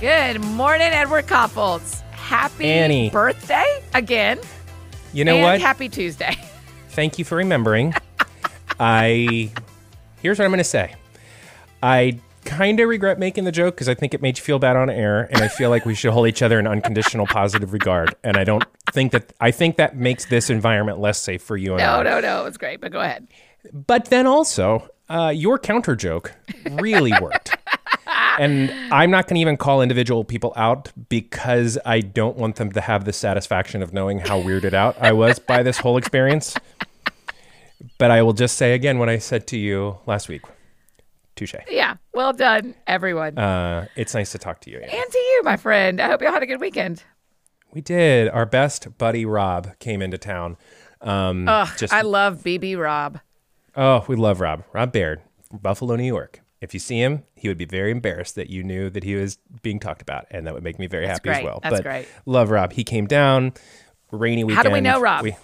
Good 0.00 0.40
morning, 0.42 0.88
Edward 0.88 1.26
Kaufholz. 1.26 2.00
Happy 2.12 2.64
Annie. 2.64 3.10
birthday 3.10 3.82
again. 3.92 4.38
You 5.12 5.24
know 5.26 5.34
and 5.36 5.42
what? 5.42 5.60
Happy 5.60 5.88
Tuesday. 5.90 6.34
Thank 6.90 7.18
you 7.18 7.24
for 7.24 7.36
remembering. 7.36 7.92
I 8.78 9.52
here's 10.22 10.38
what 10.38 10.46
I'm 10.46 10.50
going 10.50 10.58
to 10.58 10.64
say. 10.64 10.94
I 11.82 12.18
kind 12.46 12.80
of 12.80 12.88
regret 12.88 13.18
making 13.18 13.44
the 13.44 13.52
joke 13.52 13.74
because 13.74 13.88
I 13.90 13.94
think 13.94 14.14
it 14.14 14.22
made 14.22 14.38
you 14.38 14.44
feel 14.44 14.58
bad 14.58 14.76
on 14.76 14.88
air, 14.88 15.28
and 15.30 15.42
I 15.42 15.48
feel 15.48 15.68
like 15.68 15.84
we 15.84 15.94
should 15.94 16.12
hold 16.12 16.28
each 16.28 16.40
other 16.40 16.58
in 16.58 16.66
unconditional 16.66 17.26
positive 17.26 17.74
regard. 17.74 18.14
And 18.24 18.38
I 18.38 18.44
don't 18.44 18.64
think 18.92 19.12
that 19.12 19.34
I 19.40 19.50
think 19.50 19.76
that 19.76 19.96
makes 19.96 20.24
this 20.24 20.48
environment 20.48 20.98
less 20.98 21.20
safe 21.20 21.42
for 21.42 21.58
you 21.58 21.72
and 21.72 21.78
No, 21.80 21.96
I. 21.96 22.02
no, 22.04 22.20
no. 22.20 22.40
It 22.40 22.44
was 22.44 22.56
great, 22.56 22.80
but 22.80 22.90
go 22.90 23.00
ahead. 23.00 23.28
But 23.72 24.06
then 24.06 24.26
also, 24.26 24.88
uh, 25.10 25.32
your 25.34 25.58
counter 25.58 25.94
joke 25.94 26.32
really 26.70 27.12
worked. 27.20 27.56
And 28.40 28.72
I'm 28.90 29.10
not 29.10 29.28
going 29.28 29.34
to 29.34 29.40
even 29.42 29.58
call 29.58 29.82
individual 29.82 30.24
people 30.24 30.54
out 30.56 30.90
because 31.10 31.76
I 31.84 32.00
don't 32.00 32.38
want 32.38 32.56
them 32.56 32.72
to 32.72 32.80
have 32.80 33.04
the 33.04 33.12
satisfaction 33.12 33.82
of 33.82 33.92
knowing 33.92 34.18
how 34.18 34.40
weirded 34.40 34.72
out 34.72 34.96
I 34.98 35.12
was 35.12 35.38
by 35.38 35.62
this 35.62 35.76
whole 35.76 35.98
experience. 35.98 36.56
But 37.98 38.10
I 38.10 38.22
will 38.22 38.32
just 38.32 38.56
say 38.56 38.72
again 38.72 38.98
what 38.98 39.10
I 39.10 39.18
said 39.18 39.46
to 39.48 39.58
you 39.58 39.98
last 40.06 40.30
week. 40.30 40.40
Touche. 41.36 41.54
Yeah. 41.68 41.96
Well 42.14 42.32
done, 42.32 42.74
everyone. 42.86 43.38
Uh, 43.38 43.88
it's 43.94 44.14
nice 44.14 44.32
to 44.32 44.38
talk 44.38 44.62
to 44.62 44.70
you. 44.70 44.78
Annie. 44.78 44.90
and 44.90 45.12
to 45.12 45.18
you, 45.18 45.42
my 45.44 45.58
friend. 45.58 46.00
I 46.00 46.08
hope 46.08 46.22
you 46.22 46.26
all 46.26 46.32
had 46.32 46.42
a 46.42 46.46
good 46.46 46.60
weekend. 46.60 47.04
We 47.74 47.82
did. 47.82 48.30
Our 48.30 48.46
best 48.46 48.96
buddy 48.96 49.26
Rob 49.26 49.78
came 49.80 50.00
into 50.00 50.16
town. 50.16 50.56
Um, 51.02 51.46
Ugh, 51.46 51.68
just 51.76 51.92
I 51.92 52.00
love 52.00 52.42
BB 52.42 52.78
Rob. 52.78 53.20
Oh, 53.76 54.02
we 54.08 54.16
love 54.16 54.40
Rob. 54.40 54.64
Rob 54.72 54.92
Baird 54.92 55.20
Buffalo, 55.52 55.96
New 55.96 56.04
York. 56.04 56.40
If 56.60 56.74
you 56.74 56.80
see 56.80 57.00
him, 57.00 57.24
he 57.34 57.48
would 57.48 57.56
be 57.56 57.64
very 57.64 57.90
embarrassed 57.90 58.34
that 58.34 58.50
you 58.50 58.62
knew 58.62 58.90
that 58.90 59.02
he 59.02 59.14
was 59.14 59.38
being 59.62 59.80
talked 59.80 60.02
about, 60.02 60.26
and 60.30 60.46
that 60.46 60.52
would 60.52 60.62
make 60.62 60.78
me 60.78 60.86
very 60.86 61.06
That's 61.06 61.18
happy 61.18 61.30
as 61.30 61.42
well. 61.42 61.60
That's 61.62 61.76
but 61.76 61.84
great. 61.84 62.08
love 62.26 62.50
Rob. 62.50 62.72
He 62.72 62.84
came 62.84 63.06
down, 63.06 63.54
rainy 64.10 64.44
weekend. 64.44 64.56
How 64.58 64.70
do 64.70 64.74
we 64.74 64.80
know 64.82 65.00
Rob? 65.00 65.24
We- 65.24 65.36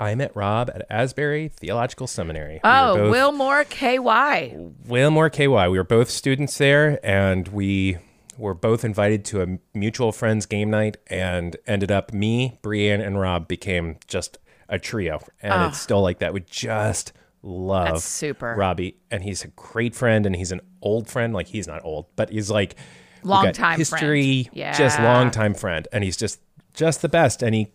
I 0.00 0.14
met 0.14 0.36
Rob 0.36 0.70
at 0.72 0.86
Asbury 0.90 1.48
Theological 1.48 2.06
Seminary. 2.06 2.60
Oh, 2.62 2.94
were 2.94 3.00
both- 3.00 3.10
Wilmore 3.10 3.64
KY. 3.64 4.54
Wilmore 4.86 5.30
KY. 5.30 5.68
We 5.68 5.78
were 5.78 5.84
both 5.84 6.10
students 6.10 6.56
there, 6.58 7.00
and 7.02 7.48
we 7.48 7.96
were 8.36 8.54
both 8.54 8.84
invited 8.84 9.24
to 9.24 9.42
a 9.42 9.58
mutual 9.76 10.12
friends 10.12 10.46
game 10.46 10.70
night, 10.70 10.98
and 11.08 11.56
ended 11.66 11.90
up 11.90 12.12
me, 12.12 12.58
Brienne, 12.62 13.00
and 13.00 13.18
Rob 13.18 13.48
became 13.48 13.96
just 14.06 14.38
a 14.68 14.78
trio, 14.78 15.20
and 15.42 15.64
it's 15.64 15.78
ah. 15.78 15.80
still 15.80 16.02
like 16.02 16.18
that. 16.18 16.32
We 16.32 16.40
just 16.40 17.12
love. 17.42 17.86
That's 17.88 18.04
super. 18.04 18.54
Robbie, 18.54 18.96
and 19.10 19.22
he's 19.22 19.44
a 19.44 19.48
great 19.48 19.94
friend, 19.94 20.26
and 20.26 20.34
he's 20.36 20.52
an 20.52 20.60
old 20.82 21.08
friend. 21.08 21.32
Like 21.34 21.46
he's 21.48 21.66
not 21.66 21.84
old, 21.84 22.06
but 22.16 22.30
he's 22.30 22.50
like 22.50 22.76
Long 23.22 23.44
got 23.46 23.54
time 23.54 23.78
history, 23.78 24.44
friend. 24.52 24.76
just 24.76 24.98
Yeah. 24.98 25.04
long 25.14 25.30
time 25.30 25.54
friend, 25.54 25.86
and 25.92 26.04
he's 26.04 26.16
just 26.16 26.40
just 26.74 27.02
the 27.02 27.08
best. 27.08 27.42
And 27.42 27.54
he 27.54 27.72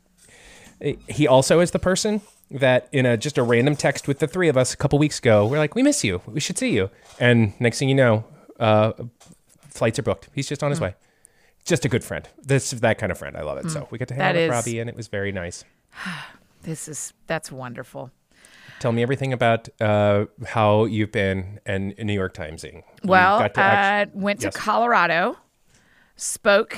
he 1.07 1.27
also 1.27 1.59
is 1.59 1.71
the 1.71 1.79
person 1.79 2.21
that 2.51 2.87
in 2.91 3.05
a 3.05 3.17
just 3.17 3.37
a 3.37 3.43
random 3.43 3.75
text 3.75 4.07
with 4.07 4.19
the 4.19 4.27
three 4.27 4.47
of 4.49 4.57
us 4.57 4.73
a 4.73 4.77
couple 4.77 4.99
weeks 4.99 5.17
ago, 5.19 5.45
we're 5.47 5.57
like, 5.57 5.75
we 5.75 5.81
miss 5.83 6.03
you, 6.03 6.21
we 6.27 6.39
should 6.39 6.57
see 6.57 6.71
you, 6.71 6.89
and 7.19 7.53
next 7.59 7.79
thing 7.79 7.89
you 7.89 7.95
know, 7.95 8.25
uh, 8.59 8.91
flights 9.69 9.97
are 9.99 10.03
booked. 10.03 10.29
He's 10.35 10.47
just 10.47 10.61
on 10.63 10.69
his 10.69 10.79
Hmm. 10.79 10.85
way. 10.85 10.95
Just 11.65 11.85
a 11.85 11.89
good 11.89 12.03
friend. 12.03 12.27
This 12.41 12.71
that 12.71 12.97
kind 12.97 13.11
of 13.11 13.17
friend. 13.17 13.37
I 13.37 13.41
love 13.41 13.57
it. 13.57 13.69
So 13.71 13.87
we 13.89 13.97
get 13.97 14.09
to 14.09 14.13
hang 14.13 14.19
That 14.19 14.29
out 14.29 14.35
with 14.35 14.43
is- 14.43 14.49
Robbie, 14.51 14.79
and 14.79 14.89
it 14.89 14.95
was 14.95 15.07
very 15.07 15.31
nice. 15.31 15.63
This 16.63 16.87
is 16.87 17.11
that's 17.27 17.51
wonderful. 17.51 18.09
Tell 18.83 18.91
me 18.91 19.01
everything 19.01 19.31
about 19.31 19.69
uh, 19.79 20.25
how 20.45 20.83
you've 20.83 21.13
been 21.13 21.57
and 21.65 21.95
New 21.97 22.11
York 22.11 22.33
Timesing. 22.33 22.83
Well, 23.05 23.37
to 23.39 23.57
act- 23.57 24.09
uh, 24.13 24.19
went 24.19 24.43
Yes. 24.43 24.53
to 24.53 24.59
Colorado, 24.59 25.37
spoke 26.17 26.77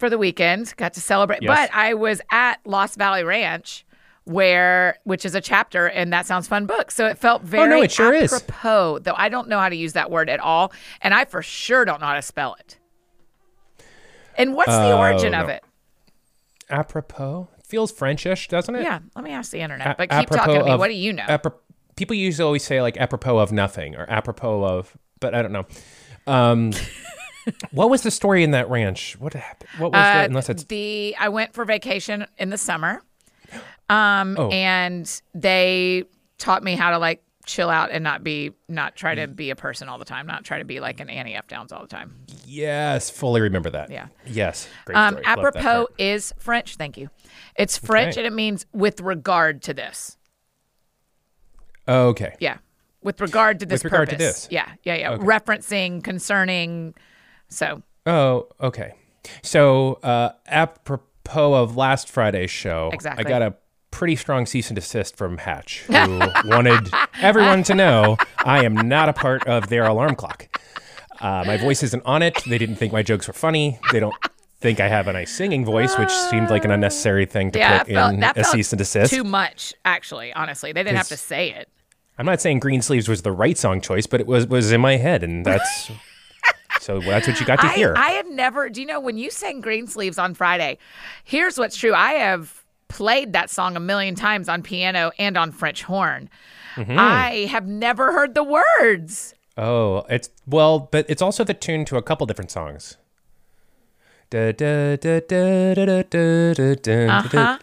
for 0.00 0.10
the 0.10 0.18
weekend, 0.18 0.74
got 0.76 0.94
to 0.94 1.00
celebrate. 1.00 1.42
Yes. 1.42 1.56
But 1.56 1.70
I 1.72 1.94
was 1.94 2.20
at 2.32 2.56
Lost 2.66 2.98
Valley 2.98 3.22
Ranch, 3.22 3.86
where 4.24 4.98
which 5.04 5.24
is 5.24 5.36
a 5.36 5.40
chapter 5.40 5.86
in 5.86 6.10
That 6.10 6.26
Sounds 6.26 6.48
Fun 6.48 6.66
book. 6.66 6.90
So 6.90 7.06
it 7.06 7.18
felt 7.18 7.42
very 7.42 7.62
Oh, 7.72 7.76
no, 7.76 7.82
it 7.84 7.92
sure 7.92 8.12
is. 8.12 8.32
apropos, 8.32 8.98
though 9.04 9.14
I 9.16 9.28
don't 9.28 9.46
know 9.48 9.60
how 9.60 9.68
to 9.68 9.76
use 9.76 9.92
that 9.92 10.10
word 10.10 10.28
at 10.28 10.40
all, 10.40 10.72
and 11.02 11.14
I 11.14 11.24
for 11.24 11.40
sure 11.40 11.84
don't 11.84 12.00
know 12.00 12.08
how 12.08 12.14
to 12.14 12.22
spell 12.22 12.56
it. 12.58 12.78
And 14.36 14.54
what's 14.56 14.72
the 14.72 14.90
Oh, 14.90 14.98
origin 14.98 15.34
of 15.36 15.48
it? 15.48 15.62
apropos 16.68 17.46
feels 17.74 17.90
Frenchish, 17.92 18.46
doesn't 18.48 18.74
it? 18.76 18.82
Yeah, 18.82 19.00
let 19.16 19.24
me 19.24 19.32
ask 19.32 19.50
the 19.50 19.60
internet. 19.60 19.98
But 19.98 20.08
keep 20.10 20.28
talking 20.30 20.58
to 20.60 20.64
me. 20.64 20.70
of- 20.70 20.78
what 20.78 20.88
do 20.88 20.94
you 20.94 21.12
know? 21.12 21.26
people 21.96 22.14
usually 22.16 22.44
always 22.44 22.62
say 22.64 22.80
like 22.82 22.96
apropos 22.96 23.38
of 23.38 23.50
nothing 23.52 23.94
or 23.96 24.08
apropos 24.10 24.64
of, 24.64 24.96
but 25.20 25.34
I 25.34 25.42
don't 25.42 25.52
know. 25.52 25.66
Um, 26.26 26.72
what 27.72 27.90
was 27.90 28.02
the 28.02 28.10
story 28.10 28.42
in 28.44 28.52
that 28.52 28.68
ranch? 28.70 29.16
What 29.18 29.32
happened? 29.34 29.70
What 29.78 29.92
was 29.92 29.98
Uh, 29.98 30.02
that? 30.02 30.28
Unless 30.28 30.48
it's 30.50 30.64
the 30.64 31.14
I 31.18 31.28
went 31.30 31.52
for 31.54 31.64
vacation 31.64 32.26
in 32.38 32.50
the 32.50 32.58
summer, 32.58 33.02
um, 33.90 34.36
Oh. 34.38 34.48
and 34.50 35.08
they 35.34 36.04
taught 36.38 36.62
me 36.62 36.74
how 36.76 36.90
to 36.90 36.98
like 36.98 37.22
chill 37.46 37.68
out 37.70 37.90
and 37.90 38.02
not 38.02 38.24
be 38.24 38.52
not 38.68 38.96
try 38.96 39.14
to 39.14 39.28
be 39.28 39.50
a 39.50 39.56
person 39.56 39.88
all 39.88 39.98
the 39.98 40.04
time, 40.04 40.26
not 40.26 40.44
try 40.44 40.58
to 40.58 40.64
be 40.64 40.80
like 40.80 40.98
an 41.00 41.10
Annie 41.10 41.34
F 41.34 41.46
Downs 41.46 41.72
all 41.72 41.82
the 41.82 41.88
time. 41.88 42.14
yes, 42.46 43.10
fully 43.10 43.40
remember 43.42 43.70
that. 43.70 43.90
Yeah. 43.90 44.06
Yes. 44.26 44.66
Great 44.86 44.96
Um, 44.96 45.18
apropos 45.24 45.88
is 45.98 46.32
French. 46.38 46.76
Thank 46.76 46.96
you. 46.96 47.10
It's 47.56 47.78
French 47.78 48.14
Okay. 48.14 48.20
and 48.20 48.26
it 48.26 48.34
means 48.36 48.66
with 48.72 49.00
regard 49.00 49.62
to 49.62 49.74
this. 49.74 50.16
Okay. 51.86 52.34
Yeah, 52.40 52.58
with 53.02 53.20
regard 53.20 53.60
to 53.60 53.66
this. 53.66 53.82
With 53.84 53.92
regard 53.92 54.10
to 54.10 54.16
this. 54.16 54.48
Yeah, 54.50 54.68
yeah, 54.84 54.94
yeah. 54.96 55.16
Referencing, 55.18 56.02
concerning. 56.02 56.94
So 57.48 57.82
Oh, 58.06 58.48
okay. 58.60 58.94
So, 59.42 59.94
uh, 60.02 60.30
apropos 60.46 61.54
of 61.54 61.76
last 61.76 62.10
Friday's 62.10 62.50
show, 62.50 62.90
Exactly. 62.92 63.24
I 63.24 63.28
got 63.28 63.40
a 63.42 63.54
pretty 63.90 64.16
strong 64.16 64.44
cease 64.44 64.68
and 64.68 64.74
desist 64.74 65.16
from 65.16 65.38
Hatch, 65.38 65.80
who 65.86 66.20
wanted 66.44 66.90
everyone 67.22 67.62
to 67.64 67.74
know 67.74 68.16
I 68.44 68.64
am 68.64 68.74
not 68.74 69.08
a 69.08 69.12
part 69.14 69.46
of 69.46 69.68
their 69.68 69.84
alarm 69.86 70.16
clock. 70.16 70.48
Uh, 71.20 71.44
my 71.46 71.56
voice 71.56 71.82
isn't 71.82 72.02
on 72.04 72.20
it. 72.22 72.42
They 72.46 72.58
didn't 72.58 72.76
think 72.76 72.92
my 72.92 73.02
jokes 73.02 73.26
were 73.28 73.32
funny. 73.34 73.78
They 73.92 74.00
don't 74.00 74.14
think 74.64 74.80
I 74.80 74.88
have 74.88 75.08
a 75.08 75.12
nice 75.12 75.30
singing 75.30 75.62
voice, 75.62 75.94
which 75.98 76.10
seemed 76.10 76.48
like 76.48 76.64
an 76.64 76.70
unnecessary 76.70 77.26
thing 77.26 77.50
to 77.50 77.58
yeah, 77.58 77.80
put 77.80 77.92
felt, 77.92 78.14
in 78.14 78.22
a 78.24 78.44
cease 78.44 78.72
and 78.72 78.78
desist. 78.78 79.12
too 79.12 79.22
much. 79.22 79.74
Actually, 79.84 80.32
honestly, 80.32 80.72
they 80.72 80.82
didn't 80.82 80.96
have 80.96 81.08
to 81.08 81.18
say 81.18 81.50
it. 81.50 81.68
I'm 82.16 82.24
not 82.24 82.40
saying 82.40 82.60
Green 82.60 82.80
Sleeves 82.80 83.06
was 83.06 83.20
the 83.20 83.30
right 83.30 83.58
song 83.58 83.82
choice, 83.82 84.06
but 84.06 84.20
it 84.20 84.26
was 84.26 84.46
was 84.46 84.72
in 84.72 84.80
my 84.80 84.96
head, 84.96 85.22
and 85.22 85.44
that's 85.44 85.90
so 86.80 86.98
that's 86.98 87.28
what 87.28 87.38
you 87.38 87.44
got 87.44 87.60
to 87.60 87.66
I, 87.66 87.74
hear. 87.74 87.94
I 87.94 88.12
had 88.12 88.26
never, 88.26 88.70
do 88.70 88.80
you 88.80 88.86
know, 88.86 89.00
when 89.00 89.18
you 89.18 89.30
sang 89.30 89.60
Green 89.60 89.86
Sleeves 89.86 90.16
on 90.16 90.32
Friday, 90.32 90.78
here's 91.24 91.58
what's 91.58 91.76
true. 91.76 91.92
I 91.92 92.12
have 92.14 92.64
played 92.88 93.34
that 93.34 93.50
song 93.50 93.76
a 93.76 93.80
million 93.80 94.14
times 94.14 94.48
on 94.48 94.62
piano 94.62 95.12
and 95.18 95.36
on 95.36 95.52
French 95.52 95.82
horn. 95.82 96.30
Mm-hmm. 96.76 96.96
I 96.98 97.48
have 97.50 97.66
never 97.66 98.12
heard 98.12 98.34
the 98.34 98.44
words. 98.44 99.34
Oh, 99.58 100.06
it's 100.08 100.30
well, 100.46 100.88
but 100.90 101.04
it's 101.10 101.20
also 101.20 101.44
the 101.44 101.52
tune 101.52 101.84
to 101.84 101.98
a 101.98 102.02
couple 102.02 102.26
different 102.26 102.50
songs. 102.50 102.96
Uh-huh. 107.08 107.58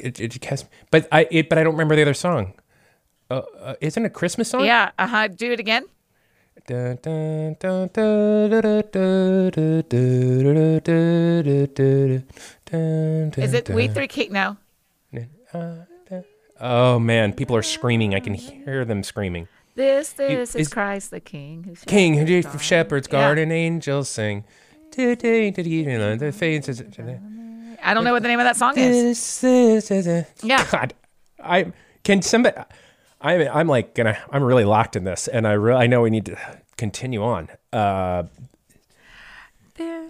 But 0.89 1.07
I 1.11 1.27
it, 1.29 1.49
but 1.49 1.57
I 1.57 1.63
don't 1.63 1.73
remember 1.73 1.95
the 1.95 2.01
other 2.03 2.13
song. 2.13 2.53
Uh, 3.29 3.41
isn't 3.81 4.03
it 4.03 4.07
a 4.07 4.09
Christmas 4.09 4.49
song? 4.49 4.65
Yeah. 4.65 4.91
Uh 4.97 5.07
huh. 5.07 5.27
Do 5.27 5.51
it 5.51 5.59
again. 5.59 5.85
Is 13.37 13.53
it 13.53 13.69
We 13.69 13.87
Three 13.87 14.07
King? 14.07 14.31
No. 14.31 14.57
Oh 16.59 16.99
man, 16.99 17.33
people 17.33 17.55
are 17.55 17.63
screaming. 17.63 18.13
I 18.13 18.19
can 18.19 18.35
hear 18.35 18.85
them 18.85 19.03
screaming. 19.03 19.47
This, 19.73 20.13
this 20.13 20.53
is, 20.53 20.67
is 20.67 20.67
Christ 20.67 21.09
the 21.11 21.19
King. 21.19 21.63
Who 21.63 21.75
King, 21.87 22.13
who 22.15 22.59
shepherds, 22.59 23.07
guard, 23.07 23.37
yeah. 23.37 23.43
and 23.43 23.51
angels 23.51 24.09
sing. 24.09 24.43
Today, 24.91 25.53
you 25.55 25.85
know, 25.97 26.15
the. 26.17 27.19
I 27.83 27.93
don't 27.93 28.03
know 28.03 28.11
what 28.13 28.21
the 28.21 28.27
name 28.27 28.39
of 28.39 28.45
that 28.45 28.57
song 28.57 28.77
is. 28.77 29.39
This 29.41 29.89
is 29.89 30.07
a 30.07 30.27
Yeah. 30.43 30.67
God, 30.71 30.93
I 31.43 31.71
can 32.03 32.21
somebody. 32.21 32.57
I'm 33.21 33.47
I'm 33.47 33.67
like 33.67 33.95
gonna. 33.95 34.17
I'm 34.31 34.43
really 34.43 34.65
locked 34.65 34.95
in 34.95 35.03
this, 35.03 35.27
and 35.27 35.47
I 35.47 35.53
re- 35.53 35.75
I 35.75 35.87
know 35.87 36.01
we 36.01 36.09
need 36.09 36.25
to 36.25 36.37
continue 36.77 37.23
on. 37.23 37.49
Uh, 37.71 38.23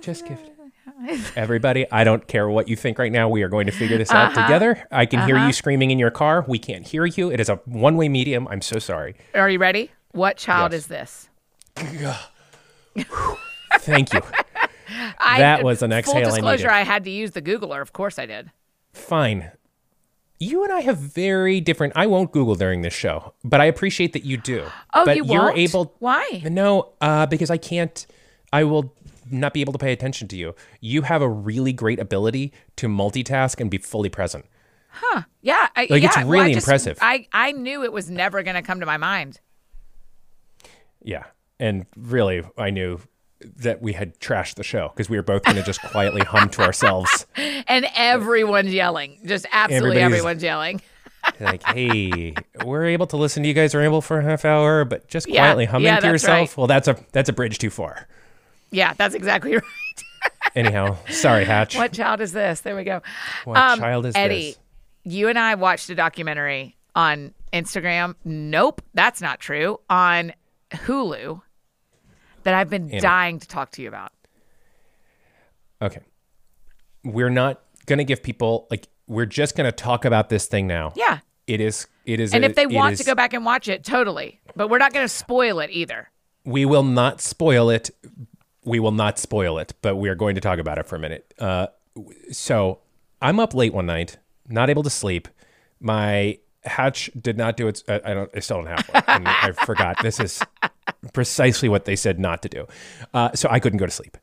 just 0.02 0.26
give 0.28 0.40
it. 0.40 0.48
Everybody, 1.36 1.90
I 1.92 2.04
don't 2.04 2.28
care 2.28 2.48
what 2.50 2.68
you 2.68 2.76
think 2.76 2.98
right 3.00 3.12
now. 3.12 3.30
We 3.30 3.44
are 3.44 3.50
going 3.50 3.66
to 3.68 3.72
figure 3.72 3.98
this 3.98 4.12
out 4.12 4.34
together. 4.36 4.86
I 4.92 5.06
can 5.06 5.26
hear 5.28 5.38
you 5.38 5.52
screaming 5.54 5.92
in 5.92 5.98
your 6.00 6.12
car. 6.12 6.44
We 6.48 6.60
can't 6.60 6.86
hear 6.88 7.06
you. 7.06 7.32
It 7.32 7.40
is 7.40 7.50
a 7.50 7.56
one-way 7.66 8.08
medium. 8.10 8.48
I'm 8.48 8.62
so 8.62 8.78
sorry. 8.80 9.16
Are 9.34 9.50
you 9.50 9.58
ready? 9.60 9.92
What 10.12 10.38
child 10.38 10.74
Yes. 10.74 10.82
is 10.82 10.88
this? 10.88 11.30
Thank 13.80 14.14
you. 14.14 14.22
I, 15.20 15.40
That 15.40 15.64
was 15.64 15.82
an 15.82 15.92
exhale 15.92 16.16
Full 16.16 16.24
disclosure, 16.32 16.68
needed. 16.68 16.76
I 16.76 16.82
had 16.84 17.04
to 17.06 17.10
use 17.10 17.32
the 17.32 17.42
Googler. 17.42 17.82
Of 17.82 17.94
course 17.94 18.18
I 18.20 18.26
did. 18.26 18.52
Fine. 18.94 19.52
You 20.40 20.64
and 20.64 20.74
I 20.74 20.80
have 20.82 20.98
very 20.98 21.62
different. 21.62 21.94
I 21.96 22.08
won't 22.08 22.32
Google 22.32 22.56
during 22.56 22.82
this 22.82 22.94
show, 22.94 23.34
but 23.44 23.62
I 23.62 23.66
appreciate 23.66 24.14
that 24.14 24.26
you 24.26 24.38
do. 24.38 24.66
Oh, 24.94 25.06
but 25.06 25.16
you 25.18 25.24
you're 25.26 25.44
won't? 25.44 25.58
able. 25.58 25.96
Why? 26.00 26.42
No, 26.46 26.94
uh, 27.00 27.28
because 27.28 27.50
I 27.52 27.58
can't. 27.58 28.06
I 28.52 28.64
will 28.64 28.94
not 29.30 29.54
be 29.54 29.62
able 29.62 29.72
to 29.74 29.80
pay 29.80 29.94
attention 29.94 30.28
to 30.30 30.36
you. 30.36 30.56
You 30.82 31.04
have 31.04 31.22
a 31.22 31.30
really 31.30 31.74
great 31.74 32.00
ability 32.00 32.54
to 32.78 32.88
multitask 32.88 33.62
and 33.62 33.70
be 33.70 33.78
fully 33.78 34.10
present. 34.10 34.46
Huh. 34.90 35.22
Yeah, 35.42 35.68
I, 35.76 35.88
Like, 35.90 36.02
yeah, 36.02 36.08
it's 36.10 36.18
well, 36.18 36.28
I 36.28 36.30
really 36.30 36.54
just- 36.56 36.68
impressive. 36.68 36.98
I 37.02 37.28
I 37.32 37.52
knew 37.54 37.84
it 37.84 37.94
was 37.94 38.10
never 38.10 38.42
going 38.44 38.56
to 38.56 38.62
come 38.62 38.80
to 38.82 38.86
my 38.86 38.98
mind. 38.98 39.40
Yeah. 41.04 41.24
And 41.60 41.86
really, 41.96 42.44
I 42.58 42.72
knew 42.72 43.00
that 43.58 43.82
we 43.82 43.94
had 43.94 44.20
trashed 44.20 44.56
the 44.56 44.64
show 44.64 44.90
because 44.90 45.10
we 45.10 45.18
were 45.18 45.24
both 45.24 45.44
going 45.44 45.58
to 45.58 45.64
just 45.64 45.82
quietly 45.82 46.22
hum 46.22 46.50
to 46.50 46.62
ourselves, 46.62 47.26
And 47.68 47.88
everyone's 47.96 48.74
yelling, 48.74 49.20
just 49.26 49.46
absolutely 49.52 50.00
Everybody's- 50.02 50.20
everyone's 50.20 50.44
yelling. 50.44 50.82
like, 51.40 51.62
"Hey, 51.64 52.34
we're 52.66 52.86
able 52.86 53.06
to 53.08 53.18
listen 53.18 53.44
to 53.44 53.48
you 53.50 53.54
guys 53.54 53.76
are 53.76 53.82
able 53.82 54.02
for 54.02 54.18
a 54.20 54.24
half 54.24 54.44
hour, 54.44 54.84
but 54.86 55.08
just 55.08 55.28
Yeah. 55.30 55.42
quietly 55.42 55.66
humming 55.66 55.86
Yeah, 55.86 56.00
to 56.00 56.08
yourself." 56.08 56.50
right. 56.50 56.58
Well, 56.58 56.68
that's 56.68 56.88
a 56.88 56.98
that's 57.12 57.30
a 57.30 57.34
bridge 57.34 57.60
too 57.60 57.70
far. 57.70 58.08
Yeah, 58.72 58.94
that's 58.98 59.14
exactly 59.14 59.54
right. 59.56 59.64
Anyhow, 60.56 60.98
sorry, 61.10 61.46
Hatch. 61.46 61.76
What 61.78 61.94
child 61.94 62.22
is 62.22 62.32
this? 62.32 62.62
There 62.62 62.76
we 62.76 62.84
go. 62.84 63.02
What 63.46 63.58
Um, 63.58 63.80
child 63.80 64.06
is 64.08 64.14
this? 64.16 64.20
Eddie, 64.20 64.42
this? 64.52 64.60
you 65.14 65.30
and 65.30 65.38
I 65.38 65.56
watched 65.56 65.90
a 65.92 65.96
documentary 65.96 66.76
on 66.96 67.34
Instagram. 67.54 68.16
Nope, 68.26 68.82
that's 68.96 69.22
not 69.22 69.40
true. 69.40 69.80
On 69.90 70.34
Hulu 70.72 71.42
that 72.44 72.54
I've 72.54 72.70
been 72.70 73.00
dying 73.00 73.40
to 73.40 73.48
talk 73.48 73.72
to 73.72 73.82
you 73.82 73.88
about. 73.88 74.12
Okay. 75.82 76.02
We're 77.04 77.30
not 77.30 77.62
going 77.86 77.98
to 77.98 78.04
give 78.06 78.22
people 78.22 78.68
like 78.70 78.88
we're 79.08 79.26
just 79.26 79.56
going 79.56 79.66
to 79.66 79.72
talk 79.72 80.06
about 80.06 80.30
this 80.30 80.48
thing 80.48 80.68
now. 80.68 80.94
Yeah. 80.96 81.20
It 81.48 81.60
is 81.60 81.88
it 82.06 82.20
is 82.20 82.34
And 82.34 82.44
a- 82.44 82.48
if 82.50 82.56
they 82.56 82.68
want 82.68 82.94
is- 82.94 83.00
to 83.00 83.06
go 83.06 83.16
back 83.16 83.34
and 83.34 83.44
watch 83.46 83.68
it, 83.68 83.84
totally. 83.84 84.40
But 84.56 84.70
we're 84.70 84.78
not 84.78 84.94
going 84.94 85.04
to 85.06 85.10
spoil 85.10 85.60
it 85.60 85.70
either. 85.72 86.10
we 86.46 86.66
will 86.66 86.84
not 86.84 87.22
spoil 87.22 87.70
it. 87.70 87.90
We 88.64 88.80
will 88.80 88.92
not 88.92 89.18
spoil 89.18 89.58
it, 89.58 89.74
but 89.82 89.96
we 89.96 90.08
are 90.10 90.16
going 90.16 90.36
to 90.36 90.42
talk 90.42 90.60
about 90.60 90.78
it 90.78 90.88
for 90.88 90.96
a 90.96 91.00
minute. 91.00 91.34
Uh, 91.40 91.68
so 92.32 92.80
I'm 93.22 93.40
up 93.40 93.56
late 93.56 93.74
one 93.74 93.88
night, 93.88 94.18
not 94.48 94.70
able 94.70 94.84
to 94.84 94.90
sleep. 94.90 95.28
My 95.80 96.38
hatch 96.64 97.10
did 97.20 97.38
not 97.38 97.58
do 97.58 97.68
its. 97.68 97.84
Uh, 97.88 98.00
I 98.06 98.14
don't. 98.14 98.30
I 98.36 98.40
still 98.40 98.58
don't 98.58 98.68
have 98.68 98.88
one. 98.88 99.26
I 99.26 99.52
forgot. 99.66 99.98
This 100.04 100.20
is 100.20 100.44
precisely 101.14 101.70
what 101.70 101.86
they 101.86 101.96
said 101.96 102.20
not 102.20 102.42
to 102.44 102.50
do. 102.50 102.68
Uh, 103.14 103.32
so 103.34 103.50
I 103.50 103.60
couldn't 103.60 103.78
go 103.78 103.86
to 103.86 103.92
sleep. 103.92 104.18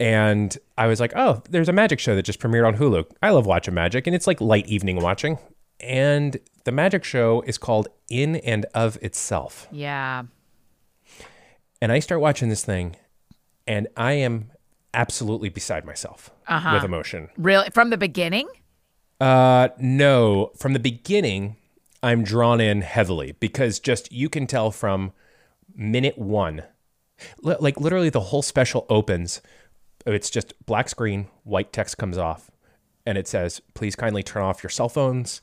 And 0.00 0.56
I 0.76 0.86
was 0.86 1.00
like, 1.00 1.12
oh, 1.14 1.42
there's 1.50 1.68
a 1.68 1.72
magic 1.72 2.00
show 2.00 2.16
that 2.16 2.24
just 2.24 2.40
premiered 2.40 2.66
on 2.66 2.76
Hulu. 2.76 3.04
I 3.22 3.30
love 3.30 3.46
watching 3.46 3.74
magic, 3.74 4.06
and 4.06 4.16
it's 4.16 4.26
like 4.26 4.40
light 4.40 4.66
evening 4.66 5.00
watching. 5.00 5.38
And 5.80 6.38
the 6.64 6.72
magic 6.72 7.04
show 7.04 7.42
is 7.42 7.58
called 7.58 7.88
In 8.08 8.36
and 8.36 8.66
of 8.74 8.96
Itself. 9.02 9.68
Yeah. 9.70 10.24
And 11.80 11.92
I 11.92 11.98
start 11.98 12.20
watching 12.20 12.48
this 12.48 12.64
thing, 12.64 12.96
and 13.66 13.88
I 13.96 14.12
am 14.12 14.50
absolutely 14.94 15.48
beside 15.48 15.84
myself 15.84 16.30
with 16.48 16.84
emotion. 16.84 17.28
Really? 17.36 17.68
From 17.70 17.90
the 17.90 17.96
beginning? 17.96 18.48
Uh, 19.20 19.68
no, 19.78 20.52
from 20.56 20.72
the 20.72 20.78
beginning, 20.78 21.56
I'm 22.02 22.24
drawn 22.24 22.60
in 22.60 22.82
heavily 22.82 23.32
because 23.38 23.78
just 23.78 24.10
you 24.12 24.28
can 24.28 24.46
tell 24.46 24.70
from 24.70 25.12
minute 25.76 26.18
one, 26.18 26.62
li- 27.42 27.56
like 27.60 27.80
literally 27.80 28.10
the 28.10 28.20
whole 28.20 28.42
special 28.42 28.86
opens. 28.88 29.40
Uh, 30.06 30.12
it's 30.12 30.30
just 30.30 30.54
black 30.66 30.88
screen, 30.88 31.28
white 31.44 31.72
text 31.72 31.98
comes 31.98 32.18
off, 32.18 32.50
and 33.06 33.18
it 33.18 33.28
says, 33.28 33.60
"Please 33.74 33.96
kindly 33.96 34.22
turn 34.22 34.42
off 34.42 34.62
your 34.62 34.70
cell 34.70 34.88
phones 34.88 35.40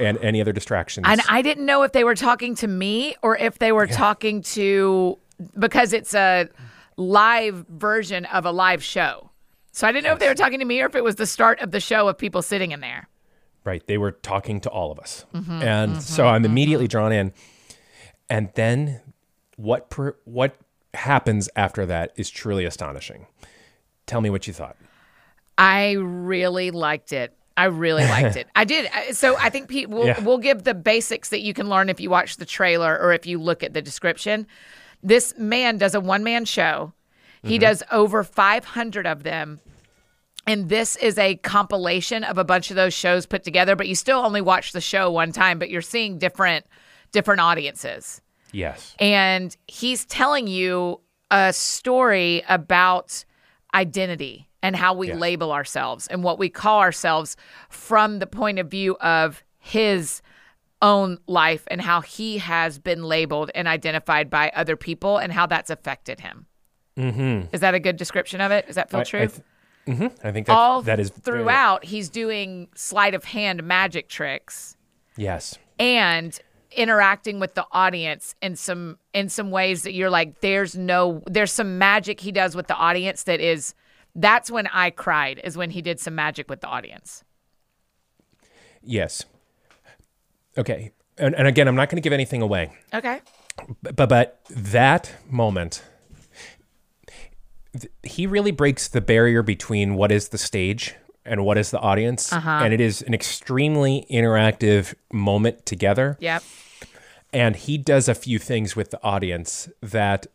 and 0.00 0.18
any 0.18 0.40
other 0.40 0.52
distractions." 0.52 1.06
And 1.08 1.20
I 1.28 1.42
didn't 1.42 1.66
know 1.66 1.82
if 1.82 1.92
they 1.92 2.04
were 2.04 2.14
talking 2.14 2.54
to 2.56 2.66
me 2.66 3.16
or 3.22 3.36
if 3.36 3.58
they 3.58 3.72
were 3.72 3.86
talking 3.86 4.42
to 4.42 5.18
because 5.58 5.92
it's 5.92 6.14
a 6.14 6.48
live 6.96 7.66
version 7.68 8.24
of 8.26 8.46
a 8.46 8.52
live 8.52 8.82
show. 8.82 9.30
So 9.72 9.88
I 9.88 9.92
didn't 9.92 10.04
know 10.04 10.12
if 10.12 10.20
they 10.20 10.28
were 10.28 10.36
talking 10.36 10.60
to 10.60 10.64
me 10.64 10.80
or 10.80 10.86
if 10.86 10.94
it 10.94 11.02
was 11.02 11.16
the 11.16 11.26
start 11.26 11.58
of 11.60 11.72
the 11.72 11.80
show 11.80 12.06
of 12.06 12.16
people 12.16 12.42
sitting 12.42 12.70
in 12.70 12.80
there. 12.80 13.08
Right. 13.64 13.84
They 13.86 13.98
were 13.98 14.12
talking 14.12 14.60
to 14.60 14.70
all 14.70 14.92
of 14.92 14.98
us. 14.98 15.24
Mm-hmm, 15.34 15.62
and 15.62 15.92
mm-hmm, 15.92 16.00
so 16.00 16.26
I'm 16.26 16.42
mm-hmm. 16.42 16.52
immediately 16.52 16.86
drawn 16.86 17.12
in. 17.12 17.32
And 18.30 18.50
then 18.54 19.00
what 19.56 19.90
per, 19.90 20.16
what 20.24 20.56
happens 20.94 21.48
after 21.56 21.86
that 21.86 22.12
is 22.16 22.30
truly 22.30 22.64
astonishing. 22.64 23.26
Tell 24.06 24.20
me 24.20 24.30
what 24.30 24.46
you 24.46 24.52
thought. 24.52 24.76
I 25.56 25.92
really 25.92 26.70
liked 26.70 27.12
it. 27.12 27.36
I 27.56 27.66
really 27.66 28.04
liked 28.04 28.36
it. 28.36 28.48
I 28.56 28.64
did. 28.64 28.90
So 29.12 29.36
I 29.36 29.48
think 29.50 29.68
Pete, 29.68 29.88
we'll, 29.88 30.06
Yeah. 30.06 30.20
we'll 30.20 30.38
give 30.38 30.64
the 30.64 30.74
basics 30.74 31.28
that 31.28 31.40
you 31.40 31.54
can 31.54 31.68
learn 31.68 31.88
if 31.88 32.00
you 32.00 32.10
watch 32.10 32.36
the 32.36 32.44
trailer 32.44 32.98
or 32.98 33.12
if 33.12 33.26
you 33.26 33.38
look 33.38 33.62
at 33.62 33.72
the 33.74 33.82
description. 33.82 34.46
This 35.02 35.34
man 35.38 35.78
does 35.78 35.94
a 35.94 36.00
one 36.00 36.24
man 36.24 36.44
show. 36.44 36.92
He 37.42 37.54
mm-hmm. 37.54 37.60
does 37.60 37.82
over 37.92 38.24
500 38.24 39.06
of 39.06 39.22
them. 39.22 39.60
And 40.46 40.68
this 40.68 40.96
is 40.96 41.16
a 41.16 41.36
compilation 41.36 42.24
of 42.24 42.36
a 42.36 42.44
bunch 42.44 42.70
of 42.70 42.76
those 42.76 42.92
shows 42.92 43.24
put 43.24 43.44
together, 43.44 43.76
but 43.76 43.88
you 43.88 43.94
still 43.94 44.18
only 44.18 44.42
watch 44.42 44.72
the 44.72 44.80
show 44.80 45.10
one 45.10 45.32
time, 45.32 45.58
but 45.58 45.70
you're 45.70 45.80
seeing 45.82 46.18
different 46.18 46.66
different 47.12 47.40
audiences 47.40 48.20
Yes. 48.54 48.94
and 48.98 49.54
he's 49.66 50.04
telling 50.04 50.46
you 50.46 51.00
a 51.30 51.52
story 51.52 52.42
about 52.48 53.24
identity 53.74 54.48
and 54.62 54.76
how 54.76 54.94
we 54.94 55.08
Yes. 55.08 55.18
label 55.18 55.52
ourselves 55.52 56.06
and 56.06 56.22
what 56.22 56.38
we 56.38 56.48
call 56.48 56.80
ourselves 56.80 57.36
from 57.68 58.18
the 58.20 58.26
point 58.26 58.58
of 58.58 58.70
view 58.70 58.96
of 59.00 59.42
his 59.58 60.22
own 60.80 61.18
life 61.26 61.64
and 61.68 61.80
how 61.80 62.00
he 62.00 62.38
has 62.38 62.78
been 62.78 63.02
labeled 63.02 63.50
and 63.54 63.66
identified 63.66 64.30
by 64.30 64.50
other 64.54 64.76
people 64.76 65.18
and 65.18 65.32
how 65.32 65.46
that's 65.46 65.70
affected 65.70 66.20
him. 66.20 66.46
Mm-hmm. 66.96 67.48
Is 67.54 67.60
that 67.60 67.74
a 67.74 67.80
good 67.80 67.96
description 67.96 68.40
of 68.40 68.52
it? 68.52 68.66
Does 68.66 68.76
that 68.76 68.90
feel 68.90 69.00
I, 69.00 69.04
true? 69.04 69.20
I, 69.20 69.26
th- 69.26 69.40
mhm, 69.88 70.12
I 70.22 70.30
think 70.30 70.46
that, 70.46 70.52
All 70.56 70.82
that 70.82 71.00
is 71.00 71.10
throughout, 71.10 71.84
he's 71.84 72.08
doing 72.08 72.68
sleight 72.74 73.14
of 73.14 73.24
hand 73.24 73.62
magic 73.64 74.08
tricks 74.08 74.76
Yes. 75.16 75.58
and 75.78 76.38
interacting 76.76 77.40
with 77.40 77.54
the 77.54 77.66
audience 77.72 78.34
in 78.42 78.56
some 78.56 78.98
in 79.12 79.28
some 79.28 79.50
ways 79.50 79.82
that 79.82 79.92
you're 79.94 80.10
like 80.10 80.40
there's 80.40 80.76
no 80.76 81.22
there's 81.26 81.52
some 81.52 81.78
magic 81.78 82.20
he 82.20 82.32
does 82.32 82.54
with 82.54 82.66
the 82.66 82.76
audience 82.76 83.24
that 83.24 83.40
is 83.40 83.74
that's 84.14 84.50
when 84.50 84.66
I 84.68 84.90
cried 84.90 85.40
is 85.42 85.56
when 85.56 85.70
he 85.70 85.82
did 85.82 85.98
some 85.98 86.14
magic 86.14 86.48
with 86.48 86.60
the 86.60 86.68
audience. 86.68 87.24
Yes. 88.82 89.24
Okay. 90.56 90.92
And, 91.18 91.34
and 91.34 91.46
again, 91.48 91.68
I'm 91.68 91.74
not 91.74 91.88
going 91.88 91.96
to 91.96 92.02
give 92.02 92.12
anything 92.12 92.42
away. 92.42 92.72
Okay. 92.92 93.20
but 93.82 94.08
but 94.08 94.40
that 94.50 95.12
moment 95.30 95.82
th- 97.78 97.92
he 98.02 98.26
really 98.26 98.50
breaks 98.50 98.88
the 98.88 99.00
barrier 99.00 99.42
between 99.42 99.94
what 99.94 100.10
is 100.12 100.28
the 100.28 100.38
stage 100.38 100.94
and 101.24 101.44
what 101.44 101.56
is 101.56 101.70
the 101.70 101.78
audience 101.78 102.32
uh-huh. 102.32 102.60
and 102.62 102.74
it 102.74 102.80
is 102.80 103.02
an 103.02 103.14
extremely 103.14 104.06
interactive 104.10 104.94
moment 105.12 105.64
together 105.66 106.16
Yep. 106.20 106.42
And 107.34 107.56
he 107.56 107.76
does 107.76 108.08
a 108.08 108.14
few 108.14 108.38
things 108.38 108.74
with 108.76 108.90
the 108.90 109.02
audience 109.02 109.68
that 109.82 110.26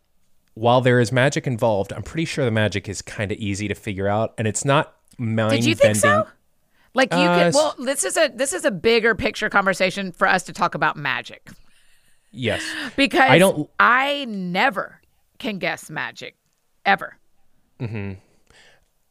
while 0.53 0.81
there 0.81 0.99
is 0.99 1.11
magic 1.11 1.47
involved 1.47 1.91
i'm 1.93 2.03
pretty 2.03 2.25
sure 2.25 2.45
the 2.45 2.51
magic 2.51 2.87
is 2.89 3.01
kind 3.01 3.31
of 3.31 3.37
easy 3.39 3.67
to 3.67 3.73
figure 3.75 4.07
out 4.07 4.33
and 4.37 4.47
it's 4.47 4.63
not 4.65 4.95
mind 5.17 5.51
Did 5.51 5.65
you 5.65 5.73
think 5.75 6.01
bending 6.01 6.01
so? 6.01 6.27
Like 6.93 7.11
you 7.13 7.19
Uh, 7.19 7.45
could 7.45 7.53
well 7.55 7.75
this 7.79 8.03
is 8.03 8.17
a 8.17 8.29
this 8.35 8.51
is 8.53 8.65
a 8.65 8.71
bigger 8.71 9.15
picture 9.15 9.49
conversation 9.49 10.11
for 10.11 10.27
us 10.27 10.43
to 10.43 10.53
talk 10.53 10.75
about 10.75 10.97
magic 10.97 11.49
yes 12.31 12.63
because 12.95 13.29
I 13.29 13.39
don't- 13.39 13.69
I 13.79 14.25
never 14.25 14.99
can 15.39 15.57
guess 15.59 15.89
magic 15.89 16.35
ever. 16.85 17.15
Hmm. 17.79 18.13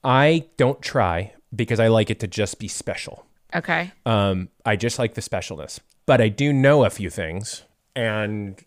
i 0.05 0.45
don't 0.57 0.81
try 0.83 1.33
because 1.55 1.81
i 1.81 1.89
like 1.89 2.11
it 2.11 2.21
to 2.21 2.27
just 2.27 2.59
be 2.59 2.69
special 2.69 3.25
Okay. 3.55 3.93
Um, 4.05 4.51
I 4.67 4.77
just 4.77 4.99
like 4.99 5.15
the 5.15 5.23
specialness, 5.23 5.81
but 6.05 6.21
I 6.21 6.29
do 6.29 6.53
know 6.53 6.85
a 6.85 6.91
few 6.91 7.09
things, 7.09 7.63
and 7.99 8.63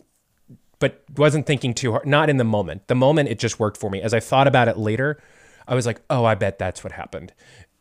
but 0.78 1.02
wasn't 1.16 1.46
thinking 1.46 1.72
too 1.72 1.92
hard. 1.92 2.06
Not 2.06 2.28
in 2.28 2.36
the 2.36 2.44
moment. 2.44 2.86
The 2.88 2.94
moment 2.94 3.30
it 3.30 3.38
just 3.38 3.58
worked 3.58 3.78
for 3.78 3.88
me. 3.88 4.02
As 4.02 4.12
I 4.12 4.20
thought 4.20 4.46
about 4.46 4.68
it 4.68 4.76
later, 4.76 5.22
I 5.66 5.74
was 5.74 5.86
like, 5.86 6.02
oh, 6.10 6.24
I 6.24 6.34
bet 6.34 6.58
that's 6.58 6.84
what 6.84 6.92
happened. 6.92 7.32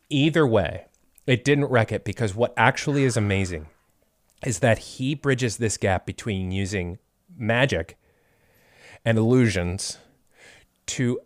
Either 0.10 0.48
way, 0.48 0.86
it 1.28 1.44
didn't 1.44 1.66
wreck 1.66 1.92
it 1.92 2.06
because 2.06 2.34
what 2.34 2.54
actually 2.56 3.04
is 3.04 3.18
amazing 3.18 3.68
is 4.46 4.60
that 4.60 4.78
he 4.78 5.14
bridges 5.14 5.58
this 5.58 5.78
gap 5.78 6.06
between 6.06 6.52
using 6.52 7.00
magic 7.36 7.98
and 9.04 9.18
illusions 9.18 9.98
to 10.86 11.20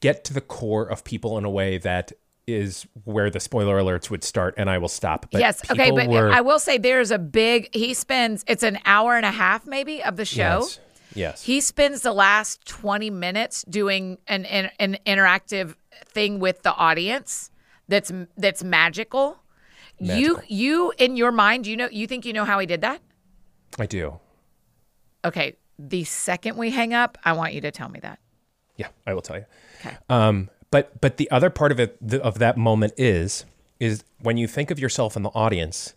get 0.00 0.24
to 0.24 0.32
the 0.32 0.40
core 0.40 0.84
of 0.86 1.04
people 1.04 1.36
in 1.36 1.44
a 1.44 1.50
way 1.50 1.76
that 1.76 2.12
is 2.46 2.86
where 3.04 3.30
the 3.30 3.40
spoiler 3.40 3.78
alerts 3.78 4.10
would 4.10 4.22
start 4.22 4.54
and 4.56 4.68
I 4.68 4.78
will 4.78 4.88
stop. 4.88 5.26
But 5.30 5.40
yes. 5.40 5.70
Okay. 5.70 5.90
But 5.90 6.08
were- 6.08 6.30
I 6.30 6.40
will 6.40 6.58
say 6.58 6.78
there's 6.78 7.10
a 7.10 7.18
big, 7.18 7.74
he 7.74 7.94
spends, 7.94 8.44
it's 8.46 8.62
an 8.62 8.78
hour 8.84 9.16
and 9.16 9.24
a 9.24 9.30
half 9.30 9.66
maybe 9.66 10.02
of 10.02 10.16
the 10.16 10.24
show. 10.24 10.60
Yes. 10.60 10.80
Yes. 11.14 11.42
He 11.44 11.60
spends 11.60 12.02
the 12.02 12.12
last 12.12 12.66
20 12.66 13.08
minutes 13.10 13.64
doing 13.68 14.18
an, 14.26 14.44
an, 14.46 14.70
an 14.78 14.98
interactive 15.06 15.74
thing 16.06 16.40
with 16.40 16.62
the 16.62 16.74
audience 16.74 17.50
that's 17.88 18.12
that's 18.36 18.64
magical. 18.64 19.38
You 20.00 20.40
you 20.48 20.92
in 20.98 21.16
your 21.16 21.30
mind, 21.30 21.66
you 21.66 21.76
know 21.76 21.88
you 21.90 22.06
think 22.06 22.24
you 22.24 22.32
know 22.32 22.44
how 22.44 22.58
he 22.58 22.66
did 22.66 22.80
that? 22.80 23.00
I 23.78 23.86
do. 23.86 24.18
Okay, 25.24 25.54
the 25.78 26.04
second 26.04 26.56
we 26.56 26.70
hang 26.70 26.92
up, 26.94 27.16
I 27.24 27.32
want 27.32 27.54
you 27.54 27.60
to 27.60 27.70
tell 27.70 27.88
me 27.88 28.00
that. 28.00 28.18
Yeah, 28.76 28.88
I 29.06 29.14
will 29.14 29.22
tell 29.22 29.36
you. 29.36 29.44
Okay. 29.80 29.96
Um, 30.08 30.50
but 30.74 31.00
but 31.00 31.18
the 31.18 31.30
other 31.30 31.50
part 31.50 31.70
of 31.70 31.78
it 31.78 31.96
the, 32.04 32.20
of 32.20 32.40
that 32.40 32.56
moment 32.56 32.94
is 32.96 33.44
is 33.78 34.02
when 34.18 34.36
you 34.36 34.48
think 34.48 34.72
of 34.72 34.78
yourself 34.80 35.16
in 35.16 35.22
the 35.22 35.30
audience, 35.30 35.94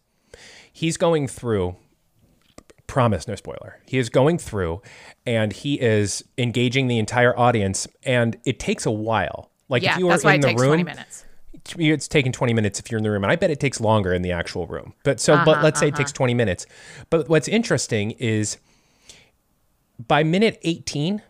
he's 0.72 0.98
going 0.98 1.28
through. 1.28 1.76
Promise, 2.86 3.28
no 3.28 3.34
spoiler. 3.36 3.80
He 3.88 3.98
is 3.98 4.10
going 4.10 4.38
through, 4.38 4.82
and 5.26 5.52
he 5.52 5.82
is 5.82 6.24
engaging 6.38 6.88
the 6.88 7.00
entire 7.00 7.38
audience, 7.38 7.88
and 8.04 8.38
it 8.46 8.60
takes 8.60 8.86
a 8.86 8.92
while. 8.92 9.50
Like 9.68 9.82
yeah, 9.82 9.94
if 9.94 9.98
you 10.00 10.08
are 10.10 10.12
that's 10.12 10.24
why 10.24 10.34
in 10.36 10.40
it 10.40 10.42
the 10.44 10.48
takes 10.50 10.62
room, 10.62 10.70
20 10.70 10.84
minutes. 10.84 11.26
it's 11.80 12.08
taking 12.08 12.32
20 12.32 12.54
minutes 12.54 12.80
if 12.80 12.92
you're 12.92 13.00
in 13.00 13.04
the 13.04 13.12
room 13.12 13.24
and 13.26 13.32
i 13.32 13.36
bet 13.36 13.50
it 13.52 13.60
takes 13.60 13.82
longer 13.82 14.14
in 14.14 14.22
the 14.22 14.32
actual 14.32 14.68
room 14.68 14.94
but 15.04 15.20
so 15.20 15.34
Uh-huh, 15.34 15.44
but 15.44 15.64
let's 15.64 15.80
say 15.80 15.90
it 15.90 15.96
takes 15.96 16.14
20 16.14 16.34
minutes 16.34 16.66
but 17.10 17.28
what's 17.28 17.50
interesting 17.50 18.12
is 18.12 18.58
by 20.08 20.24
minute 20.24 20.58
18 20.64 21.22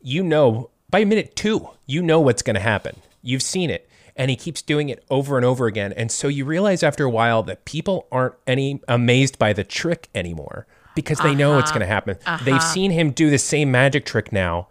you 0.00 0.22
know 0.22 0.70
by 0.92 1.04
minute 1.04 1.34
2 1.34 1.68
you 1.86 2.00
know 2.02 2.20
what's 2.20 2.42
going 2.42 2.54
to 2.54 2.60
happen 2.60 2.94
you've 3.22 3.42
seen 3.42 3.68
it 3.70 3.88
and 4.14 4.30
he 4.30 4.36
keeps 4.36 4.62
doing 4.62 4.88
it 4.90 5.02
over 5.10 5.36
and 5.36 5.44
over 5.44 5.66
again 5.66 5.92
and 5.94 6.12
so 6.12 6.28
you 6.28 6.44
realize 6.44 6.82
after 6.84 7.04
a 7.04 7.10
while 7.10 7.42
that 7.42 7.64
people 7.64 8.06
aren't 8.12 8.34
any 8.46 8.80
amazed 8.86 9.38
by 9.38 9.52
the 9.52 9.64
trick 9.64 10.08
anymore 10.14 10.66
because 10.94 11.18
they 11.20 11.34
know 11.34 11.50
Uh-huh. 11.52 11.60
it's 11.60 11.70
going 11.72 11.80
to 11.80 11.86
happen 11.86 12.16
they've 12.44 12.62
seen 12.62 12.90
him 12.92 13.10
do 13.10 13.28
the 13.30 13.38
same 13.38 13.70
magic 13.72 14.04
trick 14.04 14.32
now 14.32 14.68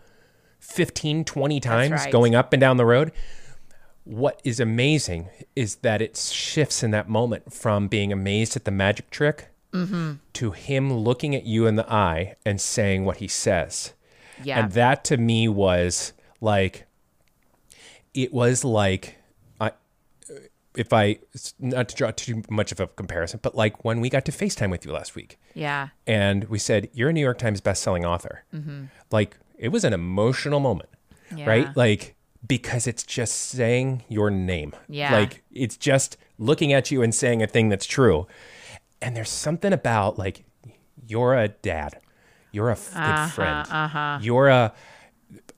15 0.60 1.26
20 1.26 1.60
times 1.60 1.92
right. 1.92 2.12
going 2.12 2.36
up 2.36 2.54
and 2.54 2.62
down 2.62 2.78
the 2.78 2.86
road 2.86 3.12
what 4.04 4.40
is 4.44 4.60
amazing 4.60 5.30
is 5.56 5.76
that 5.78 6.02
it 6.02 6.18
shifts 6.18 6.82
in 6.84 6.92
that 6.92 7.08
moment 7.10 7.54
from 7.54 7.88
being 7.88 8.12
amazed 8.12 8.56
at 8.56 8.66
the 8.66 8.72
magic 8.72 9.10
trick 9.10 9.48
Mm-hmm. 9.74 10.16
to 10.34 10.52
him 10.52 10.92
looking 10.92 11.34
at 11.34 11.46
you 11.46 11.66
in 11.66 11.78
the 11.78 11.90
eye 11.90 12.36
and 12.46 12.60
saying 12.60 13.06
what 13.06 13.18
he 13.18 13.28
says. 13.30 13.94
Yeah. 14.44 14.64
And 14.64 14.72
that 14.74 15.04
to 15.06 15.18
me 15.18 15.48
was 15.48 16.14
like, 16.40 16.86
it 18.14 18.34
was 18.34 18.64
like, 18.64 19.18
I, 19.60 19.72
if 20.76 20.92
I, 20.94 21.20
not 21.60 21.90
to 21.90 21.96
draw 21.96 22.12
too 22.12 22.44
much 22.50 22.72
of 22.72 22.80
a 22.80 22.88
comparison, 22.88 23.40
but 23.42 23.56
like 23.56 23.84
when 23.86 24.02
we 24.02 24.10
got 24.10 24.26
to 24.26 24.32
FaceTime 24.32 24.72
with 24.72 24.86
you 24.86 24.92
last 24.92 25.16
week 25.16 25.40
yeah. 25.54 25.90
and 26.08 26.46
we 26.46 26.60
said, 26.60 26.90
You're 26.94 27.10
a 27.10 27.14
New 27.14 27.22
York 27.22 27.38
Times 27.38 27.62
bestselling 27.62 28.06
author. 28.06 28.44
Like, 29.12 29.38
it 29.58 29.70
was 29.70 29.84
an 29.84 29.94
emotional 29.94 30.60
moment, 30.60 30.90
Mm-hmm. 31.28 31.38
Yeah. 31.38 31.50
right? 31.50 31.78
Like, 31.78 32.16
because 32.46 32.88
it's 32.88 33.04
just 33.04 33.36
saying 33.36 34.04
your 34.10 34.30
name. 34.30 34.74
Yeah. 34.90 35.14
Like, 35.14 35.44
it's 35.52 35.78
just 35.78 36.18
looking 36.38 36.74
at 36.74 36.92
you 36.92 37.02
and 37.02 37.14
saying 37.16 37.42
a 37.42 37.48
thing 37.48 37.70
that's 37.70 37.86
true. 37.86 38.28
And 39.02 39.16
there's 39.16 39.30
something 39.30 39.72
about, 39.72 40.18
like, 40.20 40.44
you're 41.08 41.36
a 41.36 41.48
dad, 41.48 42.00
you're 42.52 42.70
a 42.70 42.74
f- 42.74 42.96
Uh-huh, 42.96 43.26
good 43.26 43.34
friend, 43.34 44.24
you're 44.24 44.48
a, 44.50 44.74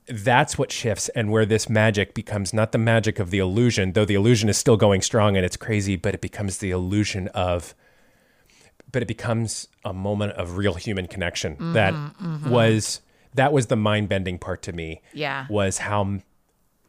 that's 0.08 0.58
what 0.58 0.70
shifts 0.70 1.08
and 1.10 1.30
where 1.30 1.46
this 1.46 1.68
magic 1.68 2.14
becomes 2.14 2.52
not 2.52 2.72
the 2.72 2.78
magic 2.78 3.18
of 3.18 3.30
the 3.30 3.38
illusion, 3.38 3.92
though 3.92 4.04
the 4.04 4.14
illusion 4.14 4.48
is 4.48 4.56
still 4.58 4.76
going 4.76 5.00
strong 5.02 5.36
and 5.36 5.44
it's 5.46 5.56
crazy, 5.56 5.96
but 5.96 6.14
it 6.14 6.20
becomes 6.20 6.58
the 6.58 6.70
illusion 6.70 7.28
of 7.28 7.74
but 8.92 9.02
it 9.02 9.06
becomes 9.06 9.66
a 9.84 9.92
moment 9.92 10.32
of 10.34 10.56
real 10.56 10.74
human 10.74 11.08
connection 11.08 11.56
Mm-hmm, 11.56 11.72
that 11.72 12.50
was 12.50 13.00
that 13.34 13.52
was 13.52 13.66
the 13.66 13.76
mind-bending 13.76 14.38
part 14.38 14.62
to 14.62 14.72
me 14.72 15.02
Yeah. 15.12 15.46
was 15.50 15.78
how 15.78 16.18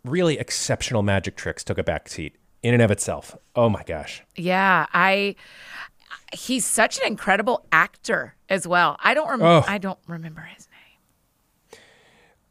really 0.03 0.37
exceptional 0.37 1.01
magic 1.01 1.35
tricks 1.35 1.63
took 1.63 1.79
a 1.79 1.83
backseat 1.83 2.33
in 2.61 2.73
and 2.75 2.83
of 2.83 2.91
itself. 2.91 3.35
Oh 3.55 3.69
my 3.69 3.81
gosh. 3.83 4.21
Yeah, 4.35 4.85
I 4.93 5.35
he's 6.33 6.65
such 6.65 6.97
an 6.99 7.05
incredible 7.07 7.65
actor 7.71 8.35
as 8.49 8.67
well. 8.67 8.97
I 8.99 9.13
don't 9.13 9.29
rem- 9.29 9.41
Oh. 9.41 9.63
I 9.67 9.77
don't 9.77 9.99
remember 10.07 10.41
his 10.41 10.67
name. 10.67 11.81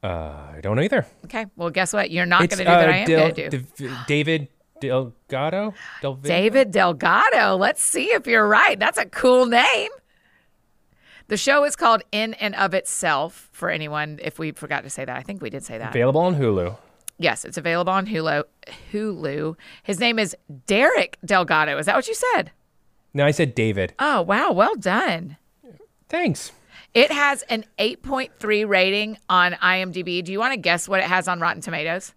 i 0.03 0.59
don't 0.63 0.77
know 0.77 0.83
either 0.83 1.07
Okay, 1.25 1.47
well 1.57 1.71
guess 1.71 1.93
what? 1.93 2.11
You're 2.11 2.27
not 2.27 2.41
going 2.41 2.51
to 2.51 2.57
do 2.59 2.65
that. 2.65 2.89
uh, 2.89 2.93
I 2.93 2.97
am 2.99 3.07
going 3.09 3.35
to 3.35 3.49
do. 3.51 3.59
Dev- 3.89 4.07
david 4.07 4.49
delgado 4.81 5.73
David 6.23 6.71
Delgado. 6.71 7.57
Let's 7.57 7.83
see 7.83 8.07
if 8.07 8.27
you're 8.27 8.47
right. 8.47 8.79
That's 8.79 8.99
a 8.99 9.07
cool 9.07 9.47
name. 9.47 9.91
The 11.29 11.39
show 11.39 11.65
is 11.65 11.75
called 11.75 12.03
In 12.13 12.35
and 12.35 12.55
of 12.57 12.75
Itself 12.75 13.49
for 13.53 13.71
anyone 13.71 14.19
if 14.23 14.39
we 14.39 14.53
forgot 14.53 14.83
to 14.85 14.91
say 14.91 15.07
that. 15.07 15.17
I 15.17 15.23
think 15.23 15.41
we 15.41 15.49
did 15.49 15.65
say 15.65 15.79
that. 15.79 15.91
available 15.91 16.21
on 16.21 16.35
hulu 16.35 16.77
Yes, 17.19 17.45
it's 17.45 17.57
available 17.57 17.93
on 17.93 18.07
Hulu. 18.07 18.43
Hulu. 18.93 19.57
His 19.85 20.01
name 20.01 20.19
is 20.19 20.37
Derek 20.67 21.17
DelGaudio. 21.25 21.79
Is 21.79 21.87
that 21.87 21.95
what 21.95 22.09
you 22.09 22.15
said? 22.15 22.51
No 23.15 23.25
i 23.25 23.31
said 23.31 23.55
david 23.55 23.95
Oh, 23.99 24.21
wow. 24.23 24.53
Well 24.53 24.75
done. 24.77 25.37
thanks 26.09 26.53
It 26.93 27.11
has 27.11 27.43
an 27.43 27.65
8.3 27.79 28.69
rating 28.69 29.19
on 29.29 29.53
IMDb. 29.55 30.23
Do 30.23 30.31
you 30.31 30.39
want 30.39 30.53
to 30.53 30.57
guess 30.61 30.89
what 30.89 31.01
it 31.01 31.07
has 31.07 31.27
on 31.27 31.41
Rotten 31.41 31.61
Tomatoes? 31.63 32.13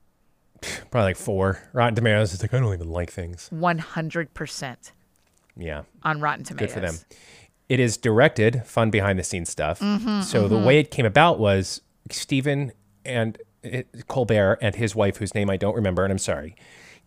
probably 0.89 1.09
like 1.09 1.17
four 1.17 1.59
rotten 1.71 1.93
tomatoes 1.93 2.33
it's 2.33 2.41
like 2.41 2.51
i 2.51 2.59
don't 2.59 2.73
even 2.73 2.89
like 2.89 3.11
things 3.11 3.47
100% 3.53 4.91
yeah 5.55 5.83
on 6.03 6.19
Rotten 6.19 6.43
Tomatoes. 6.43 6.67
Good 6.67 6.73
for 6.73 6.79
them. 6.79 6.95
It 7.69 7.79
is 7.79 7.97
directed, 7.97 8.63
fun 8.65 8.89
behind 8.89 9.19
the 9.19 9.23
scenes 9.23 9.49
stuff. 9.49 9.79
Mm-hmm, 9.81 10.21
so 10.21 10.47
the 10.47 10.57
way 10.57 10.79
it 10.79 10.89
came 10.89 11.05
about 11.05 11.37
was 11.37 11.81
Stephen 12.09 12.71
and 13.03 13.37
it, 13.61 14.07
Colbert 14.07 14.57
and 14.61 14.73
his 14.75 14.95
wife, 14.95 15.17
whose 15.17 15.35
name 15.35 15.49
I 15.49 15.57
don't 15.57 15.75
remember, 15.75 16.03
and 16.05 16.11
I'm 16.11 16.17
sorry, 16.17 16.55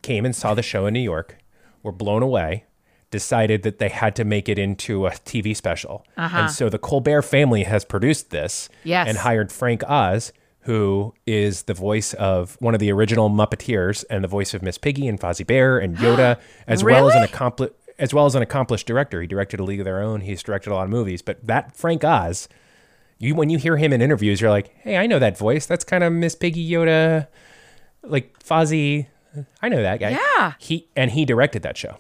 came 0.03 0.25
and 0.27 0.37
saw 0.37 0.53
the 0.55 0.63
show 0.63 0.85
in 0.87 0.93
New 0.95 1.01
York, 1.01 1.39
were 1.83 1.93
blown 1.93 2.23
away, 2.23 2.67
decided 3.11 3.63
that 3.63 3.79
they 3.79 3.89
had 3.89 4.15
to 4.17 4.25
make 4.25 4.49
it 4.49 4.59
into 4.59 5.07
a 5.07 5.11
TV 5.11 5.55
special. 5.57 6.05
And 6.17 6.51
so 6.51 6.69
the 6.69 6.79
Colbert 6.79 7.23
family 7.23 7.65
has 7.65 7.85
produced 7.85 8.31
this 8.31 8.69
Uh-huh. 8.71 8.79
Yes. 8.85 9.09
and 9.09 9.19
hired 9.19 9.51
Frank 9.53 9.83
Oz, 9.89 10.33
who 10.61 11.15
is 11.27 11.63
the 11.63 11.75
voice 11.75 12.13
of 12.15 12.57
one 12.61 12.75
of 12.75 12.81
the 12.81 12.93
original 12.93 13.29
Muppeteers 13.31 14.05
and 14.11 14.23
the 14.23 14.29
voice 14.29 14.53
of 14.55 14.63
Miss 14.63 14.79
Piggy 14.79 15.09
and 15.09 15.19
Fozzie 15.19 15.47
Bear 15.47 15.79
and 15.79 15.97
Yoda, 16.05 16.39
as 16.67 16.85
well 16.85 17.09
as 17.09 17.15
an 17.17 17.23
accomplished 17.23 17.73
as 17.99 18.15
well 18.15 18.25
as 18.25 18.35
an 18.35 18.41
accomplished 18.43 18.87
director. 18.87 19.21
He 19.21 19.27
directed 19.27 19.61
A 19.61 19.63
League 19.65 19.81
of 19.81 19.85
Their 19.85 20.01
Own. 20.01 20.23
He's 20.23 20.43
directed 20.43 20.71
a 20.71 20.75
lot 20.75 20.85
of 20.85 20.91
movies. 20.91 21.21
But 21.21 21.47
that 21.47 21.77
Frank 21.77 22.03
Oz, 22.03 22.49
you 23.19 23.35
when 23.35 23.51
you 23.51 23.59
hear 23.59 23.77
him 23.77 23.93
in 23.93 24.01
interviews, 24.01 24.41
you're 24.41 24.49
like, 24.51 24.69
hey, 24.79 24.97
I 24.97 25.07
know 25.07 25.19
that 25.19 25.37
voice. 25.37 25.67
That's 25.67 25.85
kind 25.85 26.03
of 26.03 26.11
Miss 26.13 26.35
Piggy 26.35 26.67
Yoda, 26.71 27.27
like 28.03 28.39
Fozzie. 28.43 29.07
I 29.63 29.69
know 29.69 29.83
that 29.83 30.01
guy. 30.01 30.11
Yeah. 30.11 30.55
He 30.59 30.89
and 30.97 31.11
he 31.11 31.25
directed 31.27 31.63
that 31.63 31.77
show. 31.77 31.97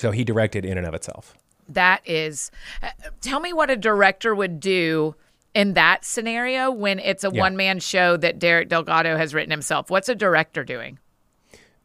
So 0.00 0.12
he 0.12 0.24
directed 0.24 0.64
in 0.64 0.78
and 0.78 0.86
of 0.86 0.94
itself. 0.94 1.34
That 1.68 2.00
is, 2.08 2.50
uh, 2.82 2.88
tell 3.20 3.38
me 3.38 3.52
what 3.52 3.68
a 3.68 3.76
director 3.76 4.34
would 4.34 4.58
do 4.58 5.14
in 5.54 5.74
that 5.74 6.06
scenario 6.06 6.70
when 6.70 6.98
it's 6.98 7.22
a 7.22 7.30
Yeah. 7.30 7.40
one 7.42 7.54
man 7.54 7.80
show 7.80 8.16
that 8.16 8.38
Derek 8.38 8.70
DelGaudio 8.70 9.18
has 9.18 9.34
written 9.34 9.50
himself. 9.50 9.90
What's 9.90 10.08
a 10.08 10.14
director 10.14 10.64
doing? 10.64 10.98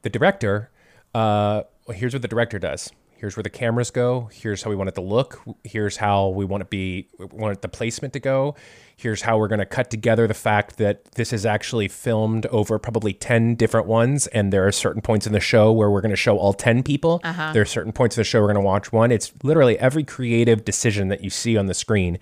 The 0.03 0.09
director, 0.09 0.69
uh, 1.13 1.63
well, 1.85 1.97
here's 1.97 2.13
what 2.13 2.21
the 2.21 2.29
director 2.29 2.57
does. 2.57 2.89
Here's 3.17 3.37
where 3.37 3.43
the 3.43 3.49
cameras 3.49 3.91
go. 3.91 4.29
Here's 4.31 4.61
how 4.61 4.69
we 4.69 4.75
want 4.75 4.89
it 4.89 4.95
to 4.95 5.01
look. 5.01 5.41
Here's 5.63 5.97
how 5.97 6.27
we 6.29 6.43
want 6.43 6.61
it 6.61 6.69
be. 6.69 7.07
We 7.17 7.25
want 7.25 7.61
the 7.61 7.69
placement 7.69 8.13
to 8.13 8.19
go. 8.19 8.55
Here's 8.97 9.21
how 9.21 9.37
we're 9.37 9.47
going 9.47 9.59
to 9.59 9.65
cut 9.65 9.89
together 9.89 10.27
the 10.27 10.33
fact 10.33 10.77
that 10.77 11.05
this 11.15 11.33
is 11.33 11.45
actually 11.45 11.87
filmed 11.87 12.45
over 12.47 12.77
probably 12.77 13.13
ten 13.13 13.55
different 13.55 13.87
ones, 13.87 14.27
and 14.27 14.53
there 14.53 14.67
are 14.67 14.71
certain 14.71 15.01
points 15.01 15.25
in 15.25 15.33
the 15.33 15.39
show 15.39 15.71
where 15.71 15.89
we're 15.89 16.01
going 16.01 16.11
to 16.11 16.17
show 16.17 16.37
all 16.37 16.53
ten 16.53 16.83
people. 16.83 17.21
Uh-huh. 17.23 17.51
There 17.53 17.61
are 17.61 17.65
certain 17.65 17.91
points 17.91 18.17
in 18.17 18.21
the 18.21 18.25
show 18.25 18.41
we're 18.41 18.53
going 18.53 18.55
to 18.55 18.61
watch 18.61 18.91
one. 18.91 19.11
It's 19.11 19.33
literally 19.43 19.79
every 19.79 20.03
creative 20.03 20.65
decision 20.65 21.07
that 21.07 21.23
you 21.23 21.29
see 21.29 21.57
on 21.57 21.65
the 21.65 21.73
screen. 21.73 22.19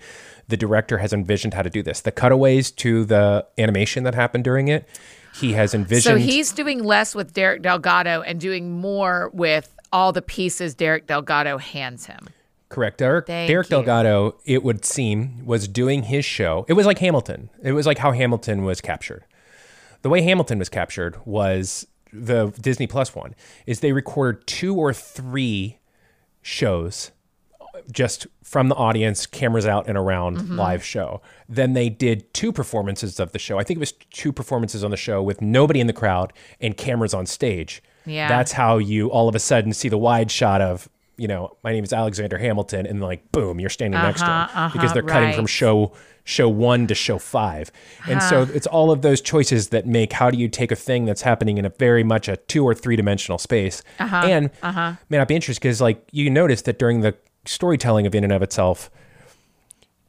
The 0.48 0.56
director 0.56 0.98
has 0.98 1.12
envisioned 1.12 1.54
how 1.54 1.62
to 1.62 1.70
do 1.70 1.82
this. 1.82 2.00
The 2.00 2.12
cutaways 2.12 2.70
to 2.72 3.04
the 3.04 3.46
animation 3.58 4.04
that 4.04 4.14
happened 4.14 4.44
during 4.44 4.68
it. 4.68 4.88
He 5.34 5.54
has 5.54 5.74
envisioned. 5.74 6.02
So 6.02 6.16
he's 6.16 6.52
doing 6.52 6.84
less 6.84 7.12
with 7.12 7.32
Derek 7.32 7.62
DelGaudio 7.62 8.22
and 8.24 8.38
doing 8.38 8.70
more 8.70 9.30
with 9.34 9.73
all 9.94 10.12
the 10.12 10.20
pieces 10.22 10.74
Derek 10.74 11.06
DelGaudio 11.06 11.60
hands 11.60 12.06
him. 12.06 12.28
Correct. 12.68 12.98
Derek, 12.98 13.26
Thank 13.26 13.48
Derek 13.48 13.66
you. 13.68 13.70
Delgado, 13.70 14.36
it 14.44 14.64
would 14.64 14.84
seem, 14.84 15.46
was 15.46 15.68
doing 15.68 16.02
his 16.04 16.24
show. 16.24 16.66
It 16.68 16.72
was 16.72 16.84
like 16.86 16.98
Hamilton. 16.98 17.48
It 17.62 17.72
was 17.72 17.86
like 17.86 17.98
how 17.98 18.10
Hamilton 18.10 18.64
was 18.64 18.80
captured. 18.80 19.24
The 20.02 20.08
way 20.08 20.22
Hamilton 20.22 20.58
was 20.58 20.68
captured 20.68 21.16
was 21.24 21.86
the 22.12 22.52
Disney 22.60 22.86
Plus 22.88 23.14
one, 23.14 23.34
is 23.66 23.78
they 23.80 23.92
recorded 23.92 24.46
two 24.46 24.74
or 24.76 24.92
three 24.92 25.78
shows 26.42 27.12
just 27.90 28.26
from 28.42 28.68
the 28.68 28.74
audience, 28.76 29.26
cameras 29.26 29.66
out 29.66 29.88
and 29.88 29.96
around 29.98 30.38
Mm-hmm. 30.38 30.56
live 30.56 30.84
show. 30.84 31.20
Then 31.48 31.72
they 31.72 31.88
did 31.88 32.32
two 32.34 32.52
performances 32.52 33.18
of 33.20 33.32
the 33.32 33.38
show. 33.38 33.58
I 33.58 33.64
think 33.64 33.78
it 33.78 33.80
was 33.80 33.92
two 33.92 34.32
performances 34.32 34.82
on 34.84 34.90
the 34.90 34.96
show 34.96 35.22
with 35.22 35.40
nobody 35.40 35.80
in 35.80 35.86
the 35.86 35.92
crowd 35.92 36.32
and 36.60 36.76
cameras 36.76 37.14
on 37.14 37.26
stage. 37.26 37.82
Yeah. 38.06 38.28
That's 38.28 38.52
how 38.52 38.78
you 38.78 39.08
all 39.10 39.28
of 39.28 39.34
a 39.34 39.38
sudden 39.40 39.72
see 39.72 39.88
the 39.88 39.98
wide 39.98 40.30
shot 40.30 40.60
of, 40.60 40.88
you 41.16 41.28
know, 41.28 41.56
my 41.62 41.72
name 41.72 41.84
is 41.84 41.92
Alexander 41.92 42.38
Hamilton 42.38 42.86
and 42.86 43.00
like 43.00 43.30
boom, 43.32 43.60
you're 43.60 43.70
standing 43.70 44.00
next 44.00 44.20
to 44.20 44.26
him 44.26 44.32
Uh-huh, 44.32 44.68
because 44.72 44.86
uh-huh, 44.86 44.94
they're 44.94 45.02
cutting 45.02 45.32
from 45.34 45.46
show 45.46 45.92
show 46.26 46.48
1 46.48 46.86
to 46.86 46.94
show 46.94 47.18
5. 47.18 47.70
And 48.08 48.22
so 48.22 48.42
it's 48.54 48.66
all 48.66 48.90
of 48.90 49.02
those 49.02 49.20
choices 49.20 49.68
that 49.68 49.86
make 49.86 50.12
how 50.14 50.30
do 50.30 50.38
you 50.38 50.48
take 50.48 50.72
a 50.72 50.76
thing 50.76 51.04
that's 51.04 51.20
happening 51.22 51.58
in 51.58 51.66
a 51.66 51.68
very 51.68 52.02
much 52.02 52.28
a 52.28 52.36
two 52.38 52.64
or 52.64 52.74
three 52.74 52.96
dimensional 52.96 53.36
space 53.38 53.82
Uh-huh, 53.98 54.22
and 54.26 54.50
may 55.10 55.18
not 55.18 55.28
be 55.28 55.34
interesting 55.34 55.60
because 55.62 55.80
like 55.82 56.02
you 56.12 56.30
notice 56.30 56.62
that 56.62 56.78
during 56.78 57.00
the 57.02 57.14
storytelling 57.46 58.06
of 58.06 58.14
in 58.14 58.24
and 58.24 58.32
of 58.32 58.42
itself 58.42 58.90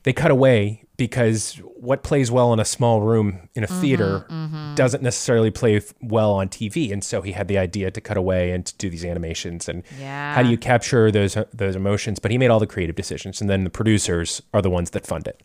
they 0.06 0.14
cut 0.14 0.30
away 0.30 0.84
because 0.98 1.60
what 1.76 2.04
plays 2.04 2.30
well 2.32 2.54
in 2.54 2.60
a 2.60 2.66
small 2.66 3.02
room 3.02 3.50
in 3.56 3.64
a 3.64 3.68
mm-hmm, 3.68 3.82
theater 3.82 4.26
mm-hmm. 4.30 4.76
doesn't 4.76 5.02
necessarily 5.02 5.50
play 5.50 5.82
well 6.00 6.34
on 6.34 6.48
TV. 6.48 6.94
And 6.94 7.04
so 7.04 7.24
he 7.24 7.32
had 7.32 7.48
the 7.48 7.58
idea 7.58 7.90
to 7.90 8.00
cut 8.00 8.16
away 8.16 8.52
and 8.52 8.64
to 8.68 8.78
do 8.78 8.90
these 8.90 9.04
animations 9.04 9.68
and 9.68 9.84
how 10.36 10.44
do 10.44 10.50
you 10.50 10.60
capture 10.60 11.12
those 11.12 11.36
uh, 11.36 11.46
those 11.52 11.76
emotions? 11.76 12.20
But 12.20 12.30
he 12.30 12.38
made 12.38 12.50
all 12.50 12.60
the 12.60 12.68
creative 12.68 12.96
decisions, 12.96 13.42
and 13.42 13.50
then 13.50 13.64
the 13.64 13.70
producers 13.72 14.44
are 14.54 14.62
the 14.62 14.70
ones 14.70 14.92
that 14.92 15.08
fund 15.08 15.28
it 15.28 15.42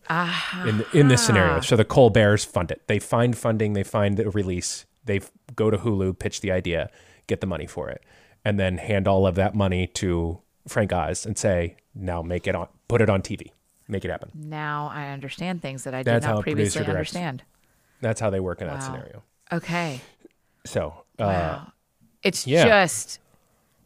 in 0.67 0.85
in 0.93 1.09
this 1.09 1.25
scenario. 1.25 1.52
Uh-huh. 1.52 1.62
So 1.62 1.76
the 1.76 1.85
Colberts 1.85 2.45
fund 2.45 2.71
it. 2.71 2.83
They 2.87 2.99
find 2.99 3.37
funding, 3.37 3.73
they 3.73 3.83
find 3.83 4.19
the 4.19 4.31
release, 4.31 4.85
they 5.05 5.21
go 5.57 5.71
to 5.71 5.79
Hulu, 5.79 6.19
pitch 6.19 6.43
the 6.43 6.52
idea, 6.52 6.90
get 7.26 7.40
the 7.40 7.47
money 7.47 7.67
for 7.67 7.88
it, 7.88 8.05
and 8.45 8.61
then 8.61 8.76
hand 8.76 9.09
all 9.09 9.26
of 9.26 9.37
that 9.37 9.55
money 9.55 9.87
to 9.87 10.40
Frank 10.69 10.93
Oz 10.93 11.25
and 11.25 11.38
say, 11.38 11.76
"Now 11.95 12.21
make 12.21 12.47
it 12.47 12.55
on, 12.55 12.69
put 12.88 13.00
it 13.00 13.09
on 13.09 13.23
TV, 13.23 13.52
make 13.90 14.04
it 14.04 14.11
happen." 14.11 14.30
Now 14.35 14.90
I 14.92 15.09
understand 15.09 15.62
things 15.62 15.85
that 15.85 15.94
I 15.94 15.99
did 15.99 16.06
That's 16.06 16.25
how 16.26 16.32
not 16.35 16.40
a 16.40 16.42
previously 16.42 16.78
producer 16.80 16.92
directs. 16.92 17.14
understand. 17.14 17.42
That's 18.00 18.20
how 18.20 18.30
they 18.30 18.40
work 18.40 18.61
in 18.61 18.66
that 18.68 18.80
Wow. 18.80 18.87
scenario. 18.87 19.23
Okay. 19.52 20.00
So, 20.64 21.04
uh, 21.18 21.64
It's 22.23 22.47
Yeah. 22.47 22.64
just 22.66 23.18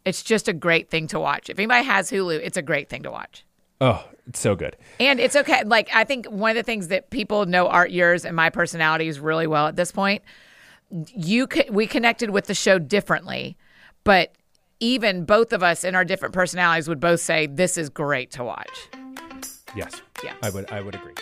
it's 0.04 0.22
just 0.22 0.48
a 0.48 0.52
great 0.52 0.90
thing 0.90 1.06
to 1.08 1.18
watch. 1.18 1.48
If 1.48 1.58
anybody 1.58 1.84
has 1.86 2.10
Hulu, 2.10 2.38
it's 2.42 2.56
a 2.58 2.62
great 2.62 2.88
thing 2.90 3.02
to 3.04 3.10
watch. 3.10 3.44
oh, 3.80 4.04
it's 4.28 4.38
so 4.40 4.54
good. 4.54 4.76
And 5.00 5.18
it's 5.20 5.34
okay. 5.36 5.62
Like 5.64 5.88
I 5.94 6.04
think 6.04 6.26
one 6.26 6.50
of 6.50 6.56
the 6.56 6.62
things 6.62 6.88
that 6.88 7.10
people 7.10 7.46
know 7.46 7.68
Art 7.68 7.90
yours 7.90 8.24
and 8.24 8.34
my 8.36 8.50
personalities 8.50 9.18
really 9.20 9.46
well 9.46 9.66
at 9.66 9.76
this 9.76 9.92
point. 9.92 10.22
You 10.90 11.46
co- 11.46 11.70
we 11.70 11.86
connected 11.86 12.30
with 12.30 12.46
the 12.46 12.54
show 12.54 12.78
differently, 12.78 13.56
but 14.04 14.32
even 14.80 15.24
both 15.24 15.52
of 15.52 15.62
us 15.62 15.82
in 15.84 15.94
our 15.94 16.04
different 16.04 16.34
personalities 16.34 16.88
would 16.88 17.00
both 17.00 17.20
say 17.20 17.46
this 17.46 17.76
is 17.78 17.88
great 17.88 18.30
to 18.32 18.44
watch. 18.44 18.88
Yes. 19.74 20.02
Yeah. 20.22 20.34
I 20.42 20.50
would. 20.50 20.70
I 20.70 20.80
would 20.80 20.94
agree. 20.94 21.14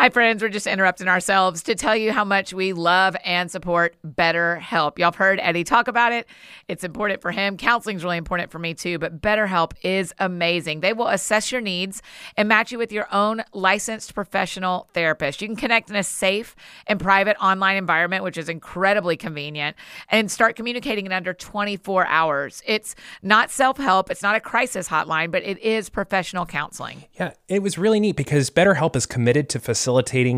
Hi, 0.00 0.08
friends. 0.08 0.42
We're 0.42 0.48
just 0.48 0.66
interrupting 0.66 1.08
ourselves 1.08 1.62
to 1.64 1.74
tell 1.74 1.94
you 1.94 2.10
how 2.10 2.24
much 2.24 2.54
we 2.54 2.72
love 2.72 3.14
and 3.22 3.50
support 3.50 3.96
BetterHelp. 4.02 4.98
Y'all 4.98 5.08
have 5.08 5.16
heard 5.16 5.38
Eddie 5.42 5.62
talk 5.62 5.88
about 5.88 6.10
it. 6.14 6.26
It's 6.68 6.84
important 6.84 7.20
for 7.20 7.32
him. 7.32 7.58
Counseling's 7.58 8.02
really 8.02 8.16
important 8.16 8.50
for 8.50 8.58
me 8.58 8.72
too, 8.72 8.98
but 8.98 9.20
BetterHelp 9.20 9.72
is 9.82 10.14
amazing. 10.18 10.80
They 10.80 10.94
will 10.94 11.08
assess 11.08 11.52
your 11.52 11.60
needs 11.60 12.00
and 12.34 12.48
match 12.48 12.72
you 12.72 12.78
with 12.78 12.92
your 12.92 13.14
own 13.14 13.42
licensed 13.52 14.14
professional 14.14 14.88
therapist. 14.94 15.42
You 15.42 15.48
can 15.48 15.56
connect 15.56 15.90
in 15.90 15.96
a 15.96 16.02
safe 16.02 16.56
and 16.86 16.98
private 16.98 17.36
online 17.36 17.76
environment, 17.76 18.24
which 18.24 18.38
is 18.38 18.48
incredibly 18.48 19.18
convenient, 19.18 19.76
and 20.08 20.30
start 20.30 20.56
communicating 20.56 21.04
in 21.04 21.12
under 21.12 21.34
24 21.34 22.06
hours. 22.06 22.62
It's 22.64 22.94
not 23.22 23.50
self 23.50 23.76
help, 23.76 24.10
it's 24.10 24.22
not 24.22 24.34
a 24.34 24.40
crisis 24.40 24.88
hotline, 24.88 25.30
but 25.30 25.42
it 25.42 25.58
is 25.58 25.90
professional 25.90 26.46
counseling. 26.46 27.04
Yeah, 27.12 27.34
it 27.48 27.62
was 27.62 27.76
really 27.76 28.00
neat 28.00 28.16
because 28.16 28.48
BetterHelp 28.48 28.96
is 28.96 29.04
committed 29.04 29.50
to 29.50 29.60
facilitating 29.60 29.89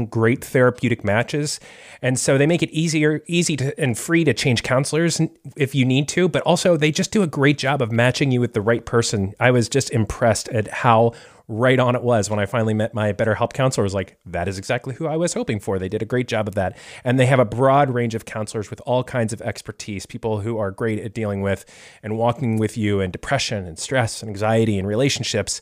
great 0.06 0.44
therapeutic 0.44 1.04
matches, 1.04 1.60
and 2.00 2.18
so 2.18 2.36
they 2.38 2.46
make 2.46 2.62
it 2.62 2.70
easier, 2.70 3.22
easy 3.26 3.56
to 3.56 3.78
and 3.80 3.96
free 3.98 4.24
to 4.24 4.34
change 4.34 4.62
counselors 4.62 5.20
if 5.56 5.74
you 5.74 5.84
need 5.84 6.08
to. 6.08 6.28
But 6.28 6.42
also, 6.42 6.76
they 6.76 6.90
just 6.90 7.12
do 7.12 7.22
a 7.22 7.26
great 7.26 7.58
job 7.58 7.80
of 7.82 7.92
matching 7.92 8.30
you 8.30 8.40
with 8.40 8.54
the 8.54 8.60
right 8.60 8.84
person. 8.84 9.34
I 9.38 9.50
was 9.50 9.68
just 9.68 9.90
impressed 9.90 10.48
at 10.48 10.68
how 10.68 11.12
right 11.52 11.78
on 11.78 11.94
it 11.94 12.02
was 12.02 12.30
when 12.30 12.38
I 12.38 12.46
finally 12.46 12.74
met 12.74 12.94
my 12.94 13.12
BetterHelp 13.12 13.52
counselor. 13.52 13.84
I 13.84 13.86
was 13.86 13.94
like, 13.94 14.18
that 14.26 14.48
is 14.48 14.58
exactly 14.58 14.94
who 14.94 15.06
I 15.06 15.16
was 15.16 15.34
hoping 15.34 15.60
for. 15.60 15.78
They 15.78 15.88
did 15.88 16.02
a 16.02 16.06
great 16.06 16.26
job 16.26 16.48
of 16.48 16.54
that, 16.54 16.76
and 17.04 17.20
they 17.20 17.26
have 17.26 17.38
a 17.38 17.44
broad 17.44 17.90
range 17.90 18.14
of 18.14 18.24
counselors 18.24 18.70
with 18.70 18.80
all 18.86 19.04
kinds 19.04 19.32
of 19.32 19.42
expertise, 19.42 20.06
people 20.06 20.40
who 20.40 20.58
are 20.58 20.70
great 20.70 20.98
at 20.98 21.12
dealing 21.12 21.42
with 21.42 21.64
and 22.02 22.16
walking 22.16 22.56
with 22.56 22.78
you 22.78 23.00
and 23.00 23.12
depression 23.12 23.66
and 23.66 23.78
stress 23.78 24.22
and 24.22 24.30
anxiety 24.30 24.78
and 24.78 24.88
relationships, 24.88 25.60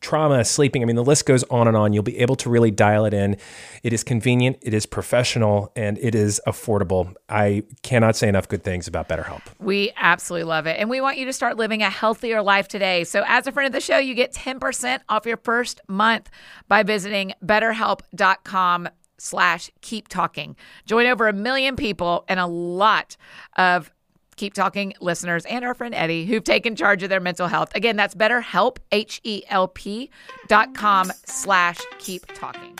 trauma, 0.00 0.44
sleeping. 0.44 0.82
I 0.82 0.84
mean, 0.84 0.96
the 0.96 1.04
list 1.04 1.24
goes 1.24 1.44
on 1.44 1.66
and 1.66 1.76
on. 1.76 1.92
You'll 1.92 2.02
be 2.02 2.18
able 2.18 2.36
to 2.36 2.50
really 2.50 2.70
dial 2.70 3.06
it 3.06 3.14
in. 3.14 3.36
It 3.82 3.92
is 3.92 4.04
convenient, 4.04 4.58
it 4.60 4.74
is 4.74 4.84
professional, 4.84 5.72
and 5.74 5.98
it 5.98 6.14
is 6.14 6.40
affordable. 6.46 7.14
I 7.28 7.62
cannot 7.82 8.16
say 8.16 8.28
enough 8.28 8.48
good 8.48 8.62
things 8.62 8.86
about 8.86 9.08
BetterHelp. 9.08 9.40
We 9.58 9.92
absolutely 9.96 10.44
love 10.44 10.66
it. 10.66 10.78
And 10.78 10.90
we 10.90 11.00
want 11.00 11.16
you 11.16 11.24
to 11.24 11.32
start 11.32 11.56
living 11.56 11.82
a 11.82 11.90
healthier 11.90 12.42
life 12.42 12.68
today. 12.68 13.04
So, 13.04 13.24
as 13.26 13.46
a 13.46 13.52
friend 13.52 13.66
of 13.66 13.72
the 13.72 13.80
show, 13.80 13.98
you 13.98 14.14
get 14.14 14.32
10% 14.32 15.00
off 15.08 15.21
your 15.26 15.38
first 15.38 15.80
month 15.88 16.30
by 16.68 16.82
visiting 16.82 17.32
betterhelp.com 17.44 18.88
slash 19.18 19.70
keep 19.80 20.08
talking. 20.08 20.56
Join 20.86 21.06
over 21.06 21.28
a 21.28 21.32
million 21.32 21.76
people 21.76 22.24
and 22.28 22.40
a 22.40 22.46
lot 22.46 23.16
of 23.56 23.90
Keep 24.36 24.54
Talking 24.54 24.94
listeners 25.00 25.44
and 25.44 25.64
our 25.64 25.74
friend 25.74 25.94
Eddie 25.94 26.24
who've 26.26 26.42
taken 26.42 26.74
charge 26.74 27.02
of 27.02 27.10
their 27.10 27.20
mental 27.20 27.46
health. 27.46 27.74
Again, 27.74 27.96
that's 27.96 28.14
betterhelp, 28.14 28.78
H-E-L-P 28.90 30.10
dot 30.48 30.74
com 30.74 31.12
slash 31.26 31.78
keep 31.98 32.26
talking. 32.34 32.78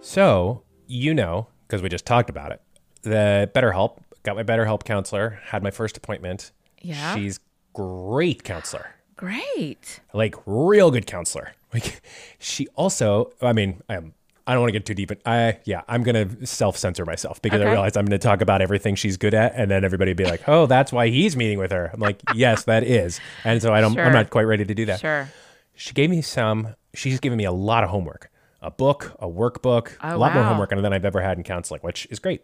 So, 0.00 0.62
you 0.86 1.14
know, 1.14 1.46
because 1.66 1.80
we 1.80 1.88
just 1.88 2.06
talked 2.06 2.28
about 2.28 2.50
it, 2.52 2.60
the 3.02 3.50
BetterHelp, 3.54 3.98
got 4.24 4.36
my 4.36 4.42
BetterHelp 4.42 4.84
counselor, 4.84 5.40
had 5.44 5.62
my 5.62 5.70
first 5.70 5.96
appointment. 5.96 6.50
Yeah. 6.80 7.14
She's 7.14 7.40
great 7.72 8.42
counselor. 8.42 8.94
Great. 9.18 10.00
like 10.14 10.34
real 10.46 10.90
good 10.90 11.06
counselor. 11.06 11.52
Like 11.74 12.00
she 12.38 12.66
also, 12.76 13.30
I 13.42 13.52
mean, 13.52 13.82
I'm, 13.90 14.14
I 14.46 14.54
don't 14.54 14.62
want 14.62 14.72
to 14.72 14.78
get 14.78 14.86
too 14.86 14.94
deep. 14.94 15.10
In, 15.10 15.18
I 15.26 15.58
yeah, 15.64 15.82
I'm 15.86 16.02
gonna 16.02 16.46
self 16.46 16.78
censor 16.78 17.04
myself 17.04 17.42
because 17.42 17.60
I 17.60 17.64
Okay. 17.64 17.72
realize 17.72 17.94
I'm 17.94 18.06
gonna 18.06 18.16
talk 18.16 18.40
about 18.40 18.62
everything 18.62 18.94
she's 18.94 19.18
good 19.18 19.34
at, 19.34 19.52
and 19.54 19.70
then 19.70 19.84
everybody 19.84 20.14
be 20.14 20.24
like, 20.24 20.48
oh, 20.48 20.64
that's 20.64 20.90
why 20.92 21.08
he's 21.08 21.36
meeting 21.36 21.58
with 21.58 21.70
her. 21.72 21.90
I'm 21.92 22.00
like, 22.00 22.22
yes, 22.34 22.64
that 22.64 22.84
is, 22.84 23.20
and 23.44 23.60
so 23.60 23.74
I 23.74 23.82
don't. 23.82 23.92
Sure. 23.92 24.06
I'm 24.06 24.14
not 24.14 24.30
quite 24.30 24.44
ready 24.44 24.64
to 24.64 24.72
do 24.74 24.86
that. 24.86 25.00
Sure. 25.00 25.28
She 25.74 25.92
gave 25.92 26.08
me 26.08 26.22
some. 26.22 26.74
She's 26.94 27.20
given 27.20 27.36
me 27.36 27.44
a 27.44 27.52
lot 27.52 27.84
of 27.84 27.90
homework, 27.90 28.30
a 28.62 28.70
book, 28.70 29.14
a 29.18 29.28
workbook, 29.28 29.92
Oh, 30.02 30.16
a 30.16 30.16
lot 30.16 30.32
more 30.32 30.44
homework 30.44 30.70
than 30.70 30.90
I've 30.94 31.04
ever 31.04 31.20
had 31.20 31.36
in 31.36 31.44
counseling, 31.44 31.82
which 31.82 32.06
is 32.10 32.18
great. 32.18 32.40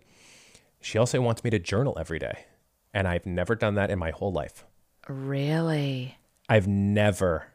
She 0.82 0.98
also 0.98 1.18
wants 1.22 1.42
me 1.42 1.48
to 1.48 1.58
journal 1.58 1.96
every 1.98 2.18
day, 2.18 2.44
and 2.92 3.08
I've 3.08 3.24
never 3.24 3.54
done 3.54 3.76
that 3.76 3.90
in 3.90 3.98
my 3.98 4.10
whole 4.10 4.32
life. 4.32 4.66
Really? 5.08 6.18
I've 6.48 6.66
never, 6.66 7.46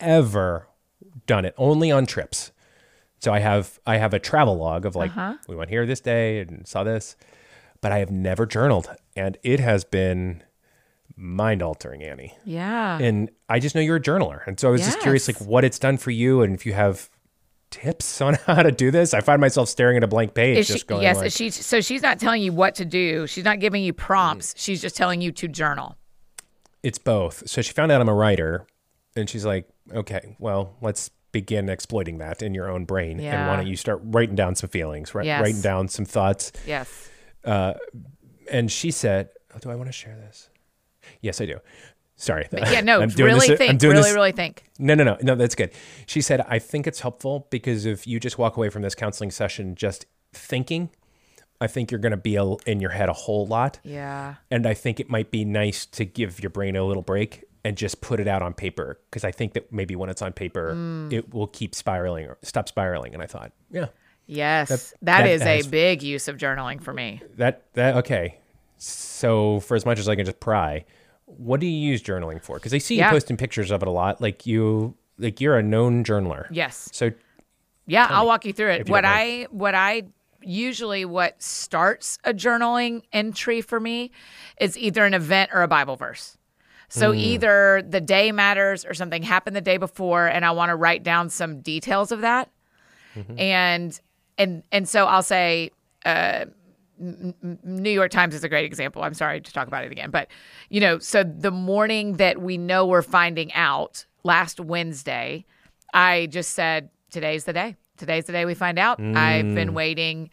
ever 0.00 0.68
done 1.26 1.44
it. 1.44 1.54
Only 1.56 1.90
on 1.90 2.06
trips. 2.06 2.52
So 3.20 3.32
I 3.32 3.38
have 3.38 3.80
I 3.86 3.96
have 3.96 4.12
a 4.12 4.18
travel 4.18 4.56
log 4.56 4.84
of 4.84 4.94
like 4.94 5.10
we 5.48 5.56
went 5.56 5.70
here 5.70 5.86
this 5.86 6.00
day 6.00 6.40
and 6.40 6.66
saw 6.66 6.84
this, 6.84 7.16
but 7.80 7.90
I 7.90 7.98
have 7.98 8.10
never 8.10 8.44
journaled, 8.44 8.90
and 9.16 9.38
it 9.42 9.60
has 9.60 9.82
been 9.82 10.42
mind 11.16 11.62
altering, 11.62 12.02
Annie. 12.02 12.36
Yeah. 12.44 12.98
And 12.98 13.30
I 13.48 13.60
just 13.60 13.74
know 13.74 13.80
you're 13.80 13.96
a 13.96 14.00
journaler, 14.00 14.46
and 14.46 14.60
so 14.60 14.68
I 14.68 14.72
was 14.72 14.82
just 14.82 15.00
curious, 15.00 15.26
like 15.26 15.40
what 15.40 15.64
it's 15.64 15.78
done 15.78 15.96
for 15.96 16.10
you, 16.10 16.42
and 16.42 16.54
if 16.54 16.66
you 16.66 16.74
have 16.74 17.08
tips 17.74 18.20
on 18.20 18.34
how 18.46 18.62
to 18.62 18.70
do 18.70 18.90
this. 18.90 19.14
I 19.14 19.20
find 19.20 19.40
myself 19.40 19.68
staring 19.68 19.96
at 19.96 20.04
a 20.04 20.06
blank 20.06 20.34
page, 20.34 20.58
Is 20.58 20.68
just 20.68 20.80
she, 20.80 20.86
going 20.86 21.02
yes, 21.02 21.16
like, 21.16 21.32
she 21.32 21.50
so 21.50 21.80
she's 21.80 22.02
not 22.02 22.20
telling 22.20 22.42
you 22.42 22.52
what 22.52 22.74
to 22.76 22.84
do. 22.84 23.26
She's 23.26 23.44
not 23.44 23.58
giving 23.58 23.82
you 23.82 23.92
prompts. 23.92 24.54
Mm. 24.54 24.58
She's 24.58 24.80
just 24.80 24.96
telling 24.96 25.20
you 25.20 25.32
to 25.32 25.48
journal. 25.48 25.96
It's 26.84 26.98
both. 26.98 27.48
So 27.48 27.62
she 27.62 27.72
found 27.72 27.90
out 27.90 28.00
I'm 28.00 28.08
a 28.08 28.14
writer, 28.14 28.66
and 29.16 29.28
she's 29.28 29.44
like, 29.44 29.66
"Okay, 29.92 30.36
well, 30.38 30.76
let's 30.80 31.10
begin 31.32 31.68
exploiting 31.68 32.18
that 32.18 32.42
in 32.42 32.54
your 32.54 32.68
own 32.70 32.84
brain, 32.84 33.18
and 33.18 33.48
why 33.48 33.56
don't 33.56 33.66
you 33.66 33.76
start 33.76 34.00
writing 34.04 34.36
down 34.36 34.54
some 34.54 34.68
feelings, 34.70 35.14
right? 35.14 35.24
Yes. 35.26 35.40
Writing 35.42 35.60
down 35.62 35.88
some 35.88 36.04
thoughts." 36.04 36.52
Yes. 36.66 37.08
Uh, 37.44 37.74
and 38.50 38.70
she 38.70 38.90
said, 38.90 39.30
oh, 39.54 39.58
"Do 39.58 39.70
I 39.70 39.74
want 39.74 39.88
to 39.88 39.92
share 39.92 40.14
this?" 40.16 40.50
Yes, 41.20 41.40
I 41.40 41.46
do. 41.46 41.58
Sorry. 42.16 42.46
Yeah, 42.52 42.80
no, 42.82 43.00
I'm 43.02 43.08
doing 43.08 43.34
really 43.34 43.48
this- 43.48 43.50
I'm 43.52 43.56
think. 43.56 43.80
doing 43.80 43.92
Really, 43.96 44.08
this- 44.10 44.14
really 44.14 44.32
think. 44.32 44.64
No, 44.78 44.94
no, 44.94 45.04
no, 45.04 45.16
no. 45.22 45.34
That's 45.34 45.54
good. 45.54 45.72
She 46.06 46.20
said, 46.20 46.42
"I 46.48 46.58
think 46.58 46.86
it's 46.86 47.00
helpful 47.00 47.46
because 47.50 47.86
if 47.86 48.06
you 48.06 48.20
just 48.20 48.38
walk 48.38 48.56
away 48.58 48.68
from 48.68 48.82
this 48.82 48.94
counseling 48.94 49.30
session 49.30 49.74
just 49.74 50.06
thinking, 50.32 50.90
I 51.60 51.66
think 51.66 51.90
you're 51.90 52.00
going 52.00 52.10
to 52.12 52.16
be 52.16 52.36
a, 52.36 52.44
in 52.66 52.80
your 52.80 52.90
head 52.90 53.08
a 53.08 53.12
whole 53.12 53.46
lot." 53.46 53.78
Yeah. 53.84 54.34
And 54.50 54.66
I 54.66 54.74
think 54.74 55.00
it 55.00 55.08
might 55.08 55.30
be 55.30 55.44
nice 55.44 55.86
to 55.86 56.04
give 56.04 56.42
your 56.42 56.50
brain 56.50 56.76
a 56.76 56.84
little 56.84 57.02
break 57.02 57.44
and 57.64 57.76
just 57.76 58.00
put 58.02 58.20
it 58.20 58.28
out 58.28 58.42
on 58.42 58.52
paper 58.52 58.98
because 59.10 59.24
I 59.24 59.30
think 59.30 59.54
that 59.54 59.72
maybe 59.72 59.96
when 59.96 60.10
it's 60.10 60.20
on 60.20 60.32
paper, 60.32 60.74
Mm. 60.74 61.12
it 61.12 61.32
will 61.32 61.46
keep 61.46 61.74
spiraling 61.74 62.26
or 62.26 62.36
stop 62.42 62.68
spiraling. 62.68 63.14
And 63.14 63.22
I 63.22 63.26
thought, 63.26 63.52
yeah, 63.70 63.86
Yes. 64.26 64.68
that- 64.68 64.92
that 65.02 65.26
is 65.26 65.40
that 65.40 65.66
a 65.66 65.68
big 65.70 66.02
use 66.02 66.28
of 66.28 66.36
journaling 66.36 66.82
for 66.82 66.92
me. 66.92 67.22
that 67.36 67.62
that 67.74 67.96
okay. 67.98 68.36
So 68.76 69.60
for 69.60 69.76
as 69.76 69.86
much 69.86 69.98
as 69.98 70.08
I 70.08 70.14
can 70.16 70.26
just 70.26 70.40
pry, 70.40 70.84
what 71.24 71.60
do 71.60 71.66
you 71.66 71.78
use 71.90 72.02
journaling 72.02 72.42
for? 72.42 72.56
Because 72.56 72.74
I 72.74 72.78
see 72.78 72.96
Yeah. 72.96 73.06
you 73.06 73.12
posting 73.12 73.36
pictures 73.38 73.70
of 73.70 73.80
it 73.82 73.88
a 73.88 73.90
lot. 73.90 74.20
Like 74.20 74.44
you, 74.46 74.94
like 75.18 75.40
you're 75.40 75.56
a 75.56 75.62
known 75.62 76.04
journaler. 76.04 76.46
Yes. 76.50 76.90
So 76.92 77.12
Yeah, 77.86 78.06
I'll 78.10 78.26
walk 78.26 78.44
you 78.44 78.52
through 78.52 78.70
it. 78.72 78.88
What 78.90 79.04
I 79.06 79.46
what 79.50 79.74
I 79.74 80.04
usually 80.46 81.04
what 81.04 81.42
starts 81.42 82.18
a 82.24 82.32
journaling 82.32 83.02
entry 83.12 83.60
for 83.60 83.80
me 83.80 84.10
is 84.60 84.76
either 84.78 85.04
an 85.04 85.14
event 85.14 85.50
or 85.52 85.62
a 85.62 85.68
Bible 85.68 85.96
verse. 85.96 86.36
So 86.88 87.12
Hmm. 87.12 87.18
either 87.18 87.82
the 87.88 88.00
day 88.00 88.30
matters 88.32 88.84
or 88.84 88.94
something 88.94 89.22
happened 89.22 89.56
the 89.56 89.60
day 89.60 89.78
before 89.78 90.26
and 90.26 90.44
I 90.44 90.50
want 90.52 90.70
to 90.70 90.76
write 90.76 91.02
down 91.02 91.30
some 91.30 91.60
details 91.60 92.12
of 92.12 92.20
that. 92.20 92.50
Mm-hmm. 93.16 93.38
And 93.38 94.00
and 94.38 94.62
and 94.70 94.88
so 94.88 95.06
I'll 95.06 95.22
say 95.22 95.70
uh 96.04 96.46
New 96.98 97.90
York 97.90 98.12
Times 98.12 98.34
is 98.34 98.44
a 98.44 98.48
great 98.48 98.64
example. 98.64 99.02
I'm 99.02 99.14
sorry 99.14 99.40
to 99.40 99.52
talk 99.52 99.66
about 99.66 99.84
it 99.84 99.90
again, 99.90 100.10
but 100.10 100.28
you 100.68 100.80
know, 100.80 100.98
so 101.00 101.24
the 101.24 101.50
morning 101.50 102.14
that 102.18 102.40
we 102.40 102.56
know 102.56 102.86
we're 102.86 103.02
finding 103.02 103.52
out 103.52 104.06
last 104.22 104.60
Wednesday, 104.60 105.44
I 105.92 106.26
just 106.26 106.52
said, 106.52 106.90
today's 107.10 107.44
the 107.44 107.52
day. 107.52 107.76
Today's 107.96 108.24
the 108.24 108.32
day 108.32 108.44
we 108.44 108.54
find 108.54 108.78
out. 108.78 109.00
I've 109.00 109.54
been 109.54 109.72
waiting 109.74 110.30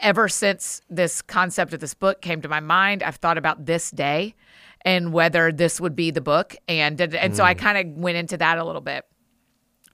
ever 0.00 0.28
since 0.28 0.80
this 0.88 1.22
concept 1.22 1.72
of 1.72 1.80
this 1.80 1.94
book 1.94 2.20
came 2.20 2.40
to 2.42 2.48
my 2.48 2.60
mind. 2.60 3.02
I've 3.02 3.16
thought 3.16 3.38
about 3.38 3.66
this 3.66 3.90
day 3.90 4.34
and 4.82 5.12
whether 5.12 5.50
this 5.50 5.80
would 5.80 5.96
be 5.96 6.10
the 6.12 6.20
book. 6.20 6.54
And, 6.68 7.00
and 7.00 7.34
so 7.34 7.42
I 7.42 7.54
kind 7.54 7.78
of 7.78 7.98
went 7.98 8.16
into 8.16 8.36
that 8.36 8.58
a 8.58 8.64
little 8.64 8.80
bit. 8.80 9.04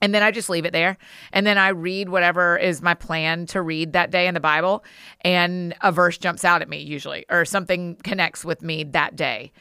And 0.03 0.13
then 0.13 0.23
I 0.23 0.31
just 0.31 0.49
leave 0.49 0.65
it 0.65 0.73
there. 0.73 0.97
And 1.31 1.45
then 1.45 1.57
I 1.57 1.69
read 1.69 2.09
whatever 2.09 2.57
is 2.57 2.81
my 2.81 2.93
plan 2.93 3.45
to 3.47 3.61
read 3.61 3.93
that 3.93 4.11
day 4.11 4.27
in 4.27 4.33
the 4.33 4.39
Bible. 4.39 4.83
And 5.21 5.75
a 5.81 5.91
verse 5.91 6.17
jumps 6.17 6.43
out 6.43 6.61
at 6.61 6.69
me, 6.69 6.81
usually, 6.81 7.25
or 7.29 7.45
something 7.45 7.95
connects 8.03 8.43
with 8.43 8.61
me 8.61 8.83
that 8.83 9.15
day. 9.15 9.51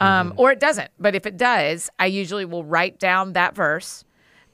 Um, 0.00 0.34
Or 0.36 0.52
it 0.52 0.60
doesn't. 0.60 0.90
But 0.98 1.14
if 1.14 1.26
it 1.26 1.36
does, 1.36 1.90
I 1.98 2.06
usually 2.06 2.44
will 2.44 2.64
write 2.64 2.98
down 2.98 3.32
that 3.32 3.54
verse, 3.54 4.04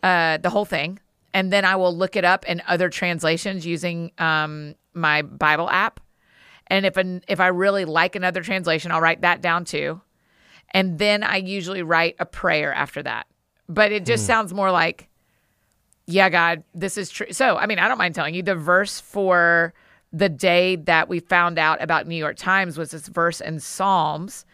uh, 0.03 0.39
the 0.39 0.51
whole 0.51 0.65
thing. 0.65 1.01
And 1.35 1.53
then 1.53 1.65
I 1.65 1.77
will 1.77 1.95
look 1.95 2.15
it 2.15 2.25
up 2.25 2.47
in 2.47 2.63
other 2.67 2.89
translations 2.89 3.67
using 3.67 4.13
um, 4.19 4.77
my 4.95 5.23
Bible 5.23 5.69
app. 5.69 6.01
And 6.69 6.87
if 6.87 6.97
an, 6.97 7.23
if 7.29 7.41
I 7.41 7.49
really 7.49 7.85
like 7.85 8.15
another 8.15 8.41
translation, 8.41 8.93
I'll 8.93 9.01
write 9.01 9.21
that 9.23 9.43
down 9.43 9.65
too. 9.65 10.01
And 10.71 10.99
then 10.99 11.23
I 11.23 11.37
usually 11.37 11.83
write 11.83 12.17
a 12.21 12.25
prayer 12.25 12.73
after 12.73 13.03
that. 13.03 13.27
But 13.69 13.93
it 13.93 14.07
just 14.07 14.27
sounds 14.27 14.55
more 14.55 14.71
like, 14.71 15.09
yeah, 16.07 16.29
God, 16.29 16.63
this 16.75 16.97
is 16.97 17.11
true. 17.11 17.33
So, 17.33 17.57
I 17.57 17.67
mean, 17.67 17.79
I 17.79 17.89
don't 17.89 17.99
mind 17.99 18.15
telling 18.15 18.35
you 18.35 18.43
the 18.43 18.55
verse 18.55 19.01
for 19.01 19.75
the 20.13 20.29
day 20.29 20.77
that 20.77 21.09
we 21.09 21.19
found 21.19 21.59
out 21.59 21.83
about 21.83 22.07
New 22.07 22.17
York 22.17 22.37
Times 22.37 22.79
was 22.79 22.93
this 22.93 23.09
verse 23.09 23.41
in 23.41 23.59
Psalms 23.59 24.45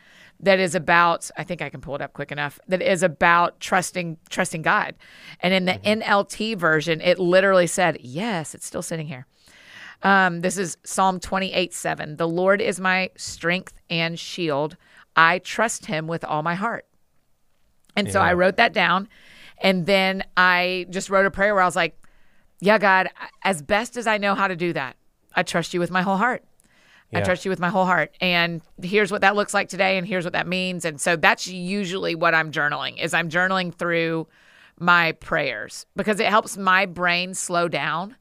that 0.43 0.59
is 0.59 0.75
about 0.75 1.31
I 1.37 1.45
think 1.45 1.63
I 1.63 1.69
can 1.69 1.81
pull 1.81 1.95
it 1.95 2.01
up 2.01 2.13
quick 2.13 2.33
enough 2.33 2.59
that 2.69 2.83
is 2.83 3.03
about 3.03 3.61
trusting 3.61 4.19
trusting 4.29 4.63
God. 4.63 4.95
And 5.41 5.53
in 5.53 5.65
the 5.67 5.75
NLT 5.75 6.57
version 6.57 7.01
it 7.01 7.19
literally 7.19 7.67
said, 7.67 7.99
yes, 8.01 8.55
it's 8.55 8.67
still 8.67 8.83
sitting 8.83 9.07
here. 9.07 9.27
Um, 10.03 10.41
this 10.41 10.57
is 10.57 10.79
Psalm 10.85 11.21
28 11.21 11.75
7. 11.75 12.17
The 12.17 12.29
Lord 12.29 12.61
is 12.61 12.81
my 12.81 13.11
strength 13.17 13.75
and 13.91 14.19
shield. 14.19 14.77
I 15.15 15.41
trust 15.41 15.87
him 15.87 16.07
with 16.07 16.25
all 16.25 16.43
my 16.43 16.55
heart. 16.55 16.87
And 17.97 18.11
so 18.11 18.21
I 18.21 18.33
wrote 18.33 18.57
that 18.57 18.73
down. 18.73 19.09
And 19.59 19.85
then 19.85 20.25
I 20.37 20.87
just 20.89 21.11
wrote 21.11 21.27
a 21.27 21.31
prayer 21.31 21.55
where 21.55 21.63
I 21.63 21.67
was 21.67 21.77
like, 21.77 21.99
Yeah, 22.61 22.79
God, 22.79 23.09
as 23.43 23.61
best 23.61 23.97
as 23.97 24.07
I 24.07 24.17
know 24.17 24.35
how 24.35 24.49
to 24.49 24.57
do 24.57 24.73
that, 24.73 24.97
I 25.35 25.43
trust 25.43 25.75
you 25.75 25.81
with 25.81 25.91
my 25.91 26.03
whole 26.03 26.17
heart. 26.17 26.45
I 27.13 27.21
trust 27.23 27.45
you 27.45 27.51
with 27.51 27.59
my 27.59 27.71
whole 27.71 27.87
heart. 27.87 28.15
And 28.21 28.63
here's 28.83 29.11
what 29.11 29.21
that 29.23 29.35
looks 29.35 29.53
like 29.53 29.69
today, 29.69 29.99
and 29.99 30.07
here's 30.07 30.25
what 30.25 30.33
that 30.35 30.47
means. 30.47 30.85
And 30.85 31.01
so 31.01 31.17
that's 31.17 31.47
usually 31.49 32.15
what 32.15 32.35
I'm 32.35 32.53
journaling 32.53 33.03
is 33.03 33.13
I'm 33.15 33.29
journaling 33.29 33.75
through 33.75 34.29
my 34.79 35.13
prayers 35.13 35.87
because 35.97 36.21
it 36.21 36.27
helps 36.27 36.57
my 36.57 36.87
brain 36.87 37.35
slow 37.35 37.69
down. 37.69 38.17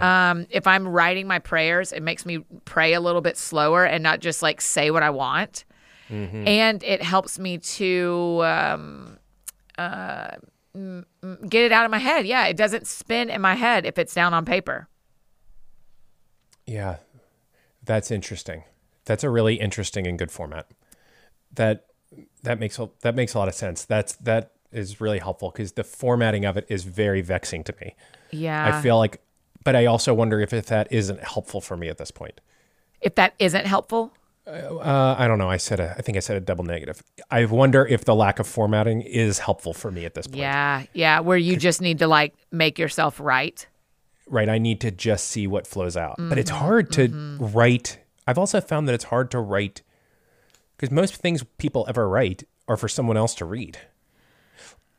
Um, 0.00 0.46
if 0.50 0.68
I'm 0.68 0.86
writing 0.86 1.26
my 1.26 1.40
prayers, 1.40 1.92
it 1.92 2.00
makes 2.00 2.24
me 2.24 2.38
pray 2.64 2.92
a 2.92 3.00
little 3.00 3.20
bit 3.20 3.36
slower 3.36 3.84
and 3.84 4.02
not 4.02 4.20
just 4.20 4.40
like 4.40 4.60
say 4.60 4.92
what 4.92 5.02
I 5.02 5.10
want. 5.10 5.64
And 6.46 6.84
it 6.84 7.02
helps 7.02 7.36
me 7.40 7.58
to 7.58 8.40
um, 8.44 9.18
uh, 9.76 10.36
get 11.48 11.64
it 11.64 11.72
out 11.72 11.84
of 11.84 11.90
my 11.90 11.98
head. 11.98 12.26
Yeah, 12.28 12.46
it 12.46 12.56
doesn't 12.56 12.86
spin 12.86 13.28
in 13.28 13.40
my 13.40 13.54
head 13.54 13.84
if 13.84 13.98
it's 13.98 14.14
down 14.14 14.32
on 14.32 14.44
paper. 14.44 14.86
Yeah, 16.64 16.96
that's 17.86 18.10
interesting. 18.10 18.64
That's 19.04 19.24
a 19.24 19.30
really 19.30 19.54
interesting 19.56 20.06
and 20.06 20.18
good 20.18 20.30
format. 20.30 20.66
That 21.54 21.86
that 22.42 22.58
makes 22.58 22.78
a, 22.78 22.88
that 23.00 23.14
makes 23.14 23.34
a 23.34 23.38
lot 23.38 23.48
of 23.48 23.54
sense. 23.54 23.84
That's 23.84 24.14
that 24.16 24.52
is 24.72 25.00
really 25.00 25.18
helpful 25.20 25.50
because 25.50 25.72
the 25.72 25.84
formatting 25.84 26.44
of 26.44 26.56
it 26.56 26.66
is 26.68 26.84
very 26.84 27.22
vexing 27.22 27.64
to 27.64 27.74
me. 27.80 27.94
Yeah. 28.30 28.76
I 28.76 28.82
feel 28.82 28.98
like, 28.98 29.20
but 29.64 29.74
I 29.76 29.86
also 29.86 30.12
wonder 30.12 30.40
if, 30.40 30.52
if 30.52 30.66
that 30.66 30.88
isn't 30.90 31.22
helpful 31.22 31.60
for 31.60 31.76
me 31.76 31.88
at 31.88 31.98
this 31.98 32.10
point. 32.10 32.40
if 33.00 33.14
that 33.14 33.34
isn't 33.38 33.64
helpful, 33.66 34.12
Uh, 34.46 35.14
I 35.18 35.26
don't 35.28 35.38
know. 35.38 35.48
I 35.50 35.56
said 35.56 35.80
a, 35.80 35.94
I 35.98 36.02
think 36.02 36.16
I 36.16 36.20
said 36.20 36.36
a 36.36 36.40
double 36.40 36.64
negative. 36.64 37.02
I 37.30 37.44
wonder 37.46 37.86
if 37.86 38.04
the 38.04 38.14
lack 38.14 38.38
of 38.38 38.46
formatting 38.46 39.00
is 39.02 39.38
helpful 39.40 39.72
for 39.72 39.90
me 39.90 40.04
at 40.04 40.14
this 40.14 40.26
point. 40.26 40.38
yeah, 40.38 40.84
yeah, 40.92 41.20
where 41.20 41.38
you 41.38 41.56
just 41.56 41.80
need 41.80 41.98
to 42.00 42.06
like 42.06 42.34
make 42.52 42.78
yourself 42.78 43.18
right. 43.20 43.66
Right? 44.26 44.48
I 44.48 44.58
need 44.58 44.80
to 44.80 44.90
just 44.90 45.28
see 45.28 45.46
what 45.46 45.66
flows 45.66 45.96
out. 45.96 46.16
But 46.16 46.38
it's 46.38 46.50
Mm-hmm, 46.50 46.64
hard 46.64 46.92
to 46.92 47.36
write. 47.40 47.98
I've 48.26 48.38
also 48.38 48.60
found 48.60 48.88
that 48.88 48.94
it's 48.94 49.04
hard 49.04 49.30
to 49.30 49.40
write 49.40 49.82
because 50.76 50.90
most 50.90 51.16
things 51.16 51.44
people 51.58 51.84
ever 51.88 52.08
write 52.08 52.44
are 52.68 52.76
for 52.76 52.88
someone 52.88 53.16
else 53.16 53.34
to 53.36 53.44
read. 53.44 53.78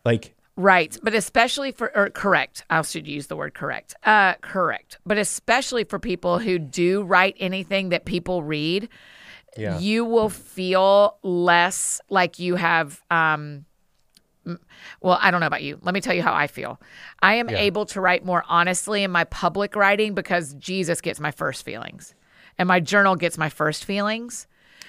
Like, 0.06 0.34
Right, 0.56 0.98
but 1.04 1.14
especially 1.14 1.72
for 1.72 1.96
or 1.96 2.10
correct. 2.10 2.64
I 2.70 2.82
should 2.82 3.08
use 3.08 3.28
the 3.28 3.36
word 3.36 3.54
correct. 3.54 3.94
Uh, 4.04 4.34
correct, 4.42 4.98
but 5.06 5.18
especially 5.20 5.84
for 5.84 6.00
people 6.00 6.40
who 6.40 6.58
do 6.58 7.04
write 7.04 7.36
anything 7.40 7.90
that 7.90 8.06
people 8.06 8.42
read, 8.42 8.90
yeah, 9.56 9.78
you 9.80 10.04
will 10.04 10.30
feel 10.30 11.18
less 11.22 12.02
like 12.10 12.40
you 12.40 12.56
have. 12.56 13.04
Um, 13.12 13.66
well, 15.02 15.18
I 15.22 15.32
don't 15.32 15.42
know 15.42 15.48
about 15.48 15.64
you. 15.64 15.80
Let 15.82 15.94
me 15.94 16.02
tell 16.02 16.14
you 16.14 16.24
how 16.24 16.34
I 16.34 16.48
feel. 16.48 16.80
I 17.22 17.36
am 17.36 17.50
able 17.50 17.86
to 17.88 18.02
write 18.02 18.26
more 18.26 18.44
honestly 18.48 19.04
in 19.04 19.12
my 19.12 19.24
public 19.26 19.76
writing 19.76 20.14
because 20.14 20.54
Jesus 20.56 21.02
gets 21.02 21.20
my 21.20 21.32
first 21.32 21.64
feelings, 21.66 22.14
and 22.58 22.68
my 22.68 22.80
journal 22.80 23.16
gets 23.16 23.38
my 23.38 23.50
first 23.50 23.86
feelings. 23.86 24.48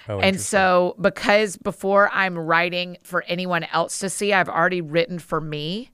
Oh, 0.08 0.20
and 0.20 0.40
so, 0.40 0.96
because 1.00 1.56
before 1.56 2.10
I'm 2.12 2.38
writing 2.38 2.96
for 3.02 3.24
anyone 3.28 3.64
else 3.64 3.98
to 3.98 4.08
see, 4.08 4.32
I've 4.32 4.48
already 4.48 4.80
written 4.80 5.18
for 5.18 5.40
me. 5.40 5.90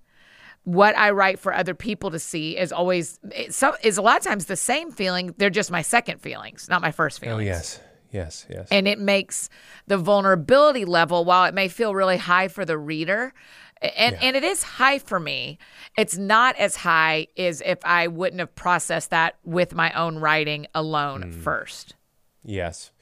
What 0.63 0.97
I 0.97 1.11
write 1.11 1.39
for 1.41 1.53
other 1.53 1.75
people 1.75 2.11
to 2.13 2.19
see 2.19 2.57
is 2.57 2.73
always 2.73 3.19
it's 3.33 3.57
so 3.57 3.75
is 3.83 3.99
a 3.99 4.03
lot 4.03 4.17
of 4.17 4.23
times 4.23 4.47
the 4.47 4.57
same 4.57 4.93
feeling. 4.93 5.35
They're 5.37 5.51
just 5.51 5.71
my 5.71 5.83
second 5.83 6.21
feelings, 6.21 6.69
not 6.71 6.81
my 6.81 6.93
first 6.93 7.19
oh, 7.23 7.27
feelings. 7.27 7.41
oh 7.41 7.45
yes, 7.45 7.81
yes, 8.15 8.47
yes. 8.49 8.69
And 8.71 8.89
it 8.89 8.99
makes 8.99 9.51
the 9.87 9.99
vulnerability 9.99 10.87
level, 10.87 11.27
while 11.27 11.45
it 11.45 11.53
may 11.53 11.69
feel 11.69 11.95
really 11.95 12.17
high 12.17 12.49
for 12.49 12.65
the 12.65 12.79
reader, 12.79 13.35
and, 13.83 14.17
and 14.23 14.37
it 14.37 14.45
is 14.45 14.63
high 14.63 14.99
for 14.99 15.21
me, 15.21 15.59
it's 15.99 16.17
not 16.17 16.57
as 16.57 16.77
high 16.77 17.27
as 17.37 17.61
if 17.67 17.79
I 17.85 18.07
wouldn't 18.07 18.41
have 18.41 18.55
processed 18.55 19.11
that 19.11 19.37
with 19.45 19.75
my 19.75 19.93
own 19.93 20.19
writing 20.19 20.67
alone 20.75 21.33
first. 21.33 21.95
Yes. 22.43 22.93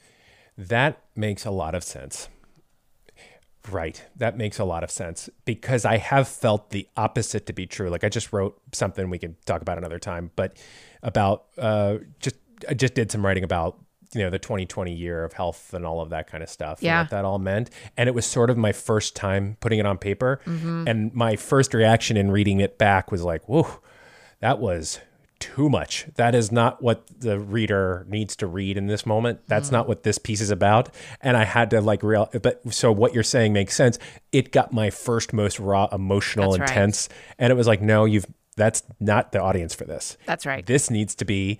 That 0.57 1.01
makes 1.15 1.45
a 1.45 1.51
lot 1.51 1.73
of 1.73 1.83
sense. 1.83 2.27
Right. 3.71 4.03
That 4.17 4.37
makes 4.37 4.59
a 4.59 4.65
lot 4.65 4.83
of 4.83 4.91
sense 4.91 5.29
because 5.45 5.85
I 5.85 5.97
have 5.97 6.27
felt 6.27 6.71
the 6.71 6.87
opposite 6.97 7.45
to 7.45 7.53
be 7.53 7.65
true. 7.65 7.89
Like 7.89 8.03
I 8.03 8.09
just 8.09 8.33
wrote 8.33 8.59
something 8.73 9.09
we 9.09 9.19
can 9.19 9.37
talk 9.45 9.61
about 9.61 9.77
another 9.77 9.99
time, 9.99 10.31
but 10.35 10.57
about 11.01 11.45
uh 11.57 11.99
just 12.19 12.35
I 12.67 12.73
just 12.73 12.93
did 12.93 13.09
some 13.09 13.25
writing 13.25 13.45
about 13.45 13.77
you 14.15 14.21
know 14.23 14.29
the 14.29 14.39
2020 14.39 14.93
year 14.93 15.23
of 15.23 15.33
health 15.33 15.73
and 15.73 15.85
all 15.85 16.01
of 16.01 16.09
that 16.11 16.27
kind 16.27 16.43
of 16.43 16.49
stuff 16.49 16.79
and 16.79 16.85
Yeah. 16.85 17.01
what 17.01 17.09
that 17.11 17.25
all 17.25 17.39
meant 17.39 17.69
and 17.97 18.07
it 18.07 18.13
was 18.15 18.25
sort 18.25 18.49
of 18.49 18.57
my 18.57 18.71
first 18.71 19.15
time 19.15 19.57
putting 19.59 19.79
it 19.79 19.85
on 19.85 19.97
paper 19.97 20.39
Mm-hmm. 20.45 20.87
and 20.87 21.13
my 21.13 21.35
first 21.35 21.73
reaction 21.73 22.17
in 22.17 22.31
reading 22.31 22.59
it 22.59 22.77
back 22.77 23.11
was 23.11 23.23
like 23.23 23.47
whoa 23.49 23.79
that 24.39 24.59
was 24.59 24.99
too 25.39 25.69
much. 25.69 26.05
That 26.15 26.35
is 26.35 26.53
not 26.53 26.81
what 26.81 27.05
the 27.19 27.37
reader 27.37 28.05
needs 28.07 28.33
to 28.37 28.47
read 28.47 28.77
in 28.77 28.87
this 28.87 29.05
moment. 29.05 29.41
That's 29.47 29.67
Mm. 29.69 29.73
not 29.73 29.87
what 29.89 30.03
this 30.03 30.17
piece 30.17 30.39
is 30.39 30.51
about. 30.51 30.87
And 31.19 31.35
I 31.35 31.43
had 31.43 31.69
to 31.71 31.81
like 31.81 32.01
real 32.01 32.29
but 32.41 32.61
so 32.73 32.93
what 32.93 33.13
you're 33.13 33.23
saying 33.23 33.51
makes 33.51 33.75
sense. 33.75 33.99
It 34.31 34.53
got 34.53 34.71
my 34.71 34.89
first 34.89 35.33
most 35.33 35.59
raw 35.59 35.87
emotional 35.91 36.51
That's 36.51 36.59
right. 36.61 36.69
intense 36.69 37.09
and 37.37 37.51
it 37.51 37.55
was 37.55 37.67
like 37.67 37.81
no, 37.81 38.05
you've 38.05 38.25
that's 38.55 38.83
not 39.01 39.31
the 39.33 39.41
audience 39.41 39.73
for 39.73 39.83
this. 39.83 40.17
That's 40.25 40.45
right. 40.45 40.65
This 40.65 40.89
needs 40.89 41.13
to 41.15 41.25
be 41.25 41.59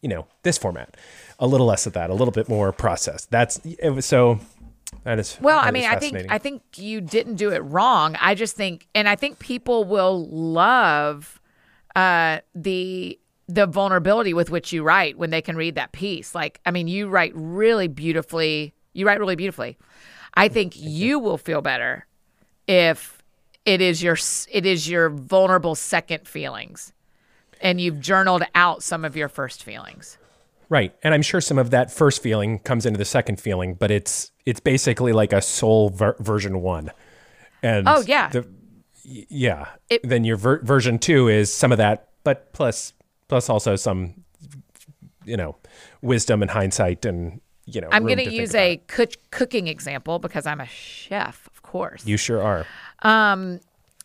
you 0.00 0.08
know, 0.08 0.26
this 0.42 0.58
format. 0.58 0.96
A 1.42 1.46
little 1.46 1.66
less 1.66 1.86
of 1.86 1.92
that, 1.94 2.08
a 2.08 2.14
little 2.14 2.32
bit 2.32 2.48
more 2.48 2.72
processed. 2.72 3.30
That's 3.30 3.58
it 3.64 3.90
was 3.90 4.06
so 4.06 4.38
that 5.04 5.18
is 5.18 5.36
Well, 5.40 5.58
that 5.58 5.66
I 5.66 5.70
mean, 5.70 5.84
I 5.84 5.96
think. 5.96 6.26
I 6.30 6.38
think 6.38 6.62
you 6.76 7.00
didn't 7.00 7.36
do 7.36 7.50
it 7.50 7.58
wrong. 7.58 8.16
I 8.20 8.34
just 8.34 8.56
think, 8.56 8.86
and 8.94 9.08
I 9.08 9.16
think 9.16 9.38
people 9.38 9.84
will 9.84 10.28
love 10.28 11.40
uh, 11.96 12.38
the 12.54 13.18
the 13.48 13.66
vulnerability 13.66 14.32
with 14.32 14.50
which 14.50 14.72
you 14.72 14.82
write 14.82 15.18
when 15.18 15.30
they 15.30 15.42
can 15.42 15.56
read 15.56 15.74
that 15.74 15.92
piece. 15.92 16.34
Like, 16.34 16.60
I 16.64 16.70
mean, 16.70 16.88
you 16.88 17.08
write 17.08 17.32
really 17.34 17.88
beautifully. 17.88 18.74
You 18.92 19.06
write 19.06 19.18
really 19.18 19.36
beautifully. 19.36 19.76
I 20.34 20.48
think 20.48 20.74
you 20.76 21.18
will 21.18 21.38
feel 21.38 21.60
better 21.60 22.06
if 22.68 23.22
it 23.64 23.80
is 23.80 24.02
your 24.02 24.16
it 24.50 24.64
is 24.66 24.88
your 24.88 25.10
vulnerable 25.10 25.74
second 25.74 26.28
feelings, 26.28 26.92
and 27.60 27.80
you've 27.80 28.00
journaled 28.00 28.44
out 28.54 28.82
some 28.82 29.04
of 29.04 29.16
your 29.16 29.28
first 29.28 29.64
feelings. 29.64 30.18
Right. 30.72 30.94
And 31.02 31.12
I'm 31.12 31.20
sure 31.20 31.42
some 31.42 31.58
of 31.58 31.68
that 31.72 31.90
first 31.92 32.22
feeling 32.22 32.58
comes 32.60 32.86
into 32.86 32.96
the 32.96 33.04
second 33.04 33.38
feeling, 33.38 33.74
but 33.74 33.90
it's 33.90 34.30
it's 34.46 34.58
basically 34.58 35.12
like 35.12 35.30
a 35.34 35.42
soul 35.42 35.90
ver- 35.90 36.16
version 36.18 36.62
1. 36.62 36.90
And 37.62 37.86
Oh, 37.86 38.02
yeah. 38.06 38.30
the, 38.30 38.48
yeah. 39.04 39.66
It- 39.90 40.00
then 40.02 40.24
your 40.24 40.38
ver- 40.38 40.62
version 40.62 40.98
2 40.98 41.28
is 41.28 41.52
some 41.52 41.72
of 41.72 41.78
that 41.78 42.08
but 42.24 42.54
plus 42.54 42.94
plus 43.28 43.50
also 43.50 43.76
some 43.76 44.14
you 45.26 45.36
know, 45.36 45.56
wisdom 46.00 46.40
and 46.40 46.50
hindsight 46.50 47.04
and 47.04 47.42
you 47.66 47.82
know. 47.82 47.88
I'm 47.92 48.04
going 48.06 48.16
to 48.24 48.32
use 48.32 48.54
a 48.54 48.78
cook- 48.86 49.30
cooking 49.30 49.68
example 49.68 50.18
because 50.20 50.46
I'm 50.46 50.60
a 50.60 50.66
chef, 50.66 51.48
of 51.54 51.62
course. 51.62 52.06
You 52.06 52.16
sure 52.16 52.42
are. 52.42 52.66
Um, 53.02 53.60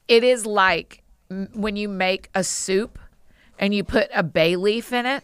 it 0.10 0.25
is 0.25 0.45
like 0.45 1.01
m- 1.32 1.47
when 1.53 1.77
you 1.77 1.88
make 1.88 2.30
a 2.36 2.43
soup 2.43 2.99
and 3.58 3.73
you 3.73 3.86
put 3.86 4.10
a 4.13 4.21
bay 4.21 4.58
leaf 4.58 4.91
in 4.91 5.06
it, 5.06 5.23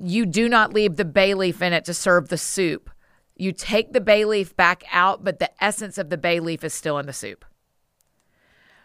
you 0.00 0.26
do 0.26 0.48
not 0.48 0.72
leave 0.72 0.96
the 0.96 1.04
bay 1.04 1.34
leaf 1.34 1.62
in 1.62 1.72
it 1.72 1.84
to 1.86 1.94
serve 1.94 2.28
the 2.28 2.38
soup. 2.38 2.90
You 3.36 3.52
take 3.52 3.92
the 3.92 4.00
bay 4.00 4.24
leaf 4.24 4.56
back 4.56 4.84
out, 4.92 5.24
but 5.24 5.38
the 5.38 5.50
essence 5.62 5.98
of 5.98 6.10
the 6.10 6.18
bay 6.18 6.40
leaf 6.40 6.64
is 6.64 6.74
still 6.74 6.98
in 6.98 7.06
the 7.06 7.12
soup. 7.12 7.44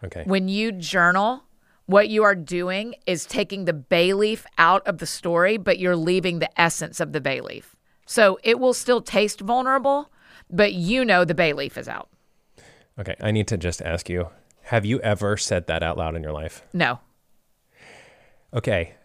Okay. 0.03 0.23
When 0.25 0.47
you 0.47 0.71
journal, 0.71 1.43
what 1.85 2.09
you 2.09 2.23
are 2.23 2.35
doing 2.35 2.95
is 3.05 3.25
taking 3.25 3.65
the 3.65 3.73
bay 3.73 4.13
leaf 4.13 4.45
out 4.57 4.85
of 4.87 4.99
the 4.99 5.05
story, 5.05 5.57
but 5.57 5.79
you're 5.79 5.95
leaving 5.95 6.39
the 6.39 6.59
essence 6.59 6.99
of 6.99 7.13
the 7.13 7.21
bay 7.21 7.41
leaf. 7.41 7.75
So 8.05 8.39
it 8.43 8.59
will 8.59 8.73
still 8.73 9.01
taste 9.01 9.41
vulnerable, 9.41 10.11
but 10.49 10.73
you 10.73 11.03
know 11.03 11.25
the 11.25 11.35
bay 11.35 11.53
leaf 11.53 11.77
is 11.77 11.87
out. 11.87 12.09
Okay. 12.99 13.15
I 13.21 13.31
need 13.31 13.47
to 13.47 13.57
just 13.57 13.81
ask 13.81 14.09
you: 14.09 14.29
Have 14.63 14.85
you 14.85 14.99
ever 14.99 15.37
said 15.37 15.67
that 15.67 15.83
out 15.83 15.97
loud 15.97 16.15
in 16.15 16.23
your 16.23 16.31
life? 16.33 16.63
No. 16.73 16.99
Okay. 18.53 18.95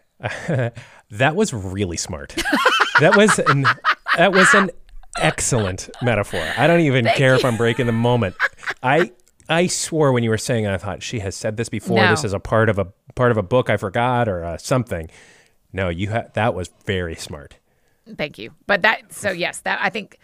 That 1.11 1.35
was 1.35 1.53
really 1.53 1.97
smart. 1.97 2.35
that 2.99 3.15
was 3.15 3.39
an 3.39 3.65
that 4.17 4.31
was 4.31 4.53
an 4.53 4.71
excellent 5.19 5.89
metaphor. 6.01 6.43
I 6.57 6.67
don't 6.67 6.81
even 6.81 7.05
care 7.05 7.35
if 7.35 7.45
I'm 7.45 7.57
breaking 7.57 7.85
the 7.85 7.91
moment. 7.91 8.35
I 8.81 9.11
I 9.49 9.67
swore 9.67 10.11
when 10.11 10.23
you 10.23 10.29
were 10.29 10.37
saying 10.37 10.65
it, 10.65 10.71
I 10.71 10.77
thought 10.77 11.03
she 11.03 11.19
has 11.19 11.35
said 11.35 11.57
this 11.57 11.69
before. 11.69 11.97
No. 11.97 12.09
This 12.09 12.23
is 12.23 12.33
a 12.33 12.39
part 12.39 12.69
of 12.69 12.79
a 12.79 12.85
part 13.15 13.31
of 13.31 13.37
a 13.37 13.43
book 13.43 13.69
I 13.69 13.77
forgot 13.77 14.27
or 14.27 14.43
uh, 14.43 14.57
something. 14.57 15.09
No, 15.73 15.89
you 15.89 16.09
ha- 16.11 16.25
that 16.33 16.53
was 16.53 16.69
very 16.85 17.15
smart. 17.15 17.57
Thank 18.17 18.37
you. 18.37 18.51
But 18.67 18.81
that, 18.83 19.13
so 19.13 19.31
yes, 19.31 19.59
that 19.61 19.79
I 19.81 19.89
think 19.89 20.19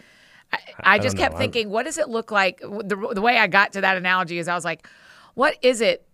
I, 0.52 0.58
I 0.80 0.98
just 0.98 1.16
kept 1.16 1.32
know. 1.32 1.38
I'm- 1.38 1.42
thinking, 1.42 1.70
what 1.70 1.84
does 1.84 1.98
it 1.98 2.08
look 2.08 2.30
like? 2.30 2.60
The, 2.60 3.10
the 3.14 3.20
way 3.20 3.36
I 3.38 3.46
got 3.46 3.72
to 3.74 3.80
that 3.82 3.96
analogy 3.96 4.38
is 4.38 4.48
I 4.48 4.54
was 4.54 4.64
like, 4.64 4.86
what 5.34 5.56
is 5.62 5.80
it? 5.80 6.06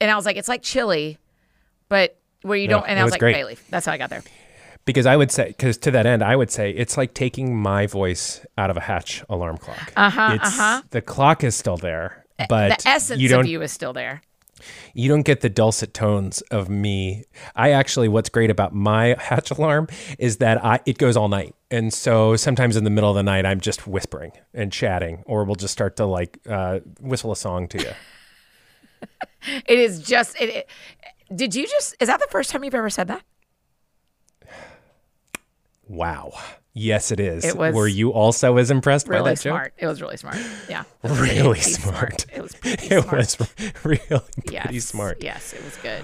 And 0.00 0.10
I 0.10 0.16
was 0.16 0.26
like, 0.26 0.36
it's 0.36 0.48
like 0.48 0.62
chili, 0.62 1.18
but 1.88 2.18
where 2.42 2.56
you 2.58 2.68
No, 2.68 2.78
don't, 2.80 2.88
and 2.88 2.98
I 2.98 3.02
was 3.02 3.08
was 3.08 3.12
like, 3.12 3.20
great. 3.20 3.34
bay 3.34 3.44
leaf. 3.44 3.64
That's 3.70 3.86
how 3.86 3.92
I 3.92 3.98
got 3.98 4.10
there. 4.10 4.22
Because 4.84 5.06
I 5.06 5.16
would 5.16 5.32
say, 5.32 5.48
because 5.48 5.76
to 5.78 5.90
that 5.90 6.06
end, 6.06 6.22
I 6.22 6.36
would 6.36 6.50
say 6.50 6.70
it's 6.70 6.96
like 6.96 7.12
taking 7.12 7.56
my 7.56 7.86
voice 7.86 8.44
out 8.56 8.70
of 8.70 8.76
a 8.76 8.80
hatch 8.80 9.24
alarm 9.28 9.56
clock. 9.58 9.92
Uh 9.96 10.10
huh. 10.10 10.38
uh-huh. 10.40 10.82
The 10.90 11.02
clock 11.02 11.42
is 11.42 11.56
still 11.56 11.76
there, 11.76 12.24
but 12.48 12.78
The 12.80 12.88
essence 12.88 13.20
you 13.20 13.36
of 13.36 13.46
you 13.46 13.62
is 13.62 13.72
still 13.72 13.92
there. 13.92 14.22
you 14.94 15.08
don't 15.08 15.22
get 15.22 15.40
the 15.40 15.48
dulcet 15.48 15.92
tones 15.92 16.40
of 16.52 16.68
me. 16.68 17.24
I 17.56 17.70
actually, 17.72 18.06
what's 18.08 18.28
great 18.28 18.48
about 18.48 18.74
my 18.74 19.16
hatch 19.18 19.50
alarm 19.50 19.88
is 20.20 20.36
that 20.36 20.64
I 20.64 20.78
it 20.86 20.98
goes 20.98 21.16
all 21.16 21.28
night, 21.28 21.56
and 21.68 21.92
so 21.92 22.36
sometimes 22.36 22.76
in 22.76 22.84
the 22.84 22.90
middle 22.90 23.10
of 23.10 23.16
the 23.16 23.24
night 23.24 23.44
I'm 23.44 23.60
just 23.60 23.88
whispering 23.88 24.30
and 24.54 24.70
chatting, 24.72 25.24
or 25.26 25.42
we'll 25.42 25.56
just 25.56 25.72
start 25.72 25.96
to 25.96 26.06
like 26.06 26.38
uh, 26.48 26.78
whistle 27.00 27.32
a 27.32 27.36
song 27.36 27.66
to 27.68 27.78
you. 27.82 27.90
It 29.66 29.78
is 29.78 30.00
just, 30.00 30.40
it, 30.40 30.48
it, 30.48 30.68
did 31.34 31.54
you 31.54 31.66
just, 31.66 31.94
is 32.00 32.08
that 32.08 32.20
the 32.20 32.28
first 32.30 32.50
time 32.50 32.64
you've 32.64 32.74
ever 32.74 32.90
said 32.90 33.08
that? 33.08 33.22
wow. 35.88 36.32
Yes, 36.78 37.10
it 37.10 37.20
is. 37.20 37.42
It 37.42 37.56
was 37.56 37.74
Were 37.74 37.88
you 37.88 38.12
also 38.12 38.58
as 38.58 38.70
impressed 38.70 39.06
by 39.06 39.14
Really 39.14 39.30
that 39.34 39.40
joke? 39.40 39.72
It 39.78 39.86
was 39.86 40.02
really 40.02 40.18
smart. 40.18 40.36
Yeah. 40.68 40.84
Really 41.02 41.54
pretty 41.54 41.60
smart. 41.62 42.26
It 42.34 42.42
was 42.42 42.54
pretty 42.54 42.86
It 42.94 43.02
smart. 43.02 43.16
was 43.16 43.38
really 43.84 44.20
yes. 44.50 44.64
pretty 44.64 44.80
smart. 44.80 45.22
Yes, 45.22 45.54
it 45.54 45.64
was 45.64 45.76
good. 45.78 46.00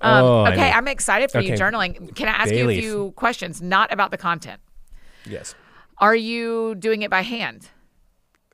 Um, 0.00 0.24
Oh, 0.24 0.46
okay. 0.46 0.72
I'm 0.72 0.88
excited 0.88 1.30
for 1.30 1.40
you 1.40 1.52
journaling. 1.52 2.14
Can 2.16 2.26
I 2.26 2.32
ask 2.32 2.50
Bay 2.50 2.58
you 2.58 2.70
a 2.70 2.80
few 2.80 3.12
questions, 3.12 3.62
not 3.62 3.92
about 3.92 4.10
the 4.10 4.16
content? 4.16 4.60
Yes. 5.26 5.54
Are 5.98 6.16
you 6.16 6.74
doing 6.74 7.02
it 7.02 7.10
by 7.10 7.20
hand? 7.22 7.68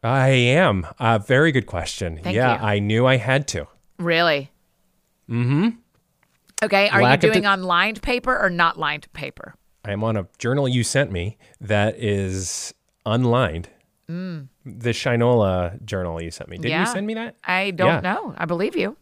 I 0.03 0.29
am. 0.29 0.87
Uh, 0.99 1.19
very 1.19 1.53
good 1.53 1.67
question. 1.67 2.19
Thank 2.23 2.37
yeah, 2.37 2.61
you. 2.61 2.67
I 2.67 2.79
knew 2.81 3.07
I 3.07 3.17
had 3.17 3.49
to. 3.49 3.67
Really? 3.99 4.51
Mm-hmm. 5.31 5.69
Okay. 6.63 6.89
Are 6.89 7.03
Lack 7.03 7.23
you 7.23 7.33
doing 7.33 7.47
on 7.47 7.63
lined 7.63 8.01
paper 8.03 8.37
or 8.37 8.49
not 8.51 8.79
lined 8.79 9.13
paper? 9.13 9.55
I 9.85 9.93
am 9.93 10.03
on 10.03 10.17
a 10.17 10.27
journal 10.39 10.67
you 10.67 10.83
sent 10.83 11.13
me 11.13 11.39
that 11.61 11.97
is 11.99 12.75
unlined. 13.05 13.69
The 14.09 14.91
Shinola 14.93 15.85
journal 15.85 16.21
you 16.23 16.31
sent 16.31 16.49
me. 16.49 16.57
Did 16.59 16.67
Mm. 16.67 16.71
Yeah. 16.71 16.81
you 16.81 16.87
send 16.93 17.07
me 17.07 17.15
that? 17.15 17.37
I 17.45 17.71
don't 17.73 17.89
Yeah. 17.89 18.01
know. 18.15 18.35
I 18.39 18.45
believe 18.47 18.77
you. 18.77 18.97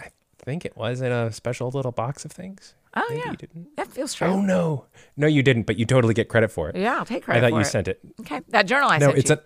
I 0.00 0.08
think 0.44 0.64
it 0.64 0.76
was 0.76 1.00
in 1.00 1.10
a 1.12 1.32
special 1.32 1.70
little 1.70 1.92
box 1.92 2.24
of 2.24 2.32
things. 2.32 2.74
Oh 2.94 3.04
Maybe 3.10 3.20
yeah, 3.24 3.30
you 3.32 3.36
didn't. 3.36 3.76
that 3.76 3.88
feels 3.88 4.14
true. 4.14 4.28
Oh 4.28 4.40
no, 4.40 4.86
no, 5.16 5.26
you 5.26 5.42
didn't. 5.42 5.64
But 5.64 5.78
you 5.78 5.84
totally 5.84 6.14
get 6.14 6.28
credit 6.28 6.50
for 6.50 6.68
it. 6.70 6.76
Yeah, 6.76 6.96
I'll 6.98 7.04
take 7.04 7.24
credit. 7.24 7.44
I 7.44 7.50
thought 7.50 7.56
you 7.56 7.60
it. 7.62 7.66
sent 7.66 7.88
it. 7.88 8.00
Okay, 8.20 8.40
that 8.48 8.66
journal 8.66 8.88
I 8.90 8.98
No, 8.98 9.06
sent 9.08 9.18
it's 9.18 9.30
you. 9.30 9.36
a, 9.36 9.40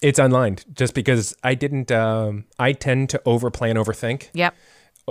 it's 0.00 0.18
unlined. 0.18 0.64
Just 0.72 0.94
because 0.94 1.36
I 1.42 1.54
didn't. 1.54 1.90
Um, 1.92 2.44
I 2.58 2.72
tend 2.72 3.10
to 3.10 3.20
overplan, 3.26 3.74
overthink. 3.76 4.28
yep. 4.32 4.54